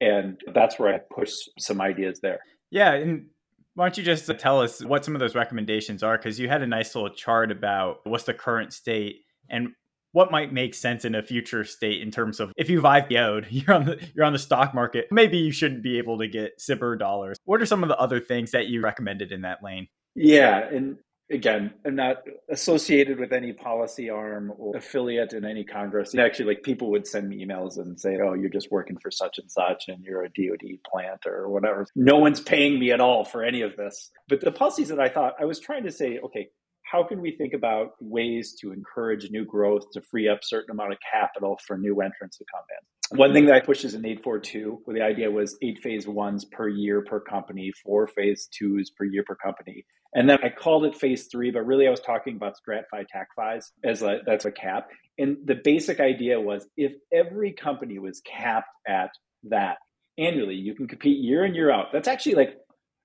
And 0.00 0.40
that's 0.54 0.78
where 0.78 0.94
I 0.94 1.00
pushed 1.12 1.50
some 1.58 1.80
ideas 1.80 2.20
there. 2.22 2.38
Yeah. 2.70 2.94
And 2.94 3.26
why 3.74 3.86
don't 3.86 3.96
you 3.96 4.04
just 4.04 4.28
uh, 4.28 4.34
tell 4.34 4.60
us 4.60 4.84
what 4.84 5.04
some 5.04 5.14
of 5.14 5.20
those 5.20 5.34
recommendations 5.34 6.02
are? 6.02 6.16
Because 6.16 6.38
you 6.38 6.48
had 6.48 6.62
a 6.62 6.66
nice 6.66 6.94
little 6.94 7.10
chart 7.10 7.50
about 7.50 8.00
what's 8.04 8.24
the 8.24 8.34
current 8.34 8.72
state 8.72 9.20
and 9.48 9.68
what 10.12 10.30
might 10.30 10.52
make 10.52 10.74
sense 10.74 11.06
in 11.06 11.14
a 11.14 11.22
future 11.22 11.64
state 11.64 12.02
in 12.02 12.10
terms 12.10 12.38
of 12.38 12.52
if 12.56 12.68
you've 12.68 12.84
IPO'd, 12.84 13.46
you're 13.50 13.74
on 13.74 13.84
the 13.84 14.08
you're 14.14 14.26
on 14.26 14.32
the 14.32 14.38
stock 14.38 14.74
market, 14.74 15.06
maybe 15.10 15.38
you 15.38 15.52
shouldn't 15.52 15.82
be 15.82 15.98
able 15.98 16.18
to 16.18 16.28
get 16.28 16.58
SBIR 16.60 16.98
dollars. 16.98 17.38
What 17.44 17.60
are 17.62 17.66
some 17.66 17.82
of 17.82 17.88
the 17.88 17.98
other 17.98 18.20
things 18.20 18.50
that 18.52 18.66
you 18.66 18.82
recommended 18.82 19.32
in 19.32 19.42
that 19.42 19.62
lane? 19.62 19.88
Yeah, 20.14 20.68
and 20.68 20.98
again, 21.32 21.72
I'm 21.84 21.96
not 21.96 22.18
associated 22.50 23.18
with 23.18 23.32
any 23.32 23.52
policy 23.52 24.10
arm 24.10 24.52
or 24.56 24.76
affiliate 24.76 25.32
in 25.32 25.44
any 25.44 25.64
Congress. 25.64 26.12
And 26.12 26.22
Actually, 26.22 26.54
like 26.54 26.62
people 26.62 26.90
would 26.90 27.06
send 27.06 27.28
me 27.28 27.44
emails 27.44 27.78
and 27.78 27.98
say, 27.98 28.18
"Oh, 28.22 28.34
you're 28.34 28.50
just 28.50 28.70
working 28.70 28.98
for 28.98 29.10
such 29.10 29.38
and 29.38 29.50
such, 29.50 29.88
and 29.88 30.04
you're 30.04 30.24
a 30.24 30.28
DoD 30.28 30.78
plant 30.90 31.26
or 31.26 31.48
whatever." 31.48 31.86
No 31.96 32.18
one's 32.18 32.40
paying 32.40 32.78
me 32.78 32.92
at 32.92 33.00
all 33.00 33.24
for 33.24 33.42
any 33.42 33.62
of 33.62 33.76
this. 33.76 34.10
But 34.28 34.40
the 34.40 34.52
policies 34.52 34.88
that 34.88 35.00
I 35.00 35.08
thought 35.08 35.34
I 35.40 35.44
was 35.44 35.58
trying 35.58 35.84
to 35.84 35.92
say, 35.92 36.18
okay, 36.18 36.48
how 36.84 37.02
can 37.02 37.22
we 37.22 37.34
think 37.34 37.54
about 37.54 37.92
ways 38.00 38.54
to 38.60 38.70
encourage 38.70 39.30
new 39.30 39.46
growth 39.46 39.90
to 39.92 40.02
free 40.02 40.28
up 40.28 40.40
certain 40.42 40.72
amount 40.72 40.92
of 40.92 40.98
capital 41.10 41.58
for 41.66 41.78
new 41.78 42.00
entrants 42.02 42.36
to 42.36 42.44
come 42.52 42.64
in? 42.70 43.18
One 43.18 43.32
thing 43.32 43.46
that 43.46 43.54
I 43.54 43.60
pushed 43.60 43.84
is 43.84 43.94
an 43.94 44.04
842, 44.04 44.82
where 44.84 44.94
the 44.94 45.02
idea 45.02 45.30
was 45.30 45.56
eight 45.62 45.78
phase 45.82 46.06
ones 46.06 46.44
per 46.44 46.68
year 46.68 47.02
per 47.02 47.20
company, 47.20 47.72
four 47.82 48.06
phase 48.06 48.48
twos 48.50 48.90
per 48.90 49.04
year 49.04 49.22
per 49.26 49.34
company. 49.34 49.84
And 50.14 50.28
then 50.28 50.38
I 50.42 50.50
called 50.50 50.84
it 50.84 50.94
phase 50.94 51.28
three, 51.30 51.50
but 51.50 51.64
really 51.66 51.86
I 51.86 51.90
was 51.90 52.00
talking 52.00 52.36
about 52.36 52.54
StratFi 52.56 53.06
TACFIs 53.14 53.70
as 53.82 54.02
a, 54.02 54.18
that's 54.26 54.44
a 54.44 54.52
cap. 54.52 54.88
And 55.18 55.38
the 55.44 55.56
basic 55.62 56.00
idea 56.00 56.40
was 56.40 56.66
if 56.76 56.92
every 57.12 57.52
company 57.52 57.98
was 57.98 58.20
capped 58.20 58.68
at 58.86 59.10
that 59.44 59.78
annually, 60.18 60.56
you 60.56 60.74
can 60.74 60.86
compete 60.86 61.18
year 61.18 61.44
in, 61.44 61.54
year 61.54 61.70
out. 61.70 61.86
That's 61.92 62.08
actually 62.08 62.34
like, 62.34 62.56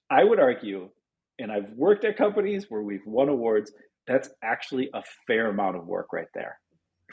I 0.09 0.23
would 0.23 0.39
argue, 0.39 0.89
and 1.39 1.51
I've 1.51 1.71
worked 1.75 2.03
at 2.03 2.17
companies 2.17 2.65
where 2.69 2.81
we've 2.81 3.05
won 3.05 3.29
awards, 3.29 3.71
that's 4.05 4.29
actually 4.43 4.89
a 4.93 5.03
fair 5.27 5.49
amount 5.49 5.77
of 5.77 5.85
work 5.85 6.11
right 6.11 6.27
there 6.33 6.59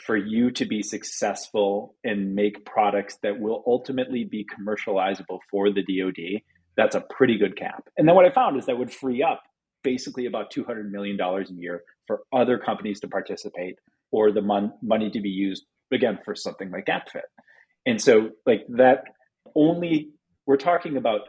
for 0.04 0.16
you 0.16 0.50
to 0.50 0.64
be 0.64 0.82
successful 0.82 1.94
and 2.02 2.34
make 2.34 2.64
products 2.64 3.16
that 3.22 3.38
will 3.38 3.62
ultimately 3.66 4.24
be 4.24 4.44
commercializable 4.44 5.38
for 5.50 5.70
the 5.70 5.82
DoD. 5.82 6.42
That's 6.76 6.96
a 6.96 7.00
pretty 7.00 7.38
good 7.38 7.56
cap. 7.56 7.84
And 7.96 8.08
then 8.08 8.16
what 8.16 8.24
I 8.24 8.30
found 8.30 8.58
is 8.58 8.66
that 8.66 8.76
would 8.76 8.92
free 8.92 9.22
up 9.22 9.42
basically 9.84 10.26
about 10.26 10.52
$200 10.52 10.90
million 10.90 11.20
a 11.20 11.44
year 11.52 11.84
for 12.06 12.22
other 12.32 12.58
companies 12.58 12.98
to 13.00 13.08
participate 13.08 13.78
or 14.10 14.32
the 14.32 14.42
mon- 14.42 14.72
money 14.82 15.10
to 15.10 15.20
be 15.20 15.28
used 15.28 15.64
again 15.92 16.18
for 16.24 16.34
something 16.34 16.70
like 16.70 16.86
APFIT. 16.86 17.22
And 17.86 18.00
so 18.00 18.30
like 18.46 18.64
that 18.70 19.04
only 19.54 20.10
we're 20.46 20.56
talking 20.56 20.96
about 20.96 21.28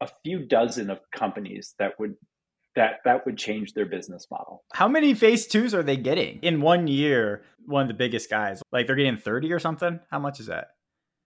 a 0.00 0.08
few 0.24 0.40
dozen 0.40 0.90
of 0.90 0.98
companies 1.14 1.74
that 1.78 1.92
would 1.98 2.16
that 2.74 3.00
that 3.04 3.26
would 3.26 3.36
change 3.36 3.74
their 3.74 3.84
business 3.84 4.26
model. 4.30 4.64
How 4.72 4.88
many 4.88 5.14
phase 5.14 5.46
twos 5.46 5.74
are 5.74 5.82
they 5.82 5.96
getting 5.96 6.38
in 6.40 6.60
one 6.60 6.86
year? 6.86 7.44
One 7.66 7.82
of 7.82 7.88
the 7.88 7.94
biggest 7.94 8.30
guys, 8.30 8.62
like 8.72 8.86
they're 8.86 8.96
getting 8.96 9.18
30 9.18 9.52
or 9.52 9.58
something. 9.58 10.00
How 10.10 10.18
much 10.18 10.40
is 10.40 10.46
that? 10.46 10.68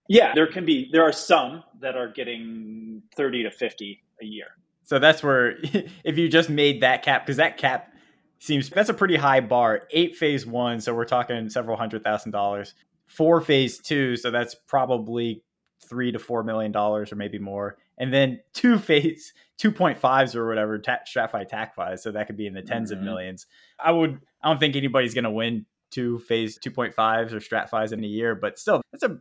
Yeah, 0.08 0.32
there 0.34 0.46
can 0.46 0.64
be 0.64 0.88
there 0.92 1.04
are 1.04 1.12
some 1.12 1.62
that 1.80 1.96
are 1.96 2.08
getting 2.08 3.02
30 3.16 3.44
to 3.44 3.50
50 3.50 4.02
a 4.22 4.24
year. 4.24 4.46
So 4.86 4.98
that's 4.98 5.22
where 5.22 5.56
if 6.04 6.16
you 6.16 6.28
just 6.28 6.48
made 6.48 6.82
that 6.82 7.02
cap, 7.02 7.26
because 7.26 7.36
that 7.36 7.58
cap 7.58 7.92
seems 8.38 8.70
that's 8.70 8.88
a 8.88 8.94
pretty 8.94 9.16
high 9.16 9.40
bar. 9.40 9.82
Eight 9.90 10.16
phase 10.16 10.46
one, 10.46 10.80
so 10.80 10.94
we're 10.94 11.04
talking 11.04 11.50
several 11.50 11.76
hundred 11.76 12.02
thousand 12.02 12.32
dollars. 12.32 12.74
Four 13.04 13.40
phase 13.40 13.78
two, 13.78 14.16
so 14.16 14.30
that's 14.30 14.54
probably 14.54 15.42
three 15.88 16.10
to 16.10 16.18
four 16.18 16.42
million 16.42 16.72
dollars 16.72 17.12
or 17.12 17.16
maybe 17.16 17.38
more. 17.38 17.76
and 17.98 18.12
then 18.12 18.40
two 18.52 18.78
phase 18.78 19.32
2.5s 19.58 20.34
or 20.34 20.46
whatever 20.46 20.78
ta- 20.78 20.98
StratFi 21.08 21.48
TACFIs. 21.48 22.00
So 22.00 22.12
that 22.12 22.26
could 22.26 22.36
be 22.36 22.46
in 22.46 22.54
the 22.54 22.62
10s 22.62 22.84
mm-hmm. 22.84 22.92
of 22.94 23.02
millions. 23.02 23.46
I 23.78 23.90
would, 23.90 24.20
I 24.42 24.48
don't 24.48 24.58
think 24.58 24.76
anybody's 24.76 25.14
going 25.14 25.24
to 25.24 25.30
win 25.30 25.66
two 25.90 26.18
phase 26.20 26.58
2.5s 26.58 27.32
or 27.32 27.40
strat 27.40 27.92
in 27.92 28.04
a 28.04 28.06
year, 28.06 28.34
but 28.34 28.58
still, 28.58 28.82
that's 28.92 29.04
a 29.04 29.18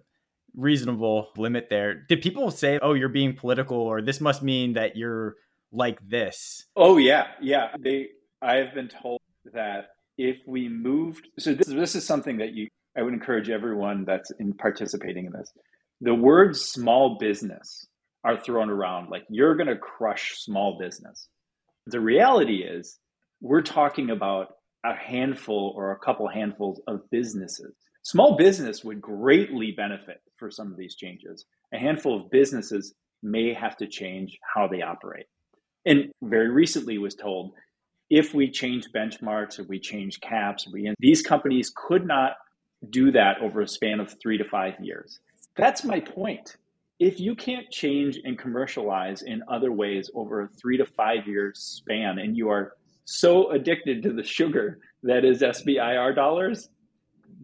reasonable 0.55 1.29
limit 1.37 1.67
there. 1.69 1.93
Did 1.93 2.21
people 2.21 2.51
say, 2.51 2.79
oh, 2.81 2.93
you're 2.93 3.09
being 3.09 3.35
political 3.35 3.77
or 3.77 4.01
this 4.01 4.19
must 4.19 4.43
mean 4.43 4.73
that 4.73 4.97
you're 4.97 5.35
like 5.71 5.99
this? 6.07 6.65
Oh, 6.75 6.97
yeah. 6.97 7.27
Yeah. 7.41 7.67
They, 7.79 8.07
I 8.41 8.55
have 8.57 8.73
been 8.73 8.89
told 8.89 9.21
that 9.53 9.87
if 10.17 10.37
we 10.47 10.69
moved, 10.69 11.27
so 11.39 11.53
this, 11.53 11.67
this 11.67 11.95
is 11.95 12.05
something 12.05 12.37
that 12.37 12.53
you, 12.53 12.67
I 12.97 13.01
would 13.01 13.13
encourage 13.13 13.49
everyone 13.49 14.05
that's 14.05 14.31
in 14.39 14.53
participating 14.53 15.25
in 15.25 15.33
this. 15.33 15.51
The 16.01 16.15
word 16.15 16.55
small 16.55 17.17
business 17.19 17.85
are 18.23 18.39
thrown 18.39 18.69
around 18.69 19.09
like 19.09 19.23
you're 19.29 19.55
going 19.55 19.67
to 19.67 19.77
crush 19.77 20.33
small 20.37 20.77
business. 20.79 21.27
The 21.87 21.99
reality 21.99 22.63
is, 22.63 22.97
we're 23.41 23.61
talking 23.61 24.09
about 24.09 24.47
a 24.83 24.95
handful 24.95 25.73
or 25.75 25.91
a 25.91 25.99
couple 25.99 26.27
handfuls 26.27 26.81
of 26.87 27.01
businesses. 27.11 27.75
Small 28.03 28.37
business 28.37 28.83
would 28.83 29.01
greatly 29.01 29.73
benefit 29.75 30.17
for 30.37 30.49
some 30.49 30.71
of 30.71 30.77
these 30.77 30.95
changes. 30.95 31.45
A 31.73 31.77
handful 31.77 32.15
of 32.19 32.31
businesses 32.31 32.93
may 33.21 33.53
have 33.53 33.75
to 33.77 33.87
change 33.87 34.37
how 34.53 34.67
they 34.67 34.81
operate. 34.81 35.25
And 35.85 36.11
very 36.21 36.49
recently 36.49 36.97
was 36.97 37.15
told 37.15 37.53
if 38.09 38.33
we 38.33 38.49
change 38.49 38.87
benchmarks, 38.95 39.59
if 39.59 39.67
we 39.67 39.79
change 39.79 40.19
caps, 40.21 40.67
we, 40.71 40.93
these 40.99 41.21
companies 41.21 41.71
could 41.75 42.05
not 42.05 42.33
do 42.89 43.11
that 43.11 43.39
over 43.41 43.61
a 43.61 43.67
span 43.67 43.99
of 43.99 44.15
three 44.21 44.37
to 44.37 44.43
five 44.45 44.73
years. 44.79 45.19
That's 45.55 45.83
my 45.83 45.99
point. 45.99 46.55
If 46.99 47.19
you 47.19 47.35
can't 47.35 47.69
change 47.71 48.19
and 48.23 48.37
commercialize 48.37 49.21
in 49.23 49.41
other 49.47 49.71
ways 49.71 50.09
over 50.13 50.43
a 50.43 50.47
three 50.47 50.77
to 50.77 50.85
five 50.85 51.27
year 51.27 51.51
span, 51.55 52.19
and 52.19 52.37
you 52.37 52.49
are 52.49 52.73
so 53.05 53.51
addicted 53.51 54.03
to 54.03 54.13
the 54.13 54.23
sugar 54.23 54.79
that 55.03 55.25
is 55.25 55.41
SBIR 55.41 56.15
dollars, 56.15 56.69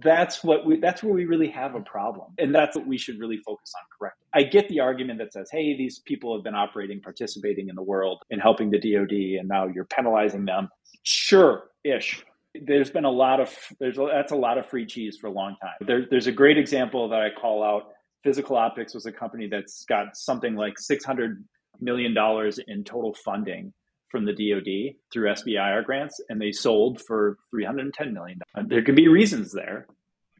that's 0.03 0.43
what 0.43 0.65
we 0.65 0.79
that's 0.79 1.03
where 1.03 1.13
we 1.13 1.25
really 1.25 1.49
have 1.49 1.75
a 1.75 1.77
mm-hmm. 1.77 1.85
problem 1.85 2.31
and 2.37 2.53
that's 2.53 2.75
what 2.75 2.87
we 2.87 2.97
should 2.97 3.19
really 3.19 3.37
focus 3.37 3.73
on 3.75 3.83
correct 3.97 4.17
i 4.33 4.43
get 4.43 4.67
the 4.69 4.79
argument 4.79 5.19
that 5.19 5.33
says 5.33 5.49
hey 5.51 5.75
these 5.75 5.99
people 5.99 6.35
have 6.35 6.43
been 6.43 6.55
operating 6.55 7.01
participating 7.01 7.69
in 7.69 7.75
the 7.75 7.81
world 7.81 8.23
and 8.31 8.41
helping 8.41 8.69
the 8.69 8.79
dod 8.79 9.11
and 9.11 9.47
now 9.47 9.67
you're 9.67 9.85
penalizing 9.85 10.45
them. 10.45 10.69
Sure 11.03 11.63
ish. 11.83 12.23
There's 12.53 12.89
been 12.89 13.05
a 13.05 13.11
lot 13.11 13.39
of 13.39 13.55
there's 13.79 13.97
that's 13.97 14.31
a 14.31 14.35
lot 14.35 14.57
of 14.57 14.65
free 14.65 14.85
cheese 14.85 15.17
for 15.17 15.27
a 15.27 15.31
long 15.31 15.55
time. 15.61 15.75
There, 15.81 16.05
there's 16.09 16.27
a 16.27 16.31
great 16.31 16.57
example 16.57 17.07
that 17.09 17.21
i 17.21 17.29
call 17.29 17.63
out. 17.63 17.93
Physical 18.23 18.55
optics 18.55 18.93
was 18.93 19.05
a 19.05 19.11
company 19.11 19.47
that's 19.47 19.83
got 19.85 20.15
something 20.15 20.55
like 20.55 20.77
600 20.77 21.43
million 21.79 22.13
dollars 22.13 22.59
in 22.67 22.83
total 22.83 23.13
funding 23.13 23.73
from 24.11 24.25
the 24.25 24.33
DoD 24.33 24.95
through 25.11 25.29
SBIR 25.29 25.85
grants, 25.85 26.19
and 26.29 26.39
they 26.39 26.51
sold 26.51 27.01
for 27.01 27.37
310 27.51 28.13
million. 28.13 28.39
There 28.67 28.83
could 28.83 28.95
be 28.95 29.07
reasons 29.07 29.51
there. 29.51 29.87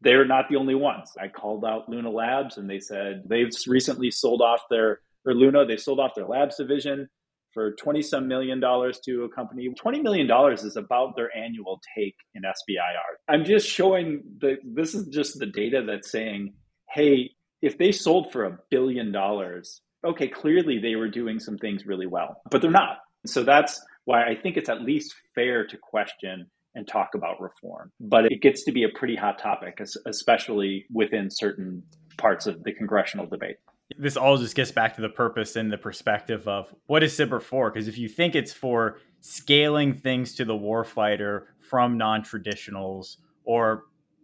They're 0.02 0.26
not 0.26 0.50
the 0.50 0.58
only 0.58 0.76
ones. 0.76 1.12
I 1.20 1.28
called 1.28 1.64
out 1.64 1.88
Luna 1.88 2.10
Labs, 2.10 2.58
and 2.58 2.70
they 2.70 2.80
said 2.80 3.24
they've 3.26 3.52
recently 3.68 4.12
sold 4.12 4.42
off 4.42 4.62
their 4.70 5.00
or 5.26 5.34
Luna. 5.34 5.66
They 5.66 5.78
sold 5.78 6.00
off 6.00 6.16
their 6.16 6.26
labs 6.26 6.58
division 6.58 7.08
for 7.54 7.74
20 7.74 8.02
some 8.02 8.28
million 8.28 8.60
dollars 8.60 9.00
to 9.06 9.24
a 9.24 9.30
company. 9.30 9.70
20 9.70 10.02
million 10.02 10.28
dollars 10.28 10.64
is 10.64 10.76
about 10.76 11.16
their 11.16 11.36
annual 11.36 11.82
take 11.96 12.16
in 12.34 12.44
SBIR. 12.44 13.18
I'm 13.28 13.46
just 13.46 13.68
showing 13.68 14.24
that 14.40 14.58
this 14.64 14.96
is 14.96 15.08
just 15.08 15.38
the 15.40 15.46
data 15.46 15.84
that's 15.86 16.12
saying, 16.12 16.54
hey, 16.90 17.32
if 17.62 17.78
they 17.78 17.92
sold 17.92 18.32
for 18.32 18.46
a 18.46 18.58
billion 18.70 19.12
dollars, 19.12 19.82
okay, 20.04 20.28
clearly 20.28 20.80
they 20.80 20.96
were 20.96 21.10
doing 21.10 21.40
some 21.40 21.58
things 21.58 21.86
really 21.86 22.08
well, 22.08 22.42
but 22.50 22.62
they're 22.62 22.72
not. 22.72 22.98
So 23.26 23.44
that's 23.44 23.82
why 24.06 24.24
I 24.26 24.36
think 24.36 24.58
it's 24.58 24.70
at 24.70 24.82
least 24.82 25.16
fair 25.36 25.66
to 25.68 25.78
question 25.78 26.48
and 26.76 26.88
talk 26.88 27.10
about 27.16 27.42
reform. 27.42 27.92
But 28.00 28.26
it 28.26 28.42
gets 28.42 28.64
to 28.64 28.72
be 28.72 28.84
a 28.84 28.90
pretty 28.90 29.16
hot 29.16 29.40
topic, 29.40 29.82
especially 30.06 30.86
within 30.92 31.30
certain 31.30 31.84
parts 32.18 32.48
of 32.48 32.64
the 32.64 32.72
congressional 32.72 33.26
debate. 33.26 33.58
This 33.98 34.16
all 34.16 34.38
just 34.38 34.56
gets 34.56 34.72
back 34.72 34.96
to 34.96 35.02
the 35.02 35.10
purpose 35.10 35.58
and 35.58 35.72
the 35.72 35.78
perspective 35.78 36.48
of 36.48 36.74
what 36.88 37.04
is 37.04 37.14
SBIR 37.14 37.42
for? 37.42 37.70
Because 37.70 37.90
if 37.90 37.98
you 37.98 38.08
think 38.08 38.36
it's 38.36 38.54
for 38.54 39.00
scaling 39.20 39.94
things 39.94 40.34
to 40.36 40.46
the 40.46 40.54
warfighter 40.54 41.44
from 41.60 41.98
non 41.98 42.24
traditionals 42.24 43.18
or 43.44 43.84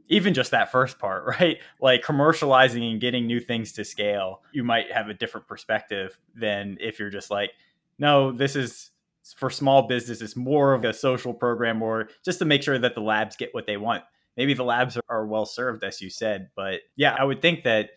even 0.10 0.34
just 0.34 0.52
that 0.52 0.72
first 0.72 1.00
part, 1.00 1.26
right? 1.40 1.58
Like 1.82 2.02
commercializing 2.02 2.92
and 2.92 3.02
getting 3.02 3.28
new 3.28 3.42
things 3.42 3.74
to 3.74 3.84
scale, 3.84 4.42
you 4.54 4.64
might 4.64 4.92
have 4.92 5.10
a 5.10 5.14
different 5.14 5.48
perspective 5.48 6.18
than 6.34 6.78
if 6.80 6.98
you're 6.98 7.10
just 7.10 7.30
like, 7.30 7.52
no, 8.00 8.32
this 8.32 8.56
is 8.56 8.92
for 9.36 9.50
small 9.50 9.88
business. 9.88 10.22
It's 10.22 10.36
more 10.36 10.74
of 10.74 10.86
a 10.86 10.94
social 10.94 11.34
program 11.34 11.82
or 11.82 12.10
just 12.24 12.40
to 12.40 12.46
make 12.46 12.64
sure 12.64 12.80
that 12.80 12.96
the 12.96 13.02
labs 13.02 13.36
get 13.36 13.54
what 13.54 13.66
they 13.66 13.78
want. 13.78 14.04
Maybe 14.36 14.54
the 14.54 14.64
labs 14.64 14.98
are, 14.98 15.04
are 15.10 15.26
well 15.26 15.46
served, 15.46 15.84
as 15.84 16.02
you 16.02 16.10
said. 16.10 16.50
But 16.56 16.82
yeah, 16.96 17.16
I 17.18 17.24
would 17.24 17.42
think 17.42 17.64
that 17.64 17.90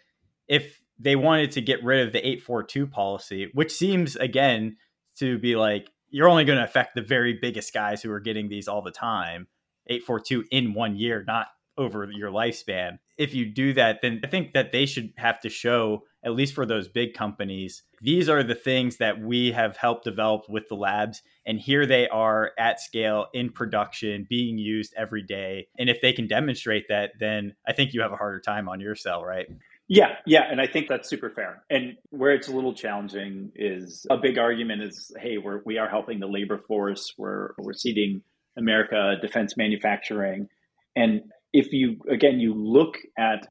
if 0.48 0.82
they 0.98 1.16
wanted 1.16 1.52
to 1.52 1.60
get 1.60 1.84
rid 1.84 2.06
of 2.06 2.12
the 2.12 2.18
842 2.18 2.86
policy, 2.86 3.50
which 3.54 3.72
seems, 3.72 4.16
again, 4.16 4.76
to 5.16 5.38
be 5.38 5.56
like, 5.56 5.90
you're 6.08 6.28
only 6.28 6.44
going 6.44 6.58
to 6.58 6.64
affect 6.64 6.94
the 6.94 7.02
very 7.02 7.38
biggest 7.40 7.72
guys 7.72 8.02
who 8.02 8.10
are 8.10 8.20
getting 8.20 8.48
these 8.48 8.68
all 8.68 8.82
the 8.82 8.90
time, 8.90 9.46
842 9.86 10.44
in 10.50 10.74
one 10.74 10.96
year, 10.96 11.24
not 11.26 11.48
over 11.78 12.10
your 12.10 12.30
lifespan. 12.30 12.98
If 13.16 13.34
you 13.34 13.46
do 13.46 13.72
that, 13.74 14.00
then 14.02 14.20
I 14.24 14.26
think 14.26 14.52
that 14.54 14.72
they 14.72 14.86
should 14.86 15.12
have 15.16 15.40
to 15.40 15.48
show, 15.48 16.04
at 16.24 16.34
least 16.34 16.54
for 16.54 16.66
those 16.66 16.88
big 16.88 17.14
companies, 17.14 17.82
these 18.00 18.28
are 18.28 18.42
the 18.42 18.54
things 18.54 18.98
that 18.98 19.20
we 19.20 19.52
have 19.52 19.76
helped 19.76 20.04
develop 20.04 20.42
with 20.48 20.68
the 20.68 20.74
labs. 20.74 21.22
And 21.46 21.58
here 21.58 21.86
they 21.86 22.08
are 22.08 22.52
at 22.58 22.80
scale 22.80 23.26
in 23.32 23.50
production, 23.50 24.26
being 24.28 24.58
used 24.58 24.94
every 24.96 25.22
day. 25.22 25.68
And 25.78 25.88
if 25.88 26.00
they 26.00 26.12
can 26.12 26.26
demonstrate 26.26 26.88
that, 26.88 27.12
then 27.18 27.54
I 27.66 27.72
think 27.72 27.94
you 27.94 28.02
have 28.02 28.12
a 28.12 28.16
harder 28.16 28.40
time 28.40 28.68
on 28.68 28.80
your 28.80 28.94
cell, 28.94 29.24
right? 29.24 29.46
Yeah, 29.92 30.14
yeah, 30.24 30.44
and 30.48 30.60
I 30.60 30.68
think 30.68 30.86
that's 30.88 31.08
super 31.08 31.30
fair. 31.30 31.64
And 31.68 31.96
where 32.10 32.30
it's 32.30 32.46
a 32.46 32.52
little 32.52 32.72
challenging 32.72 33.50
is 33.56 34.06
a 34.08 34.16
big 34.16 34.38
argument 34.38 34.84
is, 34.84 35.10
hey, 35.18 35.36
we're 35.38 35.62
we 35.66 35.78
are 35.78 35.88
helping 35.88 36.20
the 36.20 36.28
labor 36.28 36.58
force, 36.58 37.12
we're 37.18 37.54
we're 37.58 37.72
seeding 37.72 38.22
America 38.56 39.16
defense 39.20 39.56
manufacturing, 39.56 40.46
and 40.94 41.22
if 41.52 41.72
you 41.72 41.96
again 42.08 42.38
you 42.38 42.54
look 42.54 42.98
at 43.18 43.48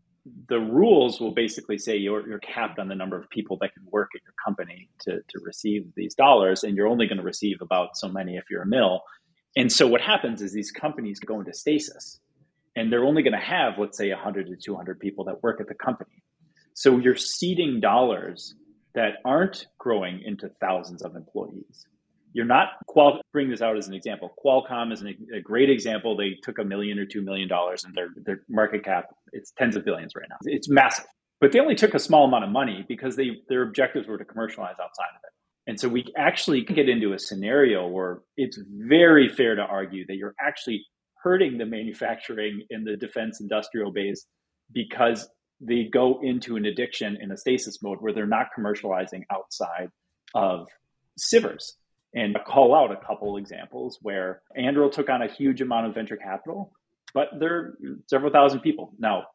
the 0.48 0.60
rules 0.60 1.20
will 1.20 1.34
basically 1.34 1.78
say 1.78 1.96
you're, 1.96 2.28
you're 2.28 2.40
capped 2.40 2.80
on 2.80 2.88
the 2.88 2.96
number 2.96 3.18
of 3.18 3.30
people 3.30 3.58
that 3.62 3.74
can 3.74 3.84
work 3.92 4.10
at 4.16 4.22
your 4.24 4.34
company 4.44 4.90
to, 5.02 5.18
to 5.18 5.40
receive 5.44 5.86
these 5.96 6.14
dollars 6.16 6.64
and 6.64 6.76
you're 6.76 6.88
only 6.88 7.08
going 7.08 7.18
to 7.18 7.24
receive 7.24 7.58
about 7.62 7.96
so 7.96 8.08
many 8.08 8.36
if 8.36 8.44
you're 8.50 8.64
a 8.64 8.68
mill. 8.68 9.02
And 9.56 9.72
so 9.72 9.88
what 9.88 10.02
happens 10.02 10.42
is 10.42 10.54
these 10.54 10.72
companies 10.72 11.20
go 11.20 11.40
into 11.40 11.54
stasis 11.54 12.20
and 12.76 12.92
they're 12.92 13.06
only 13.06 13.24
going 13.24 13.34
to 13.34 13.40
have 13.40 13.74
let's 13.78 13.98
say 13.98 14.10
100 14.10 14.48
to 14.48 14.56
200 14.56 15.00
people 15.00 15.24
that 15.26 15.42
work 15.42 15.60
at 15.60 15.68
the 15.68 15.76
company. 15.76 16.24
So 16.74 16.98
you're 16.98 17.16
seeding 17.16 17.80
dollars 17.80 18.56
that 18.96 19.16
aren't 19.26 19.68
growing 19.78 20.22
into 20.24 20.50
thousands 20.62 21.02
of 21.02 21.16
employees 21.16 21.86
you're 22.34 22.46
not 22.46 22.70
qual 22.88 23.22
bring 23.34 23.50
this 23.50 23.62
out 23.62 23.78
as 23.78 23.88
an 23.88 23.94
example. 23.94 24.34
Qualcomm 24.44 24.92
is 24.92 25.02
an, 25.02 25.16
a 25.36 25.42
great 25.42 25.70
example. 25.70 26.16
They 26.16 26.36
took 26.44 26.60
a 26.60 26.64
million 26.64 27.00
or 27.00 27.06
two 27.06 27.22
million 27.22 27.48
dollars 27.48 27.84
and 27.84 27.96
their 27.96 28.10
their 28.24 28.42
market 28.50 28.84
cap 28.84 29.06
it's 29.32 29.52
tens 29.58 29.76
of 29.76 29.86
billions 29.86 30.14
right 30.16 30.28
now. 30.30 30.38
It's 30.44 30.70
massive. 30.70 31.06
But 31.42 31.52
they 31.52 31.60
only 31.60 31.76
took 31.76 31.94
a 31.94 32.00
small 32.00 32.26
amount 32.26 32.44
of 32.44 32.52
money 32.52 32.86
because 32.88 33.16
they 33.16 33.42
their 33.48 33.64
objectives 33.64 34.08
were 34.08 34.18
to 34.18 34.26
commercialize 34.26 34.74
outside 34.74 35.10
of 35.16 35.22
it. 35.24 35.32
And 35.68 35.80
so 35.80 35.88
we 35.88 36.06
actually 36.18 36.62
get 36.62 36.90
into 36.90 37.14
a 37.14 37.20
scenario 37.20 37.88
where 37.88 38.22
it's 38.38 38.60
very 38.68 39.30
fair 39.30 39.56
to 39.56 39.62
argue 39.62 40.06
that 40.08 40.16
you're 40.16 40.36
actually 40.40 40.86
hurting 41.24 41.58
the 41.58 41.66
manufacturing 41.66 42.66
in 42.70 42.84
the 42.84 42.96
defense 42.96 43.40
industrial 43.42 43.92
base 43.92 44.26
because 44.72 45.30
they 45.62 45.84
go 45.92 46.20
into 46.24 46.56
an 46.56 46.66
addiction 46.66 47.18
in 47.22 47.32
a 47.32 47.38
stasis 47.38 47.82
mode 47.84 47.98
where 48.00 48.14
they're 48.14 48.26
not 48.26 48.48
commercializing 48.58 49.24
outside 49.30 49.90
of 50.34 50.68
SBIRs 51.20 51.74
and 52.14 52.36
call 52.48 52.76
out 52.76 52.92
a 52.92 53.06
couple 53.06 53.38
examples 53.38 54.00
where 54.02 54.42
Anduril 54.58 54.92
took 54.92 55.10
on 55.10 55.22
a 55.22 55.28
huge 55.28 55.62
amount 55.62 55.88
of 55.88 55.94
venture 55.94 56.18
capital, 56.18 56.72
but 57.14 57.30
they're 57.40 57.76
several 58.08 58.32
thousand 58.32 58.62
people. 58.62 58.94
Now, 59.00 59.26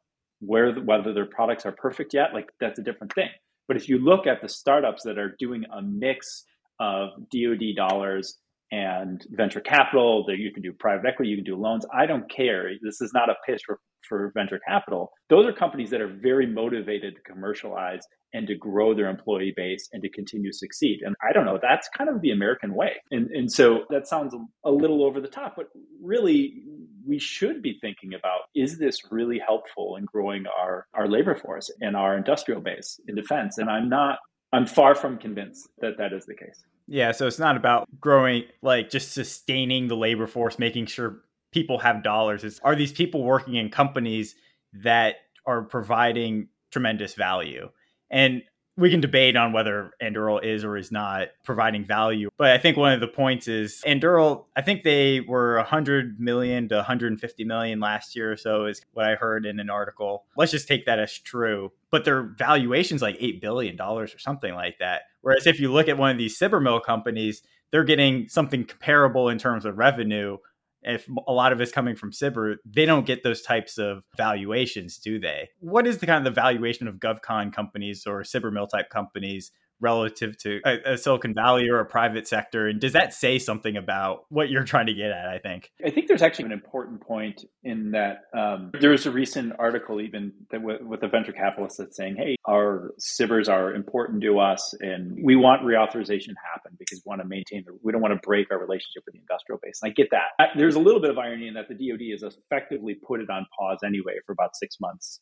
where 0.41 0.73
whether 0.73 1.13
their 1.13 1.27
products 1.27 1.65
are 1.65 1.73
perfect 1.73 2.15
yet, 2.15 2.35
like 2.35 2.51
that's 2.61 2.79
a 2.79 2.83
different 2.83 3.13
thing. 3.15 3.31
But 3.69 3.77
if 3.77 3.89
you 3.89 3.99
look 3.99 4.27
at 4.27 4.43
the 4.43 4.49
startups 4.49 5.05
that 5.05 5.19
are 5.19 5.37
doing 5.39 5.65
a 5.73 5.81
mix 5.81 6.45
of 6.81 7.11
DoD 7.33 7.77
dollars 7.77 8.39
and 8.73 9.25
venture 9.31 9.61
capital, 9.61 10.25
that 10.27 10.39
you 10.39 10.53
can 10.53 10.63
do 10.63 10.73
private 10.73 11.07
equity, 11.07 11.31
you 11.31 11.37
can 11.37 11.45
do 11.45 11.57
loans. 11.57 11.87
I 11.95 12.07
don't 12.07 12.29
care. 12.31 12.71
This 12.83 13.01
is 13.01 13.13
not 13.15 13.31
a 13.31 13.37
pitch 13.47 13.63
for, 13.65 13.79
for 14.09 14.31
venture 14.35 14.61
capital. 14.67 15.13
Those 15.29 15.47
are 15.47 15.53
companies 15.53 15.91
that 15.91 16.01
are 16.01 16.09
very 16.09 16.47
motivated 16.47 17.17
to 17.17 17.23
commercialize 17.23 18.01
and 18.33 18.47
to 18.49 18.55
grow 18.55 18.95
their 18.95 19.09
employee 19.09 19.55
base 19.57 19.89
and 19.93 20.03
to 20.03 20.09
continue 20.09 20.51
to 20.51 20.57
succeed. 20.57 21.01
And 21.05 21.15
I 21.27 21.33
don't 21.33 21.45
know, 21.45 21.59
that's 21.61 21.89
kind 21.97 22.11
of 22.11 22.21
the 22.21 22.33
American 22.33 22.75
way. 22.75 22.95
And, 23.11 23.31
and 23.31 23.51
so 23.51 23.85
that 23.91 24.09
sounds 24.09 24.35
a 24.65 24.71
little 24.71 25.05
over 25.05 25.21
the 25.21 25.29
top, 25.29 25.55
but 25.57 25.69
really 26.03 26.63
we 27.07 27.19
should 27.19 27.63
be 27.63 27.79
thinking 27.81 28.15
about 28.15 28.41
is 28.55 28.79
this 28.79 28.99
really 29.11 29.39
helpful 29.39 29.97
in 29.97 30.05
growing 30.05 30.45
our, 30.47 30.87
our 30.95 31.07
labor 31.07 31.37
force 31.37 31.71
and 31.81 31.97
our 31.97 32.17
industrial 32.17 32.61
base 32.61 32.99
in 33.07 33.15
defense? 33.15 33.59
And 33.59 33.71
I'm 33.71 33.89
not 33.89 34.19
I'm 34.55 34.67
far 34.67 34.95
from 34.95 35.19
convinced 35.19 35.69
that 35.81 35.99
that 35.99 36.13
is 36.13 36.27
the 36.27 36.35
case. 36.35 36.63
Yeah, 36.87 37.11
so 37.11 37.27
it's 37.27 37.41
not 37.41 37.57
about 37.57 37.89
growing, 38.01 38.45
like 38.63 38.89
just 38.89 39.13
sustaining 39.13 39.89
the 39.89 39.97
labor 39.97 40.29
force, 40.29 40.61
making 40.61 40.87
sure 40.87 41.25
people 41.55 41.79
have 41.79 42.03
dollars. 42.03 42.43
It's, 42.43 42.59
are 42.61 42.75
these 42.75 42.93
people 42.93 43.23
working 43.23 43.55
in 43.55 43.71
companies 43.71 44.35
that 44.83 45.15
are 45.47 45.63
providing 45.63 46.49
tremendous 46.73 47.15
value? 47.15 47.71
And 48.11 48.43
we 48.77 48.91
can 48.91 49.01
debate 49.01 49.37
on 49.37 49.53
whether 49.53 49.93
Anduril 50.03 50.43
is 50.43 50.65
or 50.65 50.77
is 50.77 50.91
not 50.91 51.29
providing 51.45 51.85
value. 51.85 52.29
But 52.37 52.51
I 52.51 52.59
think 52.59 52.77
one 52.77 52.93
of 52.93 52.99
the 52.99 53.07
points 53.07 53.47
is 53.47 53.81
Anduril, 53.87 54.47
I 54.57 54.63
think 54.63 54.83
they 54.83 55.21
were 55.21 55.59
100 55.59 56.19
million 56.19 56.69
to 56.71 56.75
150 56.75 57.45
million 57.45 57.79
last 57.79 58.17
year 58.17 58.33
or 58.33 58.37
so, 58.37 58.67
is 58.67 58.83
what 58.93 59.07
I 59.07 59.15
heard 59.15 59.47
in 59.47 59.61
an 59.61 59.71
article. 59.71 60.25
Let's 60.37 60.51
just 60.51 60.67
take 60.67 60.87
that 60.87 60.99
as 60.99 61.17
true. 61.21 61.71
But 61.93 62.05
their 62.05 62.25
valuation's 62.37 63.01
like 63.01 63.17
$8 63.21 63.41
billion 63.41 63.81
or 63.81 64.09
something 64.09 64.55
like 64.55 64.79
that. 64.81 65.03
Whereas 65.21 65.47
if 65.47 65.61
you 65.61 65.73
look 65.73 65.89
at 65.89 65.99
one 65.99 66.11
of 66.11 66.19
these 66.19 66.37
SBIR 66.37 66.61
mill 66.61 66.81
companies, 66.81 67.43
they're 67.71 67.85
getting 67.85 68.29
something 68.29 68.65
comparable 68.65 69.29
in 69.29 69.39
terms 69.39 69.65
of 69.65 69.79
revenue 69.79 70.39
if 70.85 71.09
a 71.27 71.33
lot 71.33 71.53
of 71.53 71.61
it's 71.61 71.73
coming 71.73 71.97
from 71.97 72.13
SBIR, 72.13 72.57
they 72.65 72.85
don't 72.85 73.07
get 73.07 73.23
those 73.23 73.43
types 73.43 73.79
of 73.79 74.03
valuations, 74.17 74.99
do 74.99 75.19
they? 75.19 75.49
What 75.61 75.87
is 75.87 75.99
the 75.99 76.07
kind 76.07 76.19
of 76.19 76.25
the 76.25 76.41
valuation 76.41 76.89
of 76.89 76.97
GovCon 76.97 77.53
companies 77.53 78.07
or 78.07 78.23
SBIR 78.23 78.53
mill 78.53 78.67
type 78.67 78.91
companies 78.91 79.51
relative 79.81 80.37
to 80.39 80.61
a, 80.65 80.93
a, 80.93 80.99
Silicon 80.99 81.35
Valley 81.35 81.69
or 81.69 81.81
a 81.81 81.85
private 81.85 82.29
sector? 82.29 82.69
And 82.69 82.81
does 82.81 82.93
that 82.93 83.13
say 83.13 83.39
something 83.39 83.77
about 83.77 84.25
what 84.29 84.49
you're 84.49 84.65
trying 84.65 84.87
to 84.87 84.95
get 84.95 85.11
at? 85.11 85.29
I 85.29 85.39
think. 85.39 85.71
I 85.85 85.91
think 85.91 86.09
there's 86.09 86.23
actually 86.23 86.47
an 86.47 86.53
important 86.53 87.01
point 87.01 87.45
in 87.63 87.93
that 87.93 88.23
um, 88.37 88.71
there 88.81 88.91
was 88.91 89.07
a 89.07 89.11
recent 89.11 89.53
article 89.59 90.01
even 90.01 90.33
with, 90.53 90.81
with 90.83 91.03
a 91.03 91.09
venture 91.09 91.33
capitalist 91.33 91.79
that's 91.79 91.97
saying, 91.97 92.17
"Hey, 92.17 92.37
our 92.47 92.93
SBIRs 93.01 93.49
are 93.49 93.75
important 93.75 94.23
to 94.23 94.39
us, 94.39 94.75
and 94.81 95.19
we 95.23 95.37
want 95.37 95.63
reauthorization 95.63 96.29
to 96.29 96.45
happen 96.53 96.74
because 96.89 97.03
we 97.05 97.09
want 97.09 97.23
to 97.23 97.29
maintain. 97.29 97.65
We 97.83 97.93
don't 97.93 98.01
want 98.01 98.15
to 98.15 98.27
break 98.27 98.51
our 98.51 98.59
relationship 98.59 99.03
with 99.07 99.15
the 99.15 99.21
industrial 99.21 99.59
base." 99.63 99.81
And 99.83 99.91
I 99.91 99.93
get 99.95 100.09
that. 100.11 100.51
There's 100.57 100.77
a 100.77 100.81
little 100.81 101.01
bit 101.01 101.11
of 101.11 101.19
irony 101.19 101.49
in 101.49 101.55
that 101.55 101.69
the 101.69 101.75
DoD 101.75 102.13
has 102.13 102.23
effectively 102.23 102.97
put 103.07 103.21
it 103.21 103.31
on 103.31 103.47
pause 103.59 103.79
anyway 103.85 104.15
for 104.27 104.33
about 104.33 104.51
six 104.57 104.77
months 104.81 105.21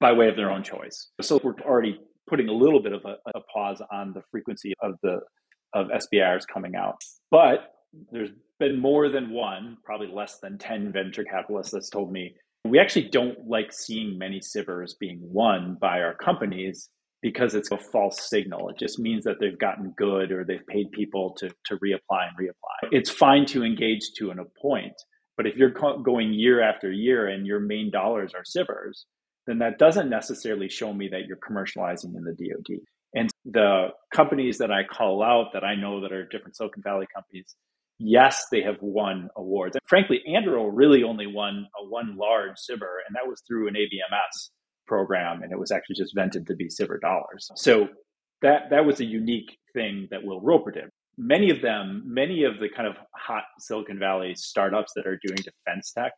by 0.00 0.12
way 0.12 0.28
of 0.28 0.36
their 0.36 0.50
own 0.50 0.62
choice. 0.62 1.10
So 1.20 1.40
we're 1.42 1.54
already 1.62 2.00
putting 2.28 2.48
a 2.48 2.52
little 2.52 2.82
bit 2.82 2.92
of 2.92 3.04
a, 3.04 3.16
a 3.34 3.40
pause 3.52 3.82
on 3.92 4.12
the 4.12 4.22
frequency 4.30 4.72
of 4.82 4.94
the 5.02 5.20
of 5.74 5.88
SBIRs 5.88 6.46
coming 6.46 6.74
out. 6.76 6.96
But 7.30 7.72
there's 8.10 8.30
been 8.58 8.78
more 8.78 9.08
than 9.08 9.30
one, 9.30 9.76
probably 9.84 10.08
less 10.08 10.38
than 10.38 10.58
10 10.58 10.92
venture 10.92 11.24
capitalists 11.24 11.72
that's 11.72 11.90
told 11.90 12.12
me 12.12 12.34
we 12.64 12.78
actually 12.78 13.08
don't 13.08 13.46
like 13.46 13.72
seeing 13.72 14.18
many 14.18 14.40
SBIRs 14.40 14.94
being 14.98 15.18
won 15.22 15.76
by 15.80 16.00
our 16.00 16.14
companies 16.14 16.88
because 17.22 17.54
it's 17.54 17.70
a 17.70 17.78
false 17.78 18.28
signal. 18.28 18.68
It 18.68 18.78
just 18.78 18.98
means 18.98 19.24
that 19.24 19.36
they've 19.40 19.58
gotten 19.58 19.94
good 19.96 20.30
or 20.32 20.44
they've 20.44 20.66
paid 20.66 20.92
people 20.92 21.34
to, 21.38 21.48
to 21.66 21.76
reapply 21.76 22.28
and 22.28 22.36
reapply. 22.38 22.88
It's 22.92 23.10
fine 23.10 23.46
to 23.46 23.64
engage 23.64 24.02
to 24.18 24.30
an, 24.30 24.38
a 24.38 24.44
point, 24.60 24.94
but 25.36 25.46
if 25.46 25.56
you're 25.56 25.74
going 26.02 26.32
year 26.32 26.62
after 26.62 26.90
year 26.90 27.28
and 27.28 27.46
your 27.46 27.60
main 27.60 27.90
dollars 27.90 28.32
are 28.34 28.42
SBIRs, 28.42 29.04
then 29.46 29.58
that 29.58 29.78
doesn't 29.78 30.10
necessarily 30.10 30.68
show 30.68 30.92
me 30.92 31.08
that 31.08 31.26
you're 31.26 31.36
commercializing 31.36 32.16
in 32.16 32.24
the 32.24 32.32
DoD. 32.32 32.78
And 33.14 33.30
the 33.44 33.88
companies 34.12 34.58
that 34.58 34.70
I 34.70 34.82
call 34.84 35.22
out 35.22 35.52
that 35.52 35.64
I 35.64 35.74
know 35.74 36.00
that 36.02 36.12
are 36.12 36.26
different 36.26 36.56
Silicon 36.56 36.82
Valley 36.82 37.06
companies, 37.14 37.54
yes, 37.98 38.44
they 38.50 38.62
have 38.62 38.76
won 38.80 39.28
awards. 39.36 39.76
And 39.76 39.82
frankly, 39.88 40.20
Anduril 40.28 40.70
really 40.72 41.02
only 41.02 41.26
won 41.26 41.66
a 41.80 41.88
one 41.88 42.16
large 42.16 42.56
SBIR, 42.70 43.04
and 43.06 43.14
that 43.14 43.28
was 43.28 43.42
through 43.46 43.68
an 43.68 43.74
ABMS 43.74 44.50
program, 44.86 45.42
and 45.42 45.52
it 45.52 45.58
was 45.58 45.70
actually 45.70 45.96
just 45.96 46.14
vented 46.14 46.46
to 46.46 46.54
be 46.54 46.66
SBIR 46.66 47.00
dollars. 47.00 47.50
So 47.54 47.88
that 48.42 48.70
that 48.70 48.84
was 48.84 49.00
a 49.00 49.04
unique 49.04 49.58
thing 49.72 50.08
that 50.10 50.24
Will 50.24 50.40
Roper 50.40 50.70
did. 50.70 50.90
Many 51.18 51.50
of 51.50 51.62
them, 51.62 52.02
many 52.04 52.44
of 52.44 52.58
the 52.60 52.68
kind 52.68 52.86
of 52.86 52.96
hot 53.14 53.44
Silicon 53.58 53.98
Valley 53.98 54.34
startups 54.34 54.92
that 54.96 55.06
are 55.06 55.18
doing 55.26 55.38
defense 55.38 55.92
tech 55.92 56.12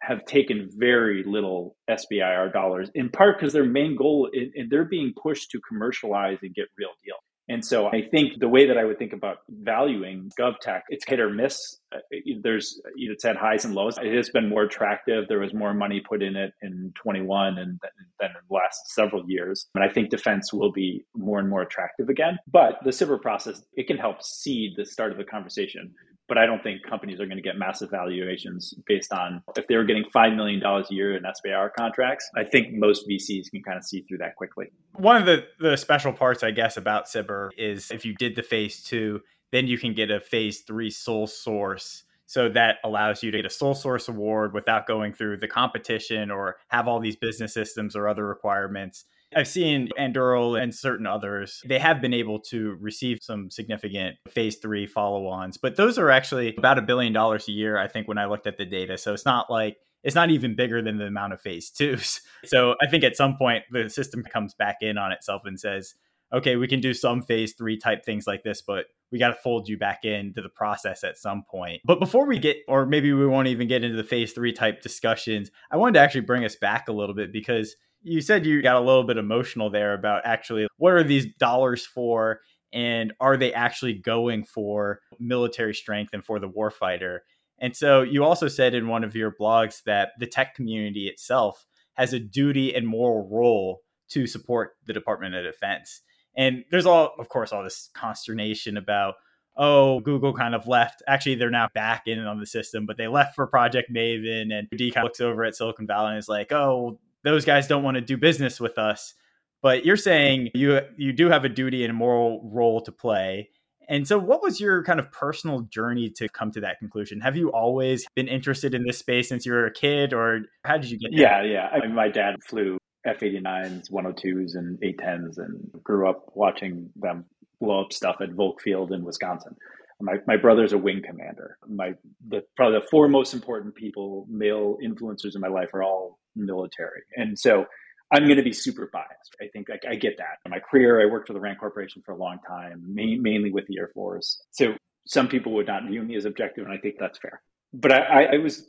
have 0.00 0.24
taken 0.24 0.68
very 0.76 1.24
little 1.24 1.76
SBIR 1.90 2.52
dollars, 2.52 2.90
in 2.94 3.10
part 3.10 3.38
because 3.38 3.52
their 3.52 3.64
main 3.64 3.96
goal, 3.96 4.30
and 4.32 4.70
they're 4.70 4.84
being 4.84 5.12
pushed 5.20 5.50
to 5.50 5.60
commercialize 5.68 6.38
and 6.42 6.54
get 6.54 6.66
real 6.78 6.90
deal. 7.04 7.16
And 7.48 7.64
so 7.64 7.86
I 7.86 8.02
think 8.10 8.40
the 8.40 8.48
way 8.48 8.66
that 8.66 8.76
I 8.76 8.84
would 8.84 8.98
think 8.98 9.12
about 9.12 9.38
valuing 9.48 10.30
GovTech, 10.38 10.82
it's 10.90 11.04
hit 11.06 11.18
or 11.18 11.30
miss. 11.30 11.78
Uh, 11.92 11.98
there's, 12.42 12.80
it's 12.96 13.24
had 13.24 13.36
highs 13.36 13.64
and 13.64 13.74
lows. 13.74 13.96
It 13.98 14.14
has 14.14 14.28
been 14.28 14.48
more 14.48 14.64
attractive. 14.64 15.24
There 15.28 15.40
was 15.40 15.54
more 15.54 15.72
money 15.72 16.02
put 16.06 16.22
in 16.22 16.36
it 16.36 16.52
in 16.60 16.92
21 17.02 17.58
and 17.58 17.78
than 18.20 18.30
the 18.48 18.54
last 18.54 18.94
several 18.94 19.24
years. 19.26 19.66
And 19.74 19.82
I 19.82 19.88
think 19.88 20.10
defense 20.10 20.52
will 20.52 20.72
be 20.72 21.04
more 21.16 21.38
and 21.38 21.48
more 21.48 21.62
attractive 21.62 22.08
again. 22.08 22.38
But 22.50 22.78
the 22.84 22.90
SBIR 22.90 23.22
process, 23.22 23.62
it 23.74 23.86
can 23.86 23.96
help 23.96 24.22
seed 24.22 24.72
the 24.76 24.84
start 24.84 25.12
of 25.12 25.18
the 25.18 25.24
conversation 25.24 25.94
but 26.28 26.38
I 26.38 26.46
don't 26.46 26.62
think 26.62 26.82
companies 26.82 27.20
are 27.20 27.26
going 27.26 27.38
to 27.38 27.42
get 27.42 27.56
massive 27.56 27.90
valuations 27.90 28.74
based 28.86 29.12
on 29.12 29.42
if 29.56 29.66
they 29.66 29.76
were 29.76 29.84
getting 29.84 30.04
$5 30.04 30.36
million 30.36 30.62
a 30.62 30.84
year 30.90 31.16
in 31.16 31.22
SBIR 31.22 31.72
contracts. 31.72 32.30
I 32.36 32.44
think 32.44 32.74
most 32.74 33.08
VCs 33.08 33.50
can 33.50 33.62
kind 33.62 33.78
of 33.78 33.84
see 33.84 34.02
through 34.02 34.18
that 34.18 34.36
quickly. 34.36 34.66
One 34.92 35.16
of 35.16 35.26
the, 35.26 35.46
the 35.58 35.76
special 35.76 36.12
parts, 36.12 36.42
I 36.42 36.50
guess, 36.50 36.76
about 36.76 37.06
SBIR 37.06 37.50
is 37.56 37.90
if 37.90 38.04
you 38.04 38.14
did 38.14 38.36
the 38.36 38.42
phase 38.42 38.82
two, 38.82 39.22
then 39.50 39.66
you 39.66 39.78
can 39.78 39.94
get 39.94 40.10
a 40.10 40.20
phase 40.20 40.60
three 40.60 40.90
sole 40.90 41.26
source. 41.26 42.04
So 42.26 42.50
that 42.50 42.76
allows 42.84 43.22
you 43.22 43.30
to 43.30 43.38
get 43.38 43.46
a 43.46 43.50
sole 43.50 43.74
source 43.74 44.08
award 44.08 44.52
without 44.52 44.86
going 44.86 45.14
through 45.14 45.38
the 45.38 45.48
competition 45.48 46.30
or 46.30 46.56
have 46.68 46.86
all 46.86 47.00
these 47.00 47.16
business 47.16 47.54
systems 47.54 47.96
or 47.96 48.06
other 48.06 48.26
requirements. 48.26 49.06
I've 49.36 49.48
seen 49.48 49.90
Anduril 49.98 50.60
and 50.60 50.74
certain 50.74 51.06
others, 51.06 51.62
they 51.66 51.78
have 51.78 52.00
been 52.00 52.14
able 52.14 52.40
to 52.50 52.76
receive 52.80 53.18
some 53.20 53.50
significant 53.50 54.16
phase 54.28 54.56
three 54.56 54.86
follow 54.86 55.26
ons, 55.26 55.58
but 55.58 55.76
those 55.76 55.98
are 55.98 56.10
actually 56.10 56.56
about 56.56 56.78
a 56.78 56.82
billion 56.82 57.12
dollars 57.12 57.48
a 57.48 57.52
year, 57.52 57.78
I 57.78 57.88
think, 57.88 58.08
when 58.08 58.18
I 58.18 58.26
looked 58.26 58.46
at 58.46 58.56
the 58.56 58.64
data. 58.64 58.96
So 58.96 59.12
it's 59.12 59.26
not 59.26 59.50
like 59.50 59.76
it's 60.02 60.14
not 60.14 60.30
even 60.30 60.54
bigger 60.54 60.80
than 60.80 60.96
the 60.98 61.06
amount 61.06 61.32
of 61.32 61.40
phase 61.40 61.70
twos. 61.70 62.20
So 62.44 62.76
I 62.80 62.86
think 62.86 63.02
at 63.02 63.16
some 63.16 63.36
point 63.36 63.64
the 63.72 63.90
system 63.90 64.22
comes 64.22 64.54
back 64.54 64.76
in 64.80 64.96
on 64.96 65.10
itself 65.10 65.42
and 65.44 65.58
says, 65.58 65.94
okay, 66.32 66.54
we 66.54 66.68
can 66.68 66.80
do 66.80 66.94
some 66.94 67.20
phase 67.20 67.54
three 67.54 67.76
type 67.76 68.04
things 68.04 68.28
like 68.28 68.44
this, 68.44 68.62
but 68.62 68.86
we 69.10 69.18
got 69.18 69.28
to 69.28 69.34
fold 69.34 69.68
you 69.68 69.76
back 69.76 70.04
into 70.04 70.40
the 70.40 70.48
process 70.48 71.02
at 71.02 71.18
some 71.18 71.42
point. 71.50 71.80
But 71.84 71.98
before 71.98 72.28
we 72.28 72.38
get, 72.38 72.58
or 72.68 72.86
maybe 72.86 73.12
we 73.12 73.26
won't 73.26 73.48
even 73.48 73.66
get 73.66 73.82
into 73.82 73.96
the 73.96 74.04
phase 74.04 74.32
three 74.32 74.52
type 74.52 74.82
discussions, 74.82 75.50
I 75.70 75.78
wanted 75.78 75.94
to 75.94 76.00
actually 76.00 76.22
bring 76.22 76.44
us 76.44 76.56
back 76.56 76.88
a 76.88 76.92
little 76.92 77.14
bit 77.14 77.32
because 77.32 77.74
you 78.02 78.20
said 78.20 78.46
you 78.46 78.62
got 78.62 78.76
a 78.76 78.80
little 78.80 79.04
bit 79.04 79.16
emotional 79.16 79.70
there 79.70 79.94
about 79.94 80.22
actually 80.24 80.66
what 80.76 80.92
are 80.92 81.04
these 81.04 81.26
dollars 81.38 81.84
for 81.84 82.40
and 82.72 83.12
are 83.20 83.36
they 83.36 83.52
actually 83.52 83.94
going 83.94 84.44
for 84.44 85.00
military 85.18 85.74
strength 85.74 86.10
and 86.12 86.24
for 86.24 86.38
the 86.38 86.48
warfighter? 86.48 87.20
And 87.58 87.76
so 87.76 88.02
you 88.02 88.24
also 88.24 88.48
said 88.48 88.74
in 88.74 88.88
one 88.88 89.04
of 89.04 89.16
your 89.16 89.34
blogs 89.38 89.82
that 89.84 90.10
the 90.18 90.26
tech 90.26 90.54
community 90.54 91.08
itself 91.08 91.66
has 91.94 92.12
a 92.12 92.20
duty 92.20 92.74
and 92.74 92.86
moral 92.86 93.28
role 93.28 93.80
to 94.10 94.26
support 94.26 94.76
the 94.86 94.92
Department 94.92 95.34
of 95.34 95.44
Defense. 95.44 96.02
And 96.36 96.64
there's 96.70 96.86
all, 96.86 97.14
of 97.18 97.28
course, 97.28 97.52
all 97.52 97.64
this 97.64 97.90
consternation 97.94 98.76
about, 98.76 99.14
oh, 99.56 99.98
Google 100.00 100.32
kind 100.32 100.54
of 100.54 100.68
left. 100.68 101.02
Actually, 101.08 101.34
they're 101.34 101.50
now 101.50 101.68
back 101.74 102.06
in 102.06 102.20
on 102.20 102.38
the 102.38 102.46
system, 102.46 102.86
but 102.86 102.96
they 102.96 103.08
left 103.08 103.34
for 103.34 103.46
Project 103.48 103.92
Maven. 103.92 104.52
And 104.52 104.68
D 104.70 104.92
kind 104.92 105.04
of 105.04 105.08
looks 105.08 105.20
over 105.20 105.42
at 105.44 105.56
Silicon 105.56 105.86
Valley 105.86 106.10
and 106.10 106.18
is 106.18 106.28
like, 106.28 106.52
oh, 106.52 107.00
those 107.24 107.44
guys 107.44 107.66
don't 107.66 107.82
want 107.82 107.96
to 107.96 108.00
do 108.00 108.16
business 108.16 108.60
with 108.60 108.78
us. 108.78 109.14
But 109.62 109.84
you're 109.84 109.96
saying 109.96 110.50
you 110.54 110.80
you 110.96 111.12
do 111.12 111.28
have 111.28 111.44
a 111.44 111.48
duty 111.48 111.82
and 111.84 111.90
a 111.90 111.94
moral 111.94 112.48
role 112.52 112.80
to 112.82 112.92
play. 112.92 113.50
And 113.88 114.06
so, 114.06 114.18
what 114.18 114.42
was 114.42 114.60
your 114.60 114.84
kind 114.84 115.00
of 115.00 115.10
personal 115.10 115.62
journey 115.62 116.10
to 116.10 116.28
come 116.28 116.52
to 116.52 116.60
that 116.60 116.78
conclusion? 116.78 117.20
Have 117.20 117.36
you 117.36 117.50
always 117.50 118.06
been 118.14 118.28
interested 118.28 118.74
in 118.74 118.84
this 118.84 118.98
space 118.98 119.28
since 119.28 119.46
you 119.46 119.52
were 119.52 119.66
a 119.66 119.72
kid, 119.72 120.12
or 120.12 120.42
how 120.64 120.76
did 120.76 120.90
you 120.90 120.98
get 120.98 121.10
there? 121.10 121.20
Yeah, 121.20 121.42
yeah. 121.42 121.68
I 121.72 121.80
mean, 121.80 121.94
my 121.94 122.08
dad 122.08 122.36
flew 122.46 122.76
F 123.06 123.20
89s, 123.20 123.90
102s, 123.90 124.56
and 124.56 124.78
A10s, 124.80 125.38
and 125.38 125.70
grew 125.82 126.08
up 126.08 126.26
watching 126.34 126.90
them 126.96 127.24
blow 127.60 127.82
up 127.82 127.92
stuff 127.92 128.16
at 128.20 128.32
Volk 128.32 128.60
Field 128.60 128.92
in 128.92 129.04
Wisconsin. 129.04 129.56
My, 130.00 130.16
my 130.28 130.36
brother's 130.36 130.72
a 130.72 130.78
wing 130.78 131.02
commander. 131.04 131.58
My 131.66 131.94
the 132.28 132.42
probably 132.56 132.78
the 132.80 132.86
four 132.86 133.08
most 133.08 133.34
important 133.34 133.74
people, 133.74 134.26
male 134.30 134.76
influencers 134.84 135.34
in 135.34 135.40
my 135.40 135.48
life, 135.48 135.70
are 135.72 135.82
all 135.82 136.18
military. 136.38 137.02
And 137.16 137.38
so 137.38 137.66
I'm 138.12 138.24
going 138.24 138.36
to 138.38 138.42
be 138.42 138.52
super 138.52 138.88
biased. 138.92 139.36
I 139.40 139.48
think 139.52 139.68
I, 139.70 139.90
I 139.90 139.94
get 139.96 140.16
that. 140.18 140.38
In 140.44 140.50
my 140.50 140.60
career, 140.60 141.02
I 141.02 141.10
worked 141.10 141.26
for 141.26 141.34
the 141.34 141.40
RAND 141.40 141.58
Corporation 141.58 142.02
for 142.04 142.12
a 142.12 142.16
long 142.16 142.38
time, 142.46 142.82
mainly 142.86 143.50
with 143.50 143.66
the 143.66 143.78
Air 143.78 143.90
Force. 143.94 144.42
So 144.50 144.74
some 145.06 145.28
people 145.28 145.52
would 145.54 145.66
not 145.66 145.86
view 145.86 146.02
me 146.02 146.16
as 146.16 146.24
objective, 146.24 146.64
and 146.64 146.72
I 146.72 146.78
think 146.78 146.96
that's 146.98 147.18
fair. 147.18 147.42
But 147.72 147.92
I, 147.92 148.24
I 148.24 148.38
was 148.38 148.66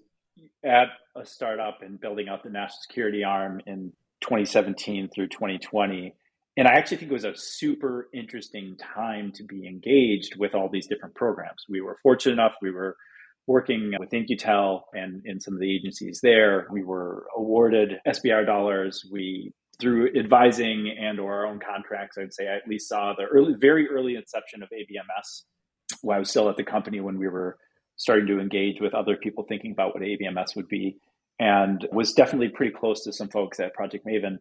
at 0.64 0.88
a 1.16 1.26
startup 1.26 1.82
and 1.82 2.00
building 2.00 2.28
out 2.28 2.44
the 2.44 2.50
national 2.50 2.80
security 2.82 3.24
arm 3.24 3.62
in 3.66 3.94
2017 4.22 5.10
through 5.14 5.28
2020. 5.28 6.14
And 6.58 6.68
I 6.68 6.72
actually 6.72 6.98
think 6.98 7.12
it 7.12 7.14
was 7.14 7.26
a 7.26 7.36
super 7.36 8.10
interesting 8.14 8.76
time 8.76 9.32
to 9.34 9.44
be 9.44 9.66
engaged 9.66 10.36
with 10.38 10.54
all 10.56 10.70
these 10.70 10.88
different 10.88 11.16
programs. 11.16 11.64
We 11.70 11.80
were 11.80 11.98
fortunate 12.04 12.34
enough, 12.34 12.56
we 12.62 12.72
were 12.72 12.98
working 13.48 13.94
with 14.00 14.14
In-Q-Tel 14.14 14.86
and 14.94 15.22
in 15.26 15.40
some 15.40 15.56
of 15.56 15.60
the 15.60 15.76
agencies 15.76 16.20
there. 16.22 16.68
We 16.72 16.84
were 16.84 17.26
awarded 17.36 17.94
SBIR 18.08 18.46
dollars. 18.46 19.04
We 19.12 19.54
through 19.80 20.10
advising 20.18 20.94
and 21.00 21.20
or 21.20 21.34
our 21.34 21.48
own 21.48 21.60
contracts, 21.60 22.18
I'd 22.18 22.34
say 22.34 22.48
I 22.48 22.58
at 22.58 22.68
least 22.68 22.90
saw 22.90 23.14
the 23.18 23.24
early, 23.24 23.54
very 23.60 23.88
early 23.88 24.16
inception 24.16 24.62
of 24.62 24.70
ABMS. 24.70 25.44
While 26.02 26.18
I 26.18 26.20
was 26.20 26.30
still 26.30 26.50
at 26.50 26.58
the 26.58 26.64
company 26.64 27.00
when 27.00 27.18
we 27.18 27.28
were 27.28 27.58
starting 27.96 28.28
to 28.28 28.40
engage 28.40 28.80
with 28.80 28.94
other 28.94 29.18
people 29.18 29.46
thinking 29.48 29.72
about 29.72 29.94
what 29.94 30.04
ABMS 30.04 30.56
would 30.56 30.68
be, 30.68 30.98
and 31.40 31.88
was 31.92 32.14
definitely 32.14 32.50
pretty 32.50 32.74
close 32.74 33.04
to 33.04 33.14
some 33.14 33.30
folks 33.30 33.60
at 33.60 33.74
Project 33.74 34.06
Maven. 34.06 34.38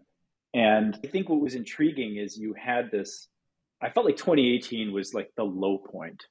And 0.54 0.98
I 1.04 1.08
think 1.08 1.28
what 1.28 1.40
was 1.40 1.54
intriguing 1.54 2.16
is 2.16 2.36
you 2.36 2.54
had 2.54 2.90
this. 2.90 3.28
I 3.80 3.90
felt 3.90 4.06
like 4.06 4.16
2018 4.16 4.92
was 4.92 5.14
like 5.14 5.30
the 5.36 5.44
low 5.44 5.78
point 5.78 6.24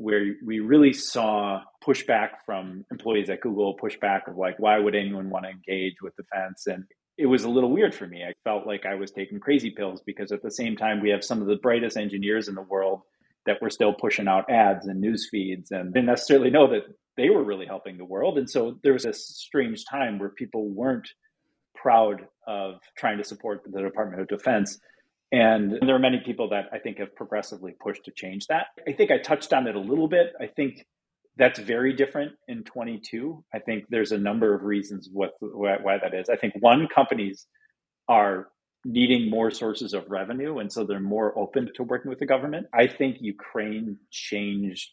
where 0.00 0.34
we 0.44 0.60
really 0.60 0.94
saw 0.94 1.60
pushback 1.86 2.30
from 2.46 2.86
employees 2.90 3.28
at 3.28 3.42
Google, 3.42 3.76
pushback 3.76 4.28
of 4.28 4.36
like, 4.36 4.58
why 4.58 4.78
would 4.78 4.94
anyone 4.94 5.28
want 5.28 5.44
to 5.44 5.50
engage 5.50 5.96
with 6.00 6.16
defense? 6.16 6.66
And 6.66 6.84
it 7.18 7.26
was 7.26 7.44
a 7.44 7.50
little 7.50 7.70
weird 7.70 7.94
for 7.94 8.06
me. 8.06 8.24
I 8.24 8.32
felt 8.42 8.66
like 8.66 8.86
I 8.86 8.94
was 8.94 9.10
taking 9.10 9.40
crazy 9.40 9.70
pills 9.70 10.00
because 10.04 10.32
at 10.32 10.42
the 10.42 10.50
same 10.50 10.74
time, 10.74 11.02
we 11.02 11.10
have 11.10 11.22
some 11.22 11.42
of 11.42 11.48
the 11.48 11.56
brightest 11.56 11.98
engineers 11.98 12.48
in 12.48 12.54
the 12.54 12.62
world 12.62 13.02
that 13.44 13.60
were 13.60 13.68
still 13.68 13.92
pushing 13.92 14.26
out 14.26 14.50
ads 14.50 14.86
and 14.86 15.02
news 15.02 15.28
feeds 15.30 15.70
and 15.70 15.92
didn't 15.92 16.06
necessarily 16.06 16.50
know 16.50 16.66
that 16.70 16.84
they 17.18 17.28
were 17.28 17.44
really 17.44 17.66
helping 17.66 17.98
the 17.98 18.04
world. 18.04 18.38
And 18.38 18.48
so 18.48 18.78
there 18.82 18.94
was 18.94 19.04
a 19.04 19.12
strange 19.12 19.84
time 19.84 20.18
where 20.18 20.30
people 20.30 20.68
weren't 20.68 21.08
proud 21.74 22.26
of 22.46 22.76
trying 22.96 23.18
to 23.18 23.24
support 23.24 23.62
the 23.70 23.82
Department 23.82 24.22
of 24.22 24.28
Defense. 24.28 24.78
And 25.32 25.78
there 25.80 25.94
are 25.94 26.00
many 26.00 26.20
people 26.24 26.48
that 26.50 26.66
I 26.72 26.78
think 26.78 26.98
have 26.98 27.14
progressively 27.14 27.72
pushed 27.80 28.04
to 28.06 28.10
change 28.10 28.46
that. 28.48 28.66
I 28.86 28.92
think 28.92 29.10
I 29.10 29.18
touched 29.18 29.52
on 29.52 29.68
it 29.68 29.76
a 29.76 29.80
little 29.80 30.08
bit. 30.08 30.32
I 30.40 30.46
think 30.46 30.86
that's 31.36 31.58
very 31.58 31.92
different 31.92 32.32
in 32.48 32.64
22. 32.64 33.44
I 33.54 33.60
think 33.60 33.84
there's 33.90 34.12
a 34.12 34.18
number 34.18 34.54
of 34.54 34.62
reasons 34.62 35.08
what, 35.12 35.32
why, 35.40 35.98
that 36.02 36.14
is. 36.14 36.28
I 36.28 36.36
think 36.36 36.54
one, 36.60 36.88
companies 36.92 37.46
are 38.08 38.48
needing 38.84 39.30
more 39.30 39.50
sources 39.50 39.94
of 39.94 40.10
revenue, 40.10 40.58
and 40.58 40.72
so 40.72 40.84
they're 40.84 41.00
more 41.00 41.38
open 41.38 41.70
to 41.76 41.82
working 41.84 42.08
with 42.08 42.18
the 42.18 42.26
government. 42.26 42.66
I 42.74 42.88
think 42.88 43.18
Ukraine 43.20 43.98
changed 44.10 44.90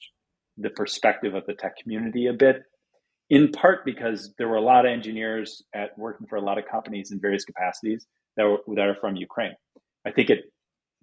the 0.57 0.69
perspective 0.69 1.33
of 1.33 1.45
the 1.47 1.53
tech 1.53 1.77
community 1.81 2.27
a 2.27 2.33
bit, 2.33 2.63
in 3.29 3.51
part 3.51 3.85
because 3.85 4.33
there 4.37 4.47
were 4.47 4.57
a 4.57 4.61
lot 4.61 4.85
of 4.85 4.91
engineers 4.91 5.63
at 5.73 5.97
working 5.97 6.27
for 6.27 6.35
a 6.35 6.41
lot 6.41 6.57
of 6.57 6.65
companies 6.65 7.11
in 7.11 7.19
various 7.19 7.43
capacities 7.43 8.05
that 8.35 8.43
were 8.43 8.59
that 8.75 8.87
are 8.87 8.95
from 8.95 9.15
Ukraine. 9.15 9.55
I 10.07 10.11
think 10.11 10.29
at 10.29 10.39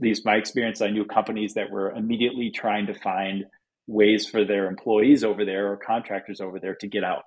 least 0.01 0.25
my 0.25 0.37
experience, 0.37 0.81
I 0.81 0.91
knew 0.91 1.05
companies 1.05 1.55
that 1.55 1.71
were 1.71 1.91
immediately 1.93 2.51
trying 2.51 2.87
to 2.87 2.95
find 2.95 3.45
ways 3.87 4.27
for 4.27 4.45
their 4.45 4.67
employees 4.67 5.23
over 5.23 5.45
there 5.45 5.71
or 5.71 5.77
contractors 5.77 6.41
over 6.41 6.59
there 6.59 6.75
to 6.77 6.87
get 6.87 7.05
out. 7.05 7.25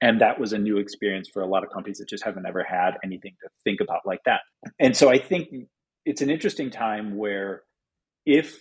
And 0.00 0.22
that 0.22 0.40
was 0.40 0.54
a 0.54 0.58
new 0.58 0.78
experience 0.78 1.28
for 1.30 1.42
a 1.42 1.46
lot 1.46 1.62
of 1.62 1.70
companies 1.70 1.98
that 1.98 2.08
just 2.08 2.24
haven't 2.24 2.46
ever 2.46 2.64
had 2.64 2.92
anything 3.04 3.34
to 3.42 3.48
think 3.64 3.80
about 3.80 4.00
like 4.06 4.20
that. 4.24 4.40
And 4.78 4.96
so 4.96 5.10
I 5.10 5.18
think 5.18 5.48
it's 6.06 6.22
an 6.22 6.30
interesting 6.30 6.70
time 6.70 7.16
where 7.18 7.62
if 8.24 8.58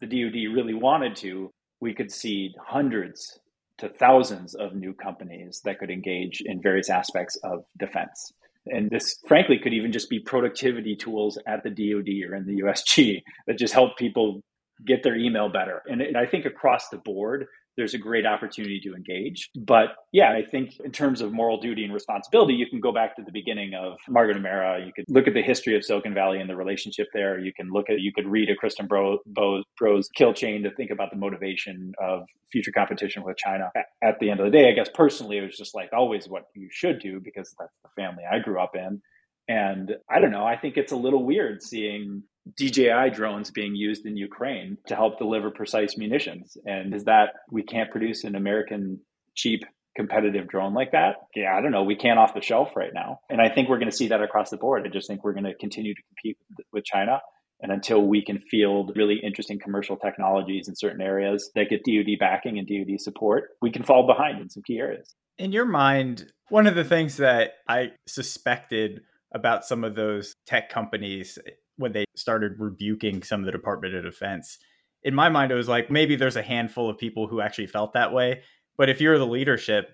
the 0.00 0.06
DoD 0.06 0.52
really 0.52 0.74
wanted 0.74 1.14
to, 1.16 1.50
we 1.80 1.94
could 1.94 2.10
see 2.10 2.52
hundreds 2.66 3.38
to 3.78 3.88
thousands 3.88 4.54
of 4.56 4.74
new 4.74 4.94
companies 4.94 5.60
that 5.64 5.78
could 5.78 5.90
engage 5.90 6.42
in 6.44 6.60
various 6.60 6.90
aspects 6.90 7.36
of 7.44 7.64
defense. 7.78 8.32
And 8.66 8.90
this, 8.90 9.16
frankly, 9.26 9.58
could 9.58 9.74
even 9.74 9.92
just 9.92 10.08
be 10.08 10.20
productivity 10.20 10.96
tools 10.96 11.38
at 11.46 11.62
the 11.62 11.70
DoD 11.70 12.30
or 12.30 12.34
in 12.34 12.46
the 12.46 12.62
USG 12.62 13.22
that 13.46 13.58
just 13.58 13.74
help 13.74 13.96
people 13.96 14.42
get 14.86 15.02
their 15.02 15.16
email 15.16 15.48
better. 15.48 15.82
And, 15.86 16.16
I 16.16 16.26
think 16.26 16.46
across 16.46 16.88
the 16.88 16.98
board, 16.98 17.46
there's 17.76 17.94
a 17.94 17.98
great 17.98 18.26
opportunity 18.26 18.80
to 18.80 18.94
engage. 18.94 19.50
But 19.56 19.96
yeah, 20.12 20.30
I 20.32 20.42
think 20.48 20.78
in 20.84 20.92
terms 20.92 21.20
of 21.20 21.32
moral 21.32 21.60
duty 21.60 21.84
and 21.84 21.92
responsibility, 21.92 22.54
you 22.54 22.66
can 22.68 22.80
go 22.80 22.92
back 22.92 23.16
to 23.16 23.22
the 23.22 23.32
beginning 23.32 23.74
of 23.74 23.98
Margaret 24.08 24.36
O'Mara. 24.36 24.84
You 24.84 24.92
could 24.92 25.04
look 25.08 25.26
at 25.26 25.34
the 25.34 25.42
history 25.42 25.76
of 25.76 25.84
Silicon 25.84 26.14
Valley 26.14 26.40
and 26.40 26.48
the 26.48 26.56
relationship 26.56 27.08
there. 27.12 27.38
You 27.38 27.52
can 27.52 27.70
look 27.70 27.90
at, 27.90 28.00
you 28.00 28.12
could 28.12 28.26
read 28.26 28.50
a 28.50 28.54
Christian 28.54 28.86
Bro, 28.86 29.18
Bo, 29.26 29.62
Bro's 29.78 30.08
kill 30.14 30.32
chain 30.32 30.62
to 30.62 30.70
think 30.70 30.90
about 30.90 31.10
the 31.10 31.16
motivation 31.16 31.92
of 32.00 32.22
future 32.52 32.72
competition 32.72 33.24
with 33.24 33.36
China. 33.36 33.70
At 34.02 34.18
the 34.20 34.30
end 34.30 34.40
of 34.40 34.46
the 34.46 34.52
day, 34.52 34.68
I 34.68 34.72
guess 34.72 34.88
personally, 34.94 35.38
it 35.38 35.42
was 35.42 35.56
just 35.56 35.74
like 35.74 35.90
always 35.92 36.28
what 36.28 36.44
you 36.54 36.68
should 36.70 37.00
do 37.00 37.20
because 37.20 37.54
that's 37.58 37.74
the 37.82 37.90
family 37.96 38.22
I 38.30 38.38
grew 38.38 38.60
up 38.60 38.76
in. 38.76 39.02
And 39.48 39.92
I 40.08 40.20
don't 40.20 40.30
know, 40.30 40.46
I 40.46 40.56
think 40.56 40.76
it's 40.76 40.92
a 40.92 40.96
little 40.96 41.24
weird 41.24 41.62
seeing 41.62 42.22
DJI 42.58 43.10
drones 43.12 43.50
being 43.50 43.74
used 43.74 44.06
in 44.06 44.16
Ukraine 44.16 44.76
to 44.86 44.94
help 44.94 45.18
deliver 45.18 45.50
precise 45.50 45.96
munitions. 45.96 46.56
And 46.66 46.94
is 46.94 47.04
that 47.04 47.30
we 47.50 47.62
can't 47.62 47.90
produce 47.90 48.24
an 48.24 48.34
American 48.34 49.00
cheap 49.34 49.64
competitive 49.96 50.48
drone 50.48 50.74
like 50.74 50.92
that? 50.92 51.16
Yeah, 51.34 51.56
I 51.56 51.60
don't 51.60 51.70
know. 51.70 51.84
We 51.84 51.96
can't 51.96 52.18
off 52.18 52.34
the 52.34 52.42
shelf 52.42 52.76
right 52.76 52.92
now. 52.92 53.20
And 53.30 53.40
I 53.40 53.48
think 53.48 53.68
we're 53.68 53.78
going 53.78 53.90
to 53.90 53.96
see 53.96 54.08
that 54.08 54.22
across 54.22 54.50
the 54.50 54.56
board. 54.56 54.86
I 54.86 54.90
just 54.90 55.08
think 55.08 55.24
we're 55.24 55.32
going 55.32 55.44
to 55.44 55.54
continue 55.54 55.94
to 55.94 56.02
compete 56.02 56.36
with 56.72 56.84
China. 56.84 57.20
And 57.60 57.72
until 57.72 58.02
we 58.02 58.22
can 58.22 58.38
field 58.38 58.92
really 58.94 59.20
interesting 59.22 59.58
commercial 59.58 59.96
technologies 59.96 60.68
in 60.68 60.76
certain 60.76 61.00
areas 61.00 61.50
that 61.54 61.70
get 61.70 61.84
DoD 61.84 62.18
backing 62.18 62.58
and 62.58 62.68
DoD 62.68 63.00
support, 63.00 63.50
we 63.62 63.70
can 63.70 63.82
fall 63.82 64.06
behind 64.06 64.40
in 64.40 64.50
some 64.50 64.62
key 64.64 64.78
areas. 64.78 65.14
In 65.38 65.50
your 65.50 65.64
mind, 65.64 66.30
one 66.50 66.66
of 66.66 66.74
the 66.74 66.84
things 66.84 67.16
that 67.16 67.52
I 67.68 67.92
suspected 68.06 69.00
about 69.32 69.64
some 69.64 69.82
of 69.82 69.94
those 69.94 70.36
tech 70.46 70.68
companies 70.68 71.38
when 71.76 71.92
they 71.92 72.04
started 72.14 72.58
rebuking 72.58 73.22
some 73.22 73.40
of 73.40 73.46
the 73.46 73.52
Department 73.52 73.94
of 73.94 74.04
Defense. 74.04 74.58
In 75.02 75.14
my 75.14 75.28
mind, 75.28 75.52
it 75.52 75.56
was 75.56 75.68
like 75.68 75.90
maybe 75.90 76.16
there's 76.16 76.36
a 76.36 76.42
handful 76.42 76.88
of 76.88 76.98
people 76.98 77.26
who 77.26 77.40
actually 77.40 77.66
felt 77.66 77.92
that 77.92 78.12
way. 78.12 78.42
But 78.76 78.88
if 78.88 79.00
you're 79.00 79.18
the 79.18 79.26
leadership, 79.26 79.90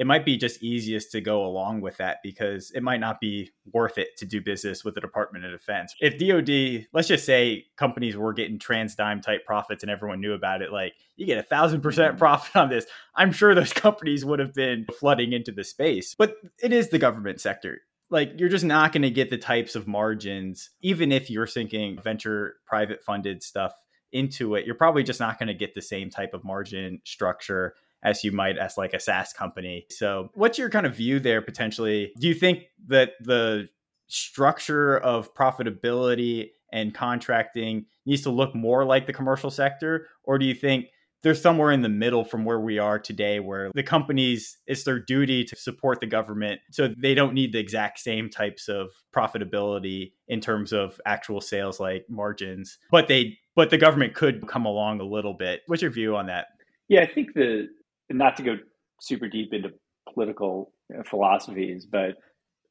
it 0.00 0.06
might 0.06 0.24
be 0.24 0.38
just 0.38 0.62
easiest 0.62 1.12
to 1.12 1.20
go 1.20 1.44
along 1.44 1.82
with 1.82 1.98
that 1.98 2.18
because 2.22 2.70
it 2.70 2.82
might 2.82 3.00
not 3.00 3.20
be 3.20 3.50
worth 3.72 3.98
it 3.98 4.16
to 4.16 4.24
do 4.24 4.40
business 4.40 4.82
with 4.82 4.94
the 4.94 5.00
Department 5.00 5.44
of 5.44 5.52
Defense. 5.52 5.94
If 6.00 6.16
DoD, 6.18 6.86
let's 6.94 7.08
just 7.08 7.26
say 7.26 7.66
companies 7.76 8.16
were 8.16 8.32
getting 8.32 8.58
TransDigm 8.58 9.20
type 9.20 9.44
profits 9.44 9.82
and 9.82 9.90
everyone 9.90 10.22
knew 10.22 10.32
about 10.32 10.62
it, 10.62 10.72
like 10.72 10.94
you 11.16 11.26
get 11.26 11.36
a 11.36 11.42
thousand 11.42 11.82
percent 11.82 12.12
mm-hmm. 12.12 12.18
profit 12.18 12.56
on 12.56 12.70
this, 12.70 12.86
I'm 13.14 13.30
sure 13.30 13.54
those 13.54 13.72
companies 13.74 14.24
would 14.24 14.38
have 14.38 14.54
been 14.54 14.86
flooding 14.98 15.34
into 15.34 15.52
the 15.52 15.64
space. 15.64 16.14
But 16.14 16.36
it 16.62 16.72
is 16.72 16.88
the 16.88 16.98
government 16.98 17.40
sector 17.40 17.82
like 18.10 18.32
you're 18.38 18.48
just 18.48 18.64
not 18.64 18.92
going 18.92 19.02
to 19.02 19.10
get 19.10 19.30
the 19.30 19.38
types 19.38 19.74
of 19.74 19.86
margins 19.86 20.70
even 20.82 21.12
if 21.12 21.30
you're 21.30 21.46
sinking 21.46 21.98
venture 22.00 22.56
private 22.66 23.02
funded 23.02 23.42
stuff 23.42 23.72
into 24.12 24.54
it 24.54 24.66
you're 24.66 24.74
probably 24.74 25.02
just 25.02 25.20
not 25.20 25.38
going 25.38 25.46
to 25.46 25.54
get 25.54 25.74
the 25.74 25.82
same 25.82 26.10
type 26.10 26.34
of 26.34 26.44
margin 26.44 27.00
structure 27.04 27.74
as 28.02 28.24
you 28.24 28.32
might 28.32 28.58
as 28.58 28.76
like 28.76 28.94
a 28.94 29.00
SaaS 29.00 29.32
company. 29.32 29.86
So, 29.90 30.30
what's 30.34 30.58
your 30.58 30.70
kind 30.70 30.86
of 30.86 30.94
view 30.94 31.20
there 31.20 31.42
potentially? 31.42 32.12
Do 32.18 32.28
you 32.28 32.34
think 32.34 32.64
that 32.86 33.12
the 33.20 33.68
structure 34.08 34.98
of 34.98 35.34
profitability 35.34 36.50
and 36.72 36.94
contracting 36.94 37.86
needs 38.06 38.22
to 38.22 38.30
look 38.30 38.54
more 38.54 38.84
like 38.84 39.06
the 39.06 39.12
commercial 39.12 39.50
sector 39.50 40.08
or 40.24 40.38
do 40.38 40.46
you 40.46 40.54
think 40.54 40.86
there's 41.22 41.40
somewhere 41.40 41.70
in 41.70 41.82
the 41.82 41.88
middle 41.88 42.24
from 42.24 42.44
where 42.44 42.60
we 42.60 42.78
are 42.78 42.98
today 42.98 43.40
where 43.40 43.70
the 43.74 43.82
companies 43.82 44.58
it's 44.66 44.84
their 44.84 44.98
duty 44.98 45.44
to 45.44 45.56
support 45.56 46.00
the 46.00 46.06
government 46.06 46.60
so 46.70 46.88
they 46.98 47.14
don't 47.14 47.34
need 47.34 47.52
the 47.52 47.58
exact 47.58 47.98
same 47.98 48.28
types 48.28 48.68
of 48.68 48.90
profitability 49.14 50.12
in 50.28 50.40
terms 50.40 50.72
of 50.72 51.00
actual 51.06 51.40
sales 51.40 51.80
like 51.80 52.04
margins 52.08 52.78
but 52.90 53.08
they 53.08 53.36
but 53.56 53.70
the 53.70 53.78
government 53.78 54.14
could 54.14 54.46
come 54.46 54.64
along 54.64 55.00
a 55.00 55.04
little 55.04 55.34
bit. 55.34 55.62
What's 55.66 55.82
your 55.82 55.90
view 55.90 56.16
on 56.16 56.26
that? 56.26 56.46
Yeah 56.88 57.02
i 57.02 57.06
think 57.06 57.34
the 57.34 57.68
not 58.10 58.36
to 58.36 58.42
go 58.42 58.56
super 59.00 59.28
deep 59.28 59.52
into 59.52 59.70
political 60.12 60.72
philosophies 61.06 61.86
but 61.86 62.16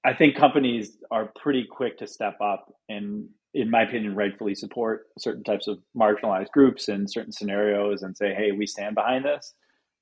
i 0.06 0.14
think 0.14 0.36
companies 0.36 0.98
are 1.12 1.32
pretty 1.42 1.66
quick 1.70 1.98
to 1.98 2.08
step 2.08 2.38
up 2.42 2.74
and 2.90 3.28
in 3.54 3.70
my 3.70 3.84
opinion, 3.84 4.16
rightfully 4.16 4.56
support 4.56 5.08
certain 5.18 5.44
types 5.44 5.68
of 5.68 5.80
marginalized 5.98 6.52
groups 6.52 6.88
in 6.88 7.08
certain 7.08 7.32
scenarios 7.32 8.04
and 8.04 8.16
say, 8.16 8.34
hey, 8.34 8.52
we 8.52 8.66
stand 8.66 8.96
behind 8.96 9.26
this. 9.26 9.54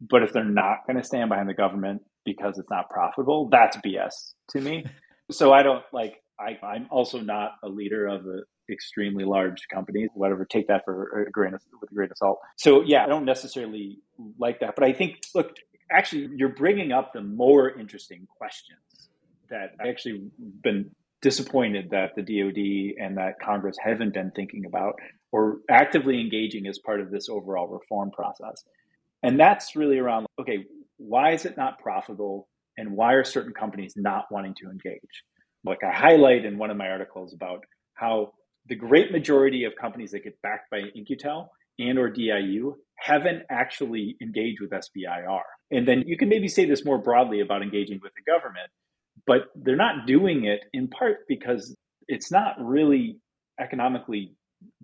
But 0.02 0.24
if 0.24 0.34
they're 0.34 0.44
not 0.44 0.86
going 0.86 0.98
to 0.98 1.04
stand 1.04 1.30
behind 1.30 1.50
the 1.50 1.54
government 1.54 2.02
because 2.26 2.58
it's 2.58 2.70
not 2.70 2.90
profitable, 2.90 3.50
that's 3.50 3.78
BS 3.78 4.34
to 4.52 4.62
me. 4.62 4.86
so 5.32 5.54
I 5.54 5.64
don't 5.64 5.84
like, 5.94 6.22
I, 6.40 6.58
I'm 6.64 6.88
also 6.92 7.20
not 7.20 7.54
a 7.64 7.70
leader 7.70 8.06
of 8.06 8.26
an 8.26 8.44
extremely 8.70 9.24
large 9.24 9.68
company, 9.74 10.08
whatever, 10.14 10.46
take 10.46 10.68
that 10.68 10.84
for 10.86 11.26
a 11.28 11.32
grain 11.32 11.54
of, 11.54 11.62
with 11.82 11.92
a 11.92 11.96
grain 11.96 12.12
of 12.12 12.18
salt. 12.18 12.40
So 12.58 12.84
yeah, 12.84 13.04
I 13.04 13.08
don't 13.08 13.26
necessarily 13.26 14.00
like 14.38 14.60
that. 14.60 14.76
But 14.76 14.84
I 14.84 14.94
think, 14.94 15.22
look, 15.34 15.56
actually, 15.92 16.30
you're 16.36 16.50
bringing 16.50 16.92
up 16.92 17.14
the 17.14 17.22
more 17.22 17.70
interesting 17.70 18.28
questions 18.38 18.80
that 19.50 19.72
I 19.82 19.88
actually 19.88 20.30
been 20.62 20.92
disappointed 21.22 21.90
that 21.92 22.12
the 22.16 22.22
DoD 22.22 23.04
and 23.04 23.18
that 23.18 23.40
Congress 23.44 23.76
haven't 23.84 24.14
been 24.14 24.32
thinking 24.36 24.66
about 24.66 24.96
or 25.32 25.58
actively 25.70 26.22
engaging 26.22 26.68
as 26.68 26.80
part 26.80 27.02
of 27.02 27.12
this 27.12 27.30
overall 27.30 27.68
reform 27.68 28.12
process. 28.12 28.64
And 29.24 29.40
that's 29.40 29.76
really 29.76 29.98
around 29.98 30.28
okay, 30.40 30.66
why 30.98 31.32
is 31.34 31.46
it 31.46 31.58
not 31.58 31.80
profitable? 31.80 32.48
And 32.78 32.96
why 32.96 33.14
are 33.14 33.24
certain 33.24 33.54
companies 33.54 33.94
not 33.96 34.26
wanting 34.30 34.54
to 34.62 34.70
engage? 34.70 35.24
Like 35.66 35.80
I 35.84 35.92
highlight 35.92 36.46
in 36.46 36.58
one 36.58 36.70
of 36.70 36.78
my 36.78 36.90
articles 36.90 37.34
about 37.34 37.66
how 37.96 38.34
the 38.68 38.76
great 38.76 39.12
majority 39.12 39.64
of 39.64 39.74
companies 39.80 40.12
that 40.12 40.24
get 40.24 40.40
backed 40.44 40.70
by 40.70 40.82
In-Q-Tel 40.94 41.52
and 41.80 41.98
or 41.98 42.10
DIU 42.10 42.76
haven't 42.96 43.44
actually 43.50 44.16
engaged 44.22 44.60
with 44.62 44.72
SBIR. 44.72 45.42
And 45.72 45.88
then 45.88 46.04
you 46.06 46.18
can 46.18 46.30
maybe 46.30 46.48
say 46.48 46.66
this 46.66 46.86
more 46.86 46.98
broadly 46.98 47.42
about 47.42 47.62
engaging 47.62 48.00
with 48.02 48.12
the 48.16 48.32
government 48.32 48.70
but 49.28 49.50
they're 49.56 49.76
not 49.76 50.08
doing 50.08 50.46
it 50.46 50.62
in 50.74 50.88
part 50.88 51.18
because 51.28 51.76
it's 52.08 52.32
not 52.32 52.56
really 52.60 53.20
economically 53.60 54.34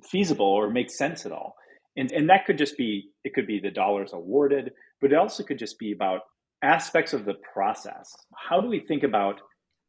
feasible 0.04 0.46
or 0.46 0.70
makes 0.70 0.98
sense 0.98 1.26
at 1.26 1.32
all. 1.32 1.56
And, 1.96 2.12
and 2.12 2.30
that 2.30 2.46
could 2.46 2.58
just 2.58 2.78
be, 2.78 3.10
it 3.24 3.34
could 3.34 3.48
be 3.48 3.60
the 3.60 3.72
dollars 3.72 4.12
awarded, 4.14 4.72
but 5.00 5.12
it 5.12 5.16
also 5.16 5.44
could 5.44 5.60
just 5.60 5.80
be 5.80 5.94
about 5.94 6.22
aspects 6.64 7.14
of 7.14 7.26
the 7.26 7.36
process. 7.54 8.12
How 8.36 8.60
do 8.60 8.68
we 8.68 8.80
think 8.80 9.04
about 9.04 9.40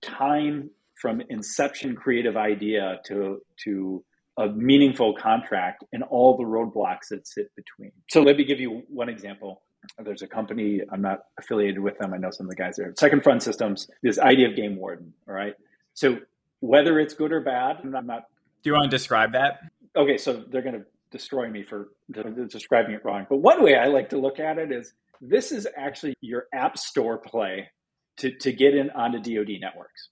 time 0.02 0.70
from 1.00 1.22
inception 1.28 1.96
creative 1.96 2.36
idea 2.36 3.00
to, 3.07 3.40
to 3.64 4.05
a 4.38 4.48
meaningful 4.48 5.14
contract 5.14 5.84
and 5.92 6.02
all 6.05 6.36
the 6.36 6.44
roadblocks 6.44 7.09
that 7.11 7.26
sit 7.26 7.46
between? 7.57 7.92
So 8.11 8.22
let 8.22 8.36
me 8.36 8.44
give 8.44 8.61
you 8.61 8.82
one 8.88 9.09
example. 9.09 9.62
There's 9.99 10.22
a 10.22 10.26
company, 10.26 10.80
I'm 10.91 11.03
not 11.03 11.24
affiliated 11.39 11.80
with 11.80 11.99
them. 11.99 12.12
I 12.14 12.16
know 12.16 12.30
some 12.30 12.47
of 12.47 12.51
the 12.51 12.57
guys 12.57 12.76
there. 12.76 12.93
Second 12.99 13.22
Front 13.22 13.43
Systems, 13.43 13.89
this 14.03 14.18
idea 14.18 14.49
of 14.49 14.57
game 14.57 14.76
warden. 14.76 15.12
All 15.28 15.35
right. 15.35 15.55
So 15.95 16.18
whether 16.61 16.99
it's 16.99 17.14
good 17.14 17.32
or 17.32 17.41
bad, 17.41 17.78
I'm 17.82 18.07
not. 18.07 18.24
Do 18.62 18.70
you 18.70 18.72
want 18.72 18.91
to 18.91 18.97
describe 18.97 19.32
that? 19.32 19.61
Okay. 19.97 20.18
So 20.18 20.45
they're 20.51 20.62
going 20.62 20.74
to 20.74 20.87
destroy 21.11 21.49
me 21.49 21.62
for 21.62 21.91
describing 22.49 22.95
it 22.95 23.05
wrong. 23.05 23.26
But 23.28 23.37
one 23.37 23.62
way 23.62 23.76
I 23.76 23.87
like 23.87 24.11
to 24.11 24.18
look 24.18 24.41
at 24.41 24.59
it 24.59 24.72
is 24.72 24.95
this 25.20 25.53
is 25.53 25.66
actually 25.76 26.14
your 26.20 26.47
app 26.53 26.76
store 26.76 27.18
play 27.18 27.68
to, 28.18 28.32
to 28.39 28.53
get 28.53 28.74
in 28.74 28.91
onto 28.91 29.18
DoD 29.18 29.61
networks, 29.61 30.09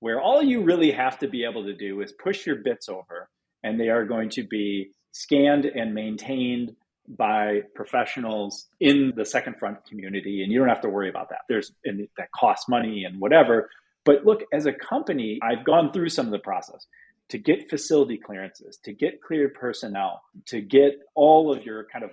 where 0.00 0.20
all 0.20 0.42
you 0.42 0.62
really 0.62 0.92
have 0.92 1.18
to 1.18 1.28
be 1.28 1.44
able 1.44 1.64
to 1.64 1.74
do 1.74 2.00
is 2.00 2.12
push 2.12 2.46
your 2.46 2.56
bits 2.56 2.88
over, 2.88 3.28
and 3.62 3.78
they 3.80 3.88
are 3.88 4.04
going 4.04 4.30
to 4.30 4.44
be 4.44 4.90
scanned 5.12 5.64
and 5.64 5.94
maintained 5.94 6.74
by 7.08 7.62
professionals 7.74 8.66
in 8.80 9.12
the 9.16 9.24
second 9.24 9.58
front 9.58 9.84
community 9.86 10.42
and 10.42 10.52
you 10.52 10.58
don't 10.58 10.68
have 10.68 10.80
to 10.80 10.88
worry 10.88 11.08
about 11.08 11.28
that. 11.30 11.40
There's 11.48 11.72
and 11.84 12.08
that 12.16 12.28
costs 12.32 12.68
money 12.68 13.04
and 13.04 13.20
whatever. 13.20 13.70
But 14.04 14.24
look 14.26 14.42
as 14.52 14.66
a 14.66 14.72
company 14.72 15.38
i've 15.42 15.64
gone 15.64 15.92
through 15.92 16.10
some 16.10 16.26
of 16.26 16.32
the 16.32 16.38
process 16.38 16.86
to 17.30 17.38
get 17.38 17.70
facility 17.70 18.18
clearances 18.18 18.78
to 18.84 18.92
get 18.92 19.22
cleared 19.22 19.54
personnel 19.54 20.22
to 20.46 20.60
get 20.60 20.98
all 21.14 21.54
of 21.54 21.64
your 21.64 21.84
kind 21.84 22.04
of 22.04 22.10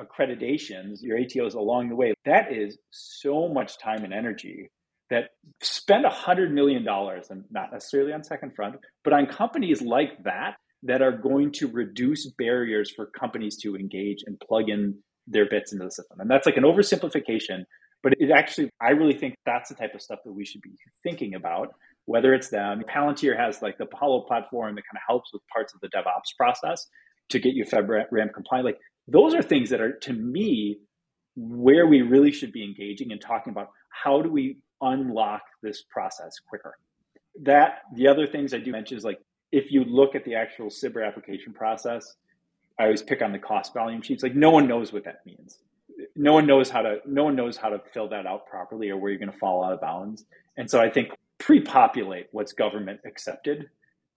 accreditations 0.00 1.02
your 1.02 1.18
atos 1.18 1.54
along 1.54 1.88
the 1.88 1.96
way. 1.96 2.14
That 2.24 2.52
is 2.52 2.78
so 2.90 3.48
much 3.48 3.78
time 3.78 4.04
and 4.04 4.12
energy 4.12 4.70
that 5.08 5.30
spend 5.62 6.04
a 6.04 6.10
hundred 6.10 6.52
million 6.52 6.84
dollars 6.84 7.28
and 7.30 7.44
not 7.50 7.72
necessarily 7.72 8.12
on 8.12 8.24
second 8.24 8.54
front 8.54 8.76
but 9.04 9.12
on 9.12 9.26
companies 9.26 9.80
like 9.80 10.22
that 10.24 10.56
that 10.86 11.02
are 11.02 11.12
going 11.12 11.52
to 11.52 11.66
reduce 11.68 12.30
barriers 12.38 12.90
for 12.94 13.06
companies 13.06 13.56
to 13.58 13.76
engage 13.76 14.22
and 14.26 14.38
plug 14.40 14.68
in 14.68 14.98
their 15.26 15.48
bits 15.48 15.72
into 15.72 15.84
the 15.84 15.90
system. 15.90 16.20
And 16.20 16.30
that's 16.30 16.46
like 16.46 16.56
an 16.56 16.62
oversimplification, 16.62 17.64
but 18.02 18.12
it 18.18 18.30
actually, 18.30 18.70
I 18.80 18.90
really 18.90 19.18
think 19.18 19.34
that's 19.44 19.68
the 19.68 19.74
type 19.74 19.94
of 19.94 20.02
stuff 20.02 20.20
that 20.24 20.32
we 20.32 20.44
should 20.44 20.62
be 20.62 20.70
thinking 21.02 21.34
about, 21.34 21.74
whether 22.04 22.32
it's 22.32 22.50
them. 22.50 22.82
Palantir 22.88 23.36
has 23.36 23.62
like 23.62 23.78
the 23.78 23.84
Apollo 23.84 24.26
platform 24.28 24.76
that 24.76 24.82
kind 24.82 24.96
of 24.96 25.02
helps 25.08 25.32
with 25.32 25.42
parts 25.52 25.74
of 25.74 25.80
the 25.80 25.88
DevOps 25.88 26.36
process 26.38 26.86
to 27.30 27.40
get 27.40 27.54
you 27.54 27.64
FedRAMP 27.64 28.32
compliant. 28.32 28.66
Like 28.66 28.78
those 29.08 29.34
are 29.34 29.42
things 29.42 29.70
that 29.70 29.80
are, 29.80 29.92
to 30.02 30.12
me, 30.12 30.78
where 31.34 31.86
we 31.86 32.02
really 32.02 32.32
should 32.32 32.52
be 32.52 32.64
engaging 32.64 33.12
and 33.12 33.20
talking 33.20 33.50
about 33.50 33.68
how 33.90 34.22
do 34.22 34.30
we 34.30 34.58
unlock 34.80 35.42
this 35.62 35.82
process 35.90 36.32
quicker. 36.48 36.74
That 37.42 37.80
the 37.94 38.08
other 38.08 38.26
things 38.26 38.54
I 38.54 38.58
do 38.58 38.72
mention 38.72 38.96
is 38.96 39.04
like 39.04 39.18
if 39.52 39.70
you 39.70 39.84
look 39.84 40.14
at 40.14 40.24
the 40.24 40.34
actual 40.34 40.66
SBIR 40.66 41.06
application 41.06 41.52
process, 41.52 42.16
I 42.78 42.84
always 42.84 43.02
pick 43.02 43.22
on 43.22 43.32
the 43.32 43.38
cost 43.38 43.72
volume 43.72 44.02
sheets. 44.02 44.22
Like 44.22 44.34
no 44.34 44.50
one 44.50 44.68
knows 44.68 44.92
what 44.92 45.04
that 45.04 45.24
means. 45.24 45.58
No 46.14 46.32
one 46.32 46.46
knows 46.46 46.68
how 46.68 46.82
to 46.82 46.98
no 47.06 47.24
one 47.24 47.36
knows 47.36 47.56
how 47.56 47.70
to 47.70 47.80
fill 47.92 48.08
that 48.10 48.26
out 48.26 48.46
properly 48.46 48.90
or 48.90 48.96
where 48.96 49.10
you're 49.10 49.18
going 49.18 49.32
to 49.32 49.38
fall 49.38 49.64
out 49.64 49.72
of 49.72 49.80
bounds. 49.80 50.24
And 50.56 50.70
so 50.70 50.80
I 50.80 50.90
think 50.90 51.08
pre-populate 51.38 52.28
what's 52.32 52.52
government 52.52 53.00
accepted 53.06 53.68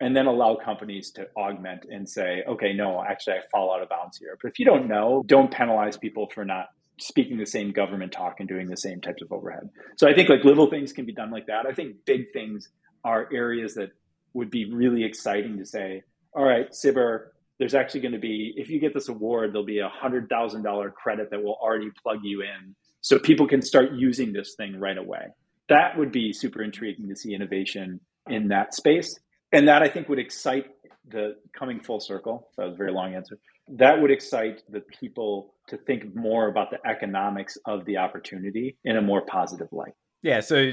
and 0.02 0.16
then 0.16 0.26
allow 0.26 0.56
companies 0.56 1.12
to 1.12 1.28
augment 1.36 1.86
and 1.90 2.10
say, 2.10 2.44
okay, 2.48 2.74
no, 2.74 3.04
actually 3.04 3.34
I 3.34 3.40
fall 3.52 3.74
out 3.74 3.82
of 3.82 3.90
bounds 3.90 4.18
here. 4.18 4.38
But 4.42 4.50
if 4.50 4.60
you 4.60 4.66
don't 4.66 4.88
know, 4.88 5.24
don't 5.26 5.52
penalize 5.52 5.98
people 5.98 6.30
for 6.34 6.46
not 6.46 6.68
speaking 7.00 7.38
the 7.38 7.46
same 7.46 7.72
government 7.72 8.12
talk 8.12 8.36
and 8.40 8.48
doing 8.48 8.68
the 8.68 8.78
same 8.78 9.02
types 9.02 9.22
of 9.22 9.32
overhead. 9.32 9.70
So 9.98 10.08
I 10.08 10.14
think 10.14 10.30
like 10.30 10.44
little 10.44 10.70
things 10.70 10.94
can 10.94 11.06
be 11.06 11.14
done 11.14 11.32
like 11.32 11.48
that. 11.48 11.66
I 11.66 11.74
think 11.74 11.98
big 12.06 12.32
things 12.34 12.70
are 13.04 13.30
areas 13.34 13.76
that 13.76 13.92
would 14.34 14.50
be 14.50 14.72
really 14.72 15.04
exciting 15.04 15.58
to 15.58 15.66
say, 15.66 16.04
all 16.34 16.44
right, 16.44 16.70
SBIR, 16.72 17.28
there's 17.58 17.76
actually 17.76 18.02
going 18.02 18.14
to 18.14 18.20
be, 18.20 18.54
if 18.56 18.70
you 18.70 18.80
get 18.80 18.94
this 18.94 19.10
award, 19.10 19.52
there'll 19.52 19.66
be 19.66 19.80
a 19.80 19.90
$100,000 19.90 20.94
credit 20.94 21.30
that 21.32 21.44
will 21.44 21.58
already 21.62 21.90
plug 22.02 22.20
you 22.24 22.42
in 22.42 22.76
so 23.02 23.20
people 23.20 23.48
can 23.48 23.62
start 23.62 23.92
using 23.94 24.32
this 24.32 24.56
thing 24.56 24.80
right 24.80 24.98
away. 24.98 25.28
That 25.68 25.98
would 25.98 26.12
be 26.12 26.34
super 26.34 26.64
intriguing 26.64 27.10
to 27.10 27.16
see 27.16 27.34
innovation 27.34 28.00
in 28.28 28.48
that 28.50 28.74
space. 28.74 29.20
And 29.52 29.68
that 29.68 29.82
I 29.82 29.90
think 29.90 30.10
would 30.10 30.20
excite 30.20 30.68
the 31.08 31.36
coming 31.58 31.80
full 31.80 32.00
circle. 32.00 32.50
That 32.58 32.66
was 32.66 32.76
a 32.76 32.78
very 32.78 32.92
long 32.92 33.16
answer. 33.16 33.38
That 33.68 34.02
would 34.02 34.12
excite 34.12 34.62
the 34.70 34.82
people 34.82 35.54
to 35.68 35.78
think 35.78 36.16
more 36.16 36.48
about 36.48 36.72
the 36.72 36.80
economics 36.90 37.58
of 37.66 37.86
the 37.86 37.98
opportunity 37.98 38.78
in 38.84 38.98
a 38.98 39.02
more 39.02 39.22
positive 39.22 39.68
light. 39.72 39.94
Yeah. 40.22 40.40
So 40.40 40.72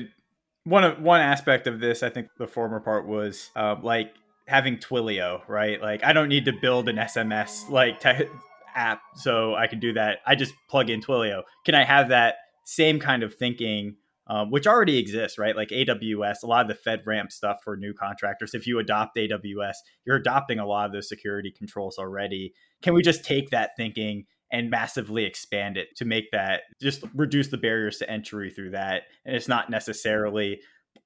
one 0.67 0.83
of 0.83 1.01
one 1.01 1.21
aspect 1.21 1.69
of 1.69 1.79
this, 1.79 2.03
I 2.03 2.11
think 2.11 2.29
the 2.39 2.47
former 2.49 2.81
part 2.81 3.07
was 3.07 3.51
uh, 3.55 3.77
like 3.81 4.12
having 4.49 4.79
Twilio, 4.79 5.41
right? 5.49 5.81
Like 5.81 6.05
I 6.05 6.12
don't 6.12 6.29
need 6.29 6.45
to 6.47 6.53
build 6.53 6.89
an 6.89 6.97
SMS 6.97 7.71
like 7.71 8.01
te- 8.01 8.29
app 8.75 9.01
so 9.14 9.55
I 9.55 9.69
can 9.69 9.79
do 9.79 9.93
that. 9.93 10.19
I 10.27 10.35
just 10.35 10.53
plug 10.69 10.91
in 10.91 11.01
Twilio. 11.01 11.43
Can 11.64 11.77
I 11.77 11.85
have 11.85 12.09
that 12.09 12.35
same 12.64 12.99
kind 12.99 13.23
of 13.23 13.33
thinking, 13.33 13.95
um, 14.27 14.51
which 14.51 14.67
already 14.67 14.99
exists, 14.99 15.39
right? 15.39 15.55
Like 15.55 15.69
AWS, 15.69 16.43
a 16.43 16.47
lot 16.47 16.69
of 16.69 16.77
the 16.77 16.91
FedRAMP 16.91 17.31
stuff 17.31 17.59
for 17.62 17.77
new 17.77 17.95
contractors. 17.95 18.53
If 18.53 18.67
you 18.67 18.81
adopt 18.81 19.17
AWS, 19.17 19.77
you're 20.05 20.17
adopting 20.17 20.59
a 20.59 20.67
lot 20.67 20.87
of 20.87 20.93
those 20.93 21.09
security 21.09 21.53
controls 21.57 21.97
already. 21.97 22.53
Can 22.83 22.93
we 22.93 23.03
just 23.03 23.25
take 23.25 23.51
that 23.51 23.77
thinking? 23.77 24.27
And 24.53 24.70
massively 24.70 25.24
expand 25.24 25.76
it 25.76 25.88
to 25.97 26.05
make 26.05 26.30
that 26.32 26.62
just 26.80 27.05
reduce 27.14 27.49
the 27.49 27.57
barriers 27.57 27.99
to 27.99 28.11
entry 28.11 28.51
through 28.51 28.70
that. 28.70 29.03
And 29.24 29.34
it's 29.34 29.49
not 29.49 29.70
necessarily 29.70 30.61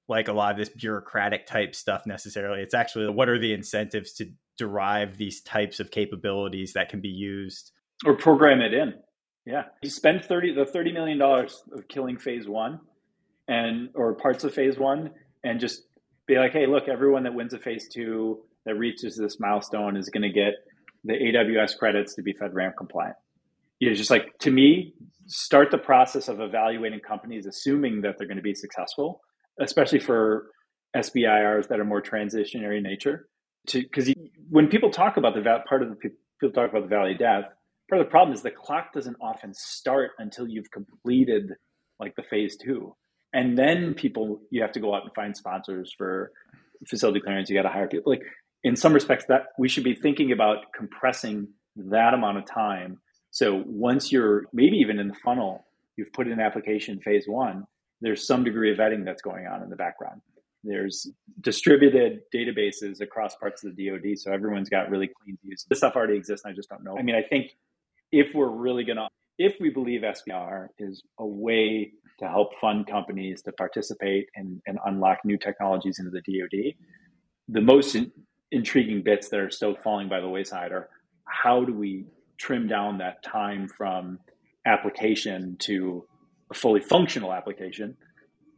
like 0.09 0.29
a 0.29 0.33
lot 0.33 0.51
of 0.51 0.59
this 0.59 0.69
bureaucratic 0.69 1.47
type 1.47 1.75
stuff 1.75 2.03
necessarily. 2.07 2.61
It's 2.61 2.75
actually 2.75 3.09
what 3.11 3.29
are 3.29 3.39
the 3.39 3.55
incentives 3.55 4.13
to 4.15 4.27
derive 4.59 5.17
these 5.17 5.41
types 5.41 5.81
of 5.81 5.91
capabilities 5.91 6.75
that 6.75 6.91
can 6.91 7.01
be 7.01 7.09
used 7.09 7.73
or 8.05 8.15
program 8.15 8.61
it 8.61 8.75
in. 8.75 8.95
Yeah. 9.47 9.65
You 9.83 9.91
spend 9.91 10.25
30 10.25 10.55
the 10.55 10.67
30 10.67 10.93
million 10.93 11.19
dollars 11.19 11.63
of 11.73 11.89
killing 11.89 12.19
phase 12.19 12.47
1 12.47 12.79
and 13.49 13.89
or 13.95 14.15
parts 14.15 14.45
of 14.45 14.53
phase 14.53 14.79
1 14.79 15.11
and 15.45 15.61
just 15.61 15.85
be 16.27 16.37
like, 16.37 16.53
"Hey, 16.53 16.67
look, 16.67 16.89
everyone 16.89 17.23
that 17.23 17.35
wins 17.35 17.55
a 17.55 17.59
phase 17.59 17.89
2 17.89 18.39
that 18.67 18.75
reaches 18.75 19.17
this 19.17 19.41
milestone 19.41 19.97
is 19.97 20.11
going 20.11 20.23
to 20.23 20.31
get 20.31 20.55
the 21.05 21.15
AWS 21.15 21.79
credits 21.79 22.15
to 22.17 22.23
be 22.23 22.35
FedRAMP 22.35 22.77
compliant." 22.77 23.17
You 23.81 23.89
know, 23.89 23.95
just 23.95 24.11
like 24.11 24.39
to 24.41 24.51
me, 24.51 24.95
start 25.27 25.71
the 25.71 25.79
process 25.79 26.29
of 26.29 26.41
evaluating 26.41 27.01
companies, 27.01 27.47
assuming 27.47 28.03
that 28.03 28.17
they're 28.19 28.27
going 28.27 28.37
to 28.37 28.43
be 28.43 28.55
successful, 28.55 29.21
especially 29.61 29.99
for 29.99 30.47
SBIRs 30.97 31.69
that 31.69 31.81
are 31.81 31.85
more 31.85 32.03
transitionary 32.03 32.77
in 32.77 32.83
nature. 32.83 33.29
Because 33.73 34.13
when 34.49 34.69
people 34.69 34.91
talk 34.91 35.17
about 35.17 35.35
the 35.35 35.43
part 35.69 35.83
of 35.83 35.89
the 35.89 35.97
people 35.97 36.53
talk 36.53 36.71
about 36.71 36.83
the 36.83 36.89
valley 36.89 37.13
of 37.13 37.19
death, 37.19 37.45
part 37.89 38.01
of 38.01 38.07
the 38.07 38.11
problem 38.11 38.35
is 38.35 38.43
the 38.43 38.51
clock 38.51 38.93
doesn't 38.93 39.17
often 39.21 39.53
start 39.55 40.13
until 40.19 40.47
you've 40.47 40.71
completed 40.71 41.53
like 41.99 42.15
the 42.17 42.23
phase 42.23 42.57
two, 42.57 42.95
and 43.33 43.57
then 43.59 43.95
people 43.95 44.41
you 44.51 44.63
have 44.63 44.73
to 44.73 44.81
go 44.81 44.95
out 44.95 45.03
and 45.05 45.15
find 45.15 45.37
sponsors 45.37 45.93
for 45.97 46.33
facility 46.87 47.21
clearance. 47.21 47.49
You 47.49 47.57
got 47.57 47.63
to 47.63 47.69
hire 47.69 47.89
people. 47.89 48.13
Like 48.13 48.23
in 48.63 48.77
some 48.77 48.93
respects, 48.93 49.25
that 49.29 49.43
we 49.59 49.69
should 49.69 49.85
be 49.85 49.95
thinking 49.95 50.33
about 50.33 50.73
compressing 50.77 51.49
that 51.77 52.15
amount 52.15 52.39
of 52.39 52.47
time 52.47 52.99
so 53.31 53.63
once 53.67 54.11
you're 54.11 54.47
maybe 54.53 54.77
even 54.77 54.99
in 54.99 55.09
the 55.09 55.15
funnel, 55.15 55.65
you've 55.97 56.13
put 56.13 56.27
in 56.27 56.35
an 56.35 56.41
application 56.41 57.01
phase 57.01 57.25
one, 57.27 57.65
there's 58.01 58.27
some 58.27 58.45
degree 58.45 58.73
of 58.73 58.79
vetting 58.79 59.05
that's 59.05 59.23
going 59.23 59.47
on 59.47 59.63
in 59.63 59.71
the 59.71 59.77
background. 59.77 60.21
There's 60.65 61.11
distributed 61.41 62.23
databases 62.35 63.01
across 63.01 63.35
parts 63.37 63.65
of 63.65 63.77
the 63.77 63.89
DoD, 63.89 64.19
so 64.19 64.33
everyone's 64.33 64.69
got 64.69 64.91
really 64.91 65.09
clean 65.23 65.39
views. 65.45 65.65
This 65.69 65.79
stuff 65.79 65.97
already 65.97 66.17
exists, 66.17 66.45
and 66.45 66.53
I 66.53 66.55
just 66.55 66.69
don't 66.69 66.85
know. 66.85 66.99
I 66.99 67.03
mean, 67.03 67.15
I 67.15 67.23
think 67.23 67.53
if 68.13 68.35
we're 68.35 68.51
really 68.51 68.85
going 68.85 68.97
to, 68.97 69.09
if 69.39 69.55
we 69.59 69.71
believe 69.71 70.03
SBIR 70.03 70.69
is 70.79 71.03
a 71.19 71.27
way 71.27 71.93
to 72.19 72.29
help 72.29 72.55
fund 72.61 72.87
companies 72.87 73.41
to 73.43 73.53
participate 73.53 74.29
and, 74.37 74.61
and 74.67 74.79
unlock 74.85 75.19
new 75.25 75.39
technologies 75.39 75.99
into 75.99 76.11
the 76.11 76.21
DoD, 76.21 76.75
the 77.49 77.63
most 77.63 77.95
in, 77.95 78.13
intriguing 78.53 79.03
bits 79.03 79.29
that 79.31 79.41
are 79.41 79.51
still 79.51 79.77
falling 79.83 80.09
by 80.09 80.21
the 80.21 80.29
wayside 80.29 80.73
are 80.73 80.91
how 81.25 81.65
do 81.65 81.73
we 81.73 82.05
trim 82.41 82.67
down 82.67 82.99
that 82.99 83.23
time 83.23 83.69
from 83.69 84.19
application 84.67 85.57
to 85.61 86.05
a 86.51 86.55
fully 86.55 86.81
functional 86.81 87.33
application 87.33 87.97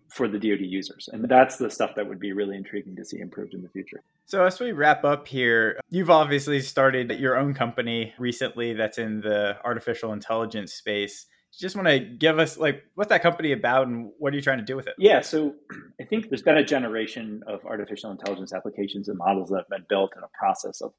for 0.08 0.28
the 0.28 0.38
DoD 0.38 0.60
users. 0.60 1.08
And 1.12 1.28
that's 1.28 1.56
the 1.56 1.68
stuff 1.70 1.92
that 1.96 2.06
would 2.06 2.20
be 2.20 2.32
really 2.32 2.56
intriguing 2.56 2.94
to 2.96 3.04
see 3.04 3.18
improved 3.18 3.54
in 3.54 3.62
the 3.62 3.68
future. 3.70 4.02
So, 4.26 4.44
as 4.44 4.60
we 4.60 4.72
wrap 4.72 5.04
up 5.04 5.26
here, 5.26 5.80
you've 5.90 6.10
obviously 6.10 6.60
started 6.60 7.10
your 7.18 7.36
own 7.36 7.54
company 7.54 8.14
recently 8.18 8.74
that's 8.74 8.98
in 8.98 9.20
the 9.20 9.56
artificial 9.64 10.12
intelligence 10.12 10.74
space. 10.74 11.26
just 11.58 11.74
want 11.74 11.88
to 11.88 11.98
give 11.98 12.38
us 12.38 12.56
like 12.56 12.84
what's 12.94 13.08
that 13.08 13.22
company 13.22 13.52
about 13.52 13.88
and 13.88 14.10
what 14.18 14.32
are 14.32 14.36
you 14.36 14.42
trying 14.42 14.58
to 14.58 14.64
do 14.64 14.76
with 14.76 14.86
it? 14.86 14.94
Yeah, 14.98 15.22
so 15.22 15.54
I 16.00 16.04
think 16.04 16.28
there's 16.28 16.42
been 16.42 16.58
a 16.58 16.64
generation 16.64 17.42
of 17.46 17.64
artificial 17.64 18.10
intelligence 18.10 18.52
applications 18.52 19.08
and 19.08 19.18
models 19.18 19.48
that 19.48 19.58
have 19.58 19.68
been 19.68 19.86
built 19.88 20.12
in 20.16 20.22
a 20.22 20.30
process 20.38 20.80
of 20.82 20.92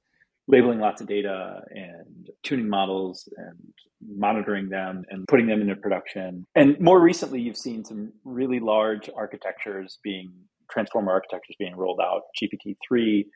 labeling 0.48 0.80
lots 0.80 1.02
of 1.02 1.08
data 1.08 1.62
and 1.70 2.30
tuning 2.44 2.70
models 2.70 3.30
and 3.38 3.58
monitoring 4.06 4.70
them 4.70 5.04
and 5.10 5.26
putting 5.28 5.48
them 5.48 5.62
into 5.62 5.76
production. 5.76 6.46
And 6.56 6.80
more 6.80 7.00
recently, 7.00 7.42
you've 7.42 7.58
seen 7.58 7.86
some 7.86 8.12
really 8.26 8.60
large 8.60 9.10
architectures 9.16 10.00
being 10.04 10.32
transformer 10.70 11.12
architectures 11.12 11.56
being 11.60 11.76
rolled 11.76 12.02
out. 12.02 12.22
GPT 12.42 12.76
three 12.88 13.28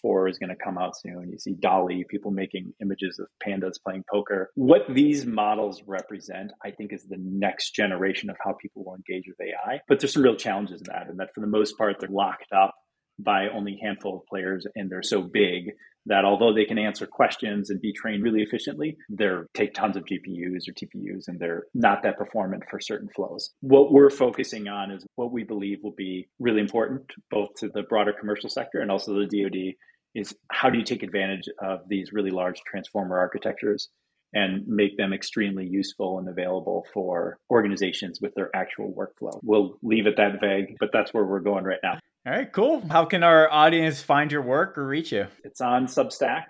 4 0.00 0.28
is 0.28 0.38
going 0.38 0.50
to 0.50 0.56
come 0.56 0.78
out 0.78 0.96
soon. 0.96 1.30
You 1.30 1.38
see 1.38 1.54
DALL-E, 1.54 2.04
people 2.08 2.30
making 2.30 2.72
images 2.80 3.18
of 3.18 3.26
pandas 3.44 3.82
playing 3.84 4.04
poker. 4.10 4.50
What 4.54 4.82
these 4.88 5.26
models 5.26 5.82
represent, 5.86 6.52
I 6.64 6.70
think, 6.70 6.92
is 6.92 7.04
the 7.08 7.18
next 7.18 7.74
generation 7.74 8.30
of 8.30 8.36
how 8.44 8.52
people 8.52 8.84
will 8.84 8.94
engage 8.94 9.24
with 9.26 9.40
AI. 9.40 9.80
But 9.88 9.98
there's 9.98 10.12
some 10.12 10.22
real 10.22 10.36
challenges 10.36 10.82
in 10.82 10.86
that, 10.92 11.08
and 11.08 11.18
that 11.18 11.30
for 11.34 11.40
the 11.40 11.48
most 11.48 11.76
part, 11.76 11.96
they're 11.98 12.08
locked 12.08 12.52
up 12.54 12.74
by 13.18 13.48
only 13.48 13.78
a 13.80 13.84
handful 13.84 14.16
of 14.18 14.26
players, 14.26 14.66
and 14.74 14.90
they're 14.90 15.02
so 15.02 15.20
big 15.20 15.72
that 16.06 16.24
although 16.24 16.52
they 16.52 16.64
can 16.64 16.78
answer 16.78 17.06
questions 17.06 17.70
and 17.70 17.80
be 17.80 17.92
trained 17.92 18.22
really 18.22 18.42
efficiently, 18.42 18.96
they 19.08 19.28
take 19.54 19.74
tons 19.74 19.96
of 19.96 20.04
GPUs 20.04 20.68
or 20.68 20.72
TPUs 20.72 21.28
and 21.28 21.38
they're 21.38 21.64
not 21.74 22.02
that 22.02 22.18
performant 22.18 22.64
for 22.70 22.80
certain 22.80 23.08
flows. 23.14 23.50
What 23.60 23.92
we're 23.92 24.10
focusing 24.10 24.68
on 24.68 24.90
is 24.90 25.06
what 25.16 25.32
we 25.32 25.44
believe 25.44 25.78
will 25.82 25.94
be 25.96 26.28
really 26.38 26.60
important 26.60 27.02
both 27.30 27.50
to 27.58 27.68
the 27.68 27.82
broader 27.82 28.12
commercial 28.18 28.50
sector 28.50 28.80
and 28.80 28.90
also 28.90 29.14
the 29.14 29.26
DoD 29.26 29.74
is 30.14 30.34
how 30.50 30.68
do 30.68 30.78
you 30.78 30.84
take 30.84 31.02
advantage 31.02 31.48
of 31.62 31.80
these 31.88 32.12
really 32.12 32.30
large 32.30 32.60
transformer 32.66 33.18
architectures 33.18 33.88
and 34.34 34.66
make 34.66 34.96
them 34.96 35.12
extremely 35.12 35.66
useful 35.66 36.18
and 36.18 36.28
available 36.28 36.86
for 36.92 37.38
organizations 37.50 38.18
with 38.20 38.34
their 38.34 38.50
actual 38.54 38.92
workflow. 38.92 39.38
We'll 39.42 39.78
leave 39.82 40.06
it 40.06 40.16
that 40.16 40.40
vague, 40.40 40.76
but 40.80 40.90
that's 40.92 41.12
where 41.12 41.24
we're 41.24 41.40
going 41.40 41.64
right 41.64 41.80
now. 41.82 41.98
All 42.24 42.32
right, 42.32 42.52
cool. 42.52 42.86
How 42.88 43.04
can 43.04 43.24
our 43.24 43.50
audience 43.50 44.00
find 44.00 44.30
your 44.30 44.42
work 44.42 44.78
or 44.78 44.86
reach 44.86 45.10
you? 45.10 45.26
It's 45.42 45.60
on 45.60 45.86
Substack. 45.86 46.44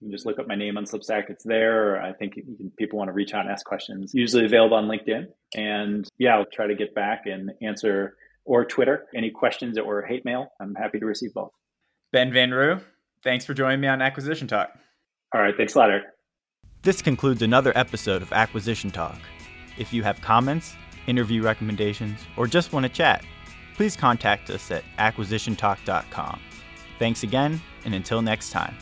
You 0.00 0.08
can 0.08 0.10
just 0.10 0.26
look 0.26 0.38
up 0.38 0.46
my 0.46 0.54
name 0.54 0.76
on 0.76 0.84
Substack. 0.84 1.30
It's 1.30 1.44
there. 1.44 2.02
I 2.02 2.12
think 2.12 2.34
can, 2.34 2.70
people 2.78 2.98
want 2.98 3.08
to 3.08 3.12
reach 3.12 3.32
out 3.32 3.40
and 3.40 3.50
ask 3.50 3.64
questions. 3.64 4.12
Usually 4.12 4.44
available 4.44 4.76
on 4.76 4.86
LinkedIn. 4.86 5.28
And 5.54 6.06
yeah, 6.18 6.36
I'll 6.36 6.44
try 6.44 6.66
to 6.66 6.74
get 6.74 6.94
back 6.94 7.22
and 7.24 7.52
answer 7.62 8.16
or 8.44 8.66
Twitter 8.66 9.06
any 9.14 9.30
questions 9.30 9.78
or 9.78 10.02
hate 10.02 10.26
mail. 10.26 10.52
I'm 10.60 10.74
happy 10.74 10.98
to 10.98 11.06
receive 11.06 11.32
both. 11.32 11.52
Ben 12.12 12.30
Van 12.30 12.50
Roo, 12.50 12.80
thanks 13.22 13.46
for 13.46 13.54
joining 13.54 13.80
me 13.80 13.88
on 13.88 14.02
Acquisition 14.02 14.46
Talk. 14.46 14.76
All 15.34 15.40
right, 15.40 15.54
thanks 15.56 15.74
a 15.74 15.78
lot, 15.78 15.90
Eric. 15.90 16.04
This 16.82 17.00
concludes 17.00 17.40
another 17.40 17.72
episode 17.74 18.20
of 18.20 18.30
Acquisition 18.30 18.90
Talk. 18.90 19.18
If 19.78 19.90
you 19.90 20.02
have 20.02 20.20
comments, 20.20 20.74
interview 21.06 21.42
recommendations, 21.42 22.20
or 22.36 22.46
just 22.46 22.74
want 22.74 22.84
to 22.84 22.90
chat, 22.90 23.24
please 23.74 23.96
contact 23.96 24.50
us 24.50 24.70
at 24.70 24.84
acquisitiontalk.com. 24.98 26.40
Thanks 26.98 27.22
again, 27.22 27.60
and 27.84 27.94
until 27.94 28.22
next 28.22 28.50
time. 28.50 28.76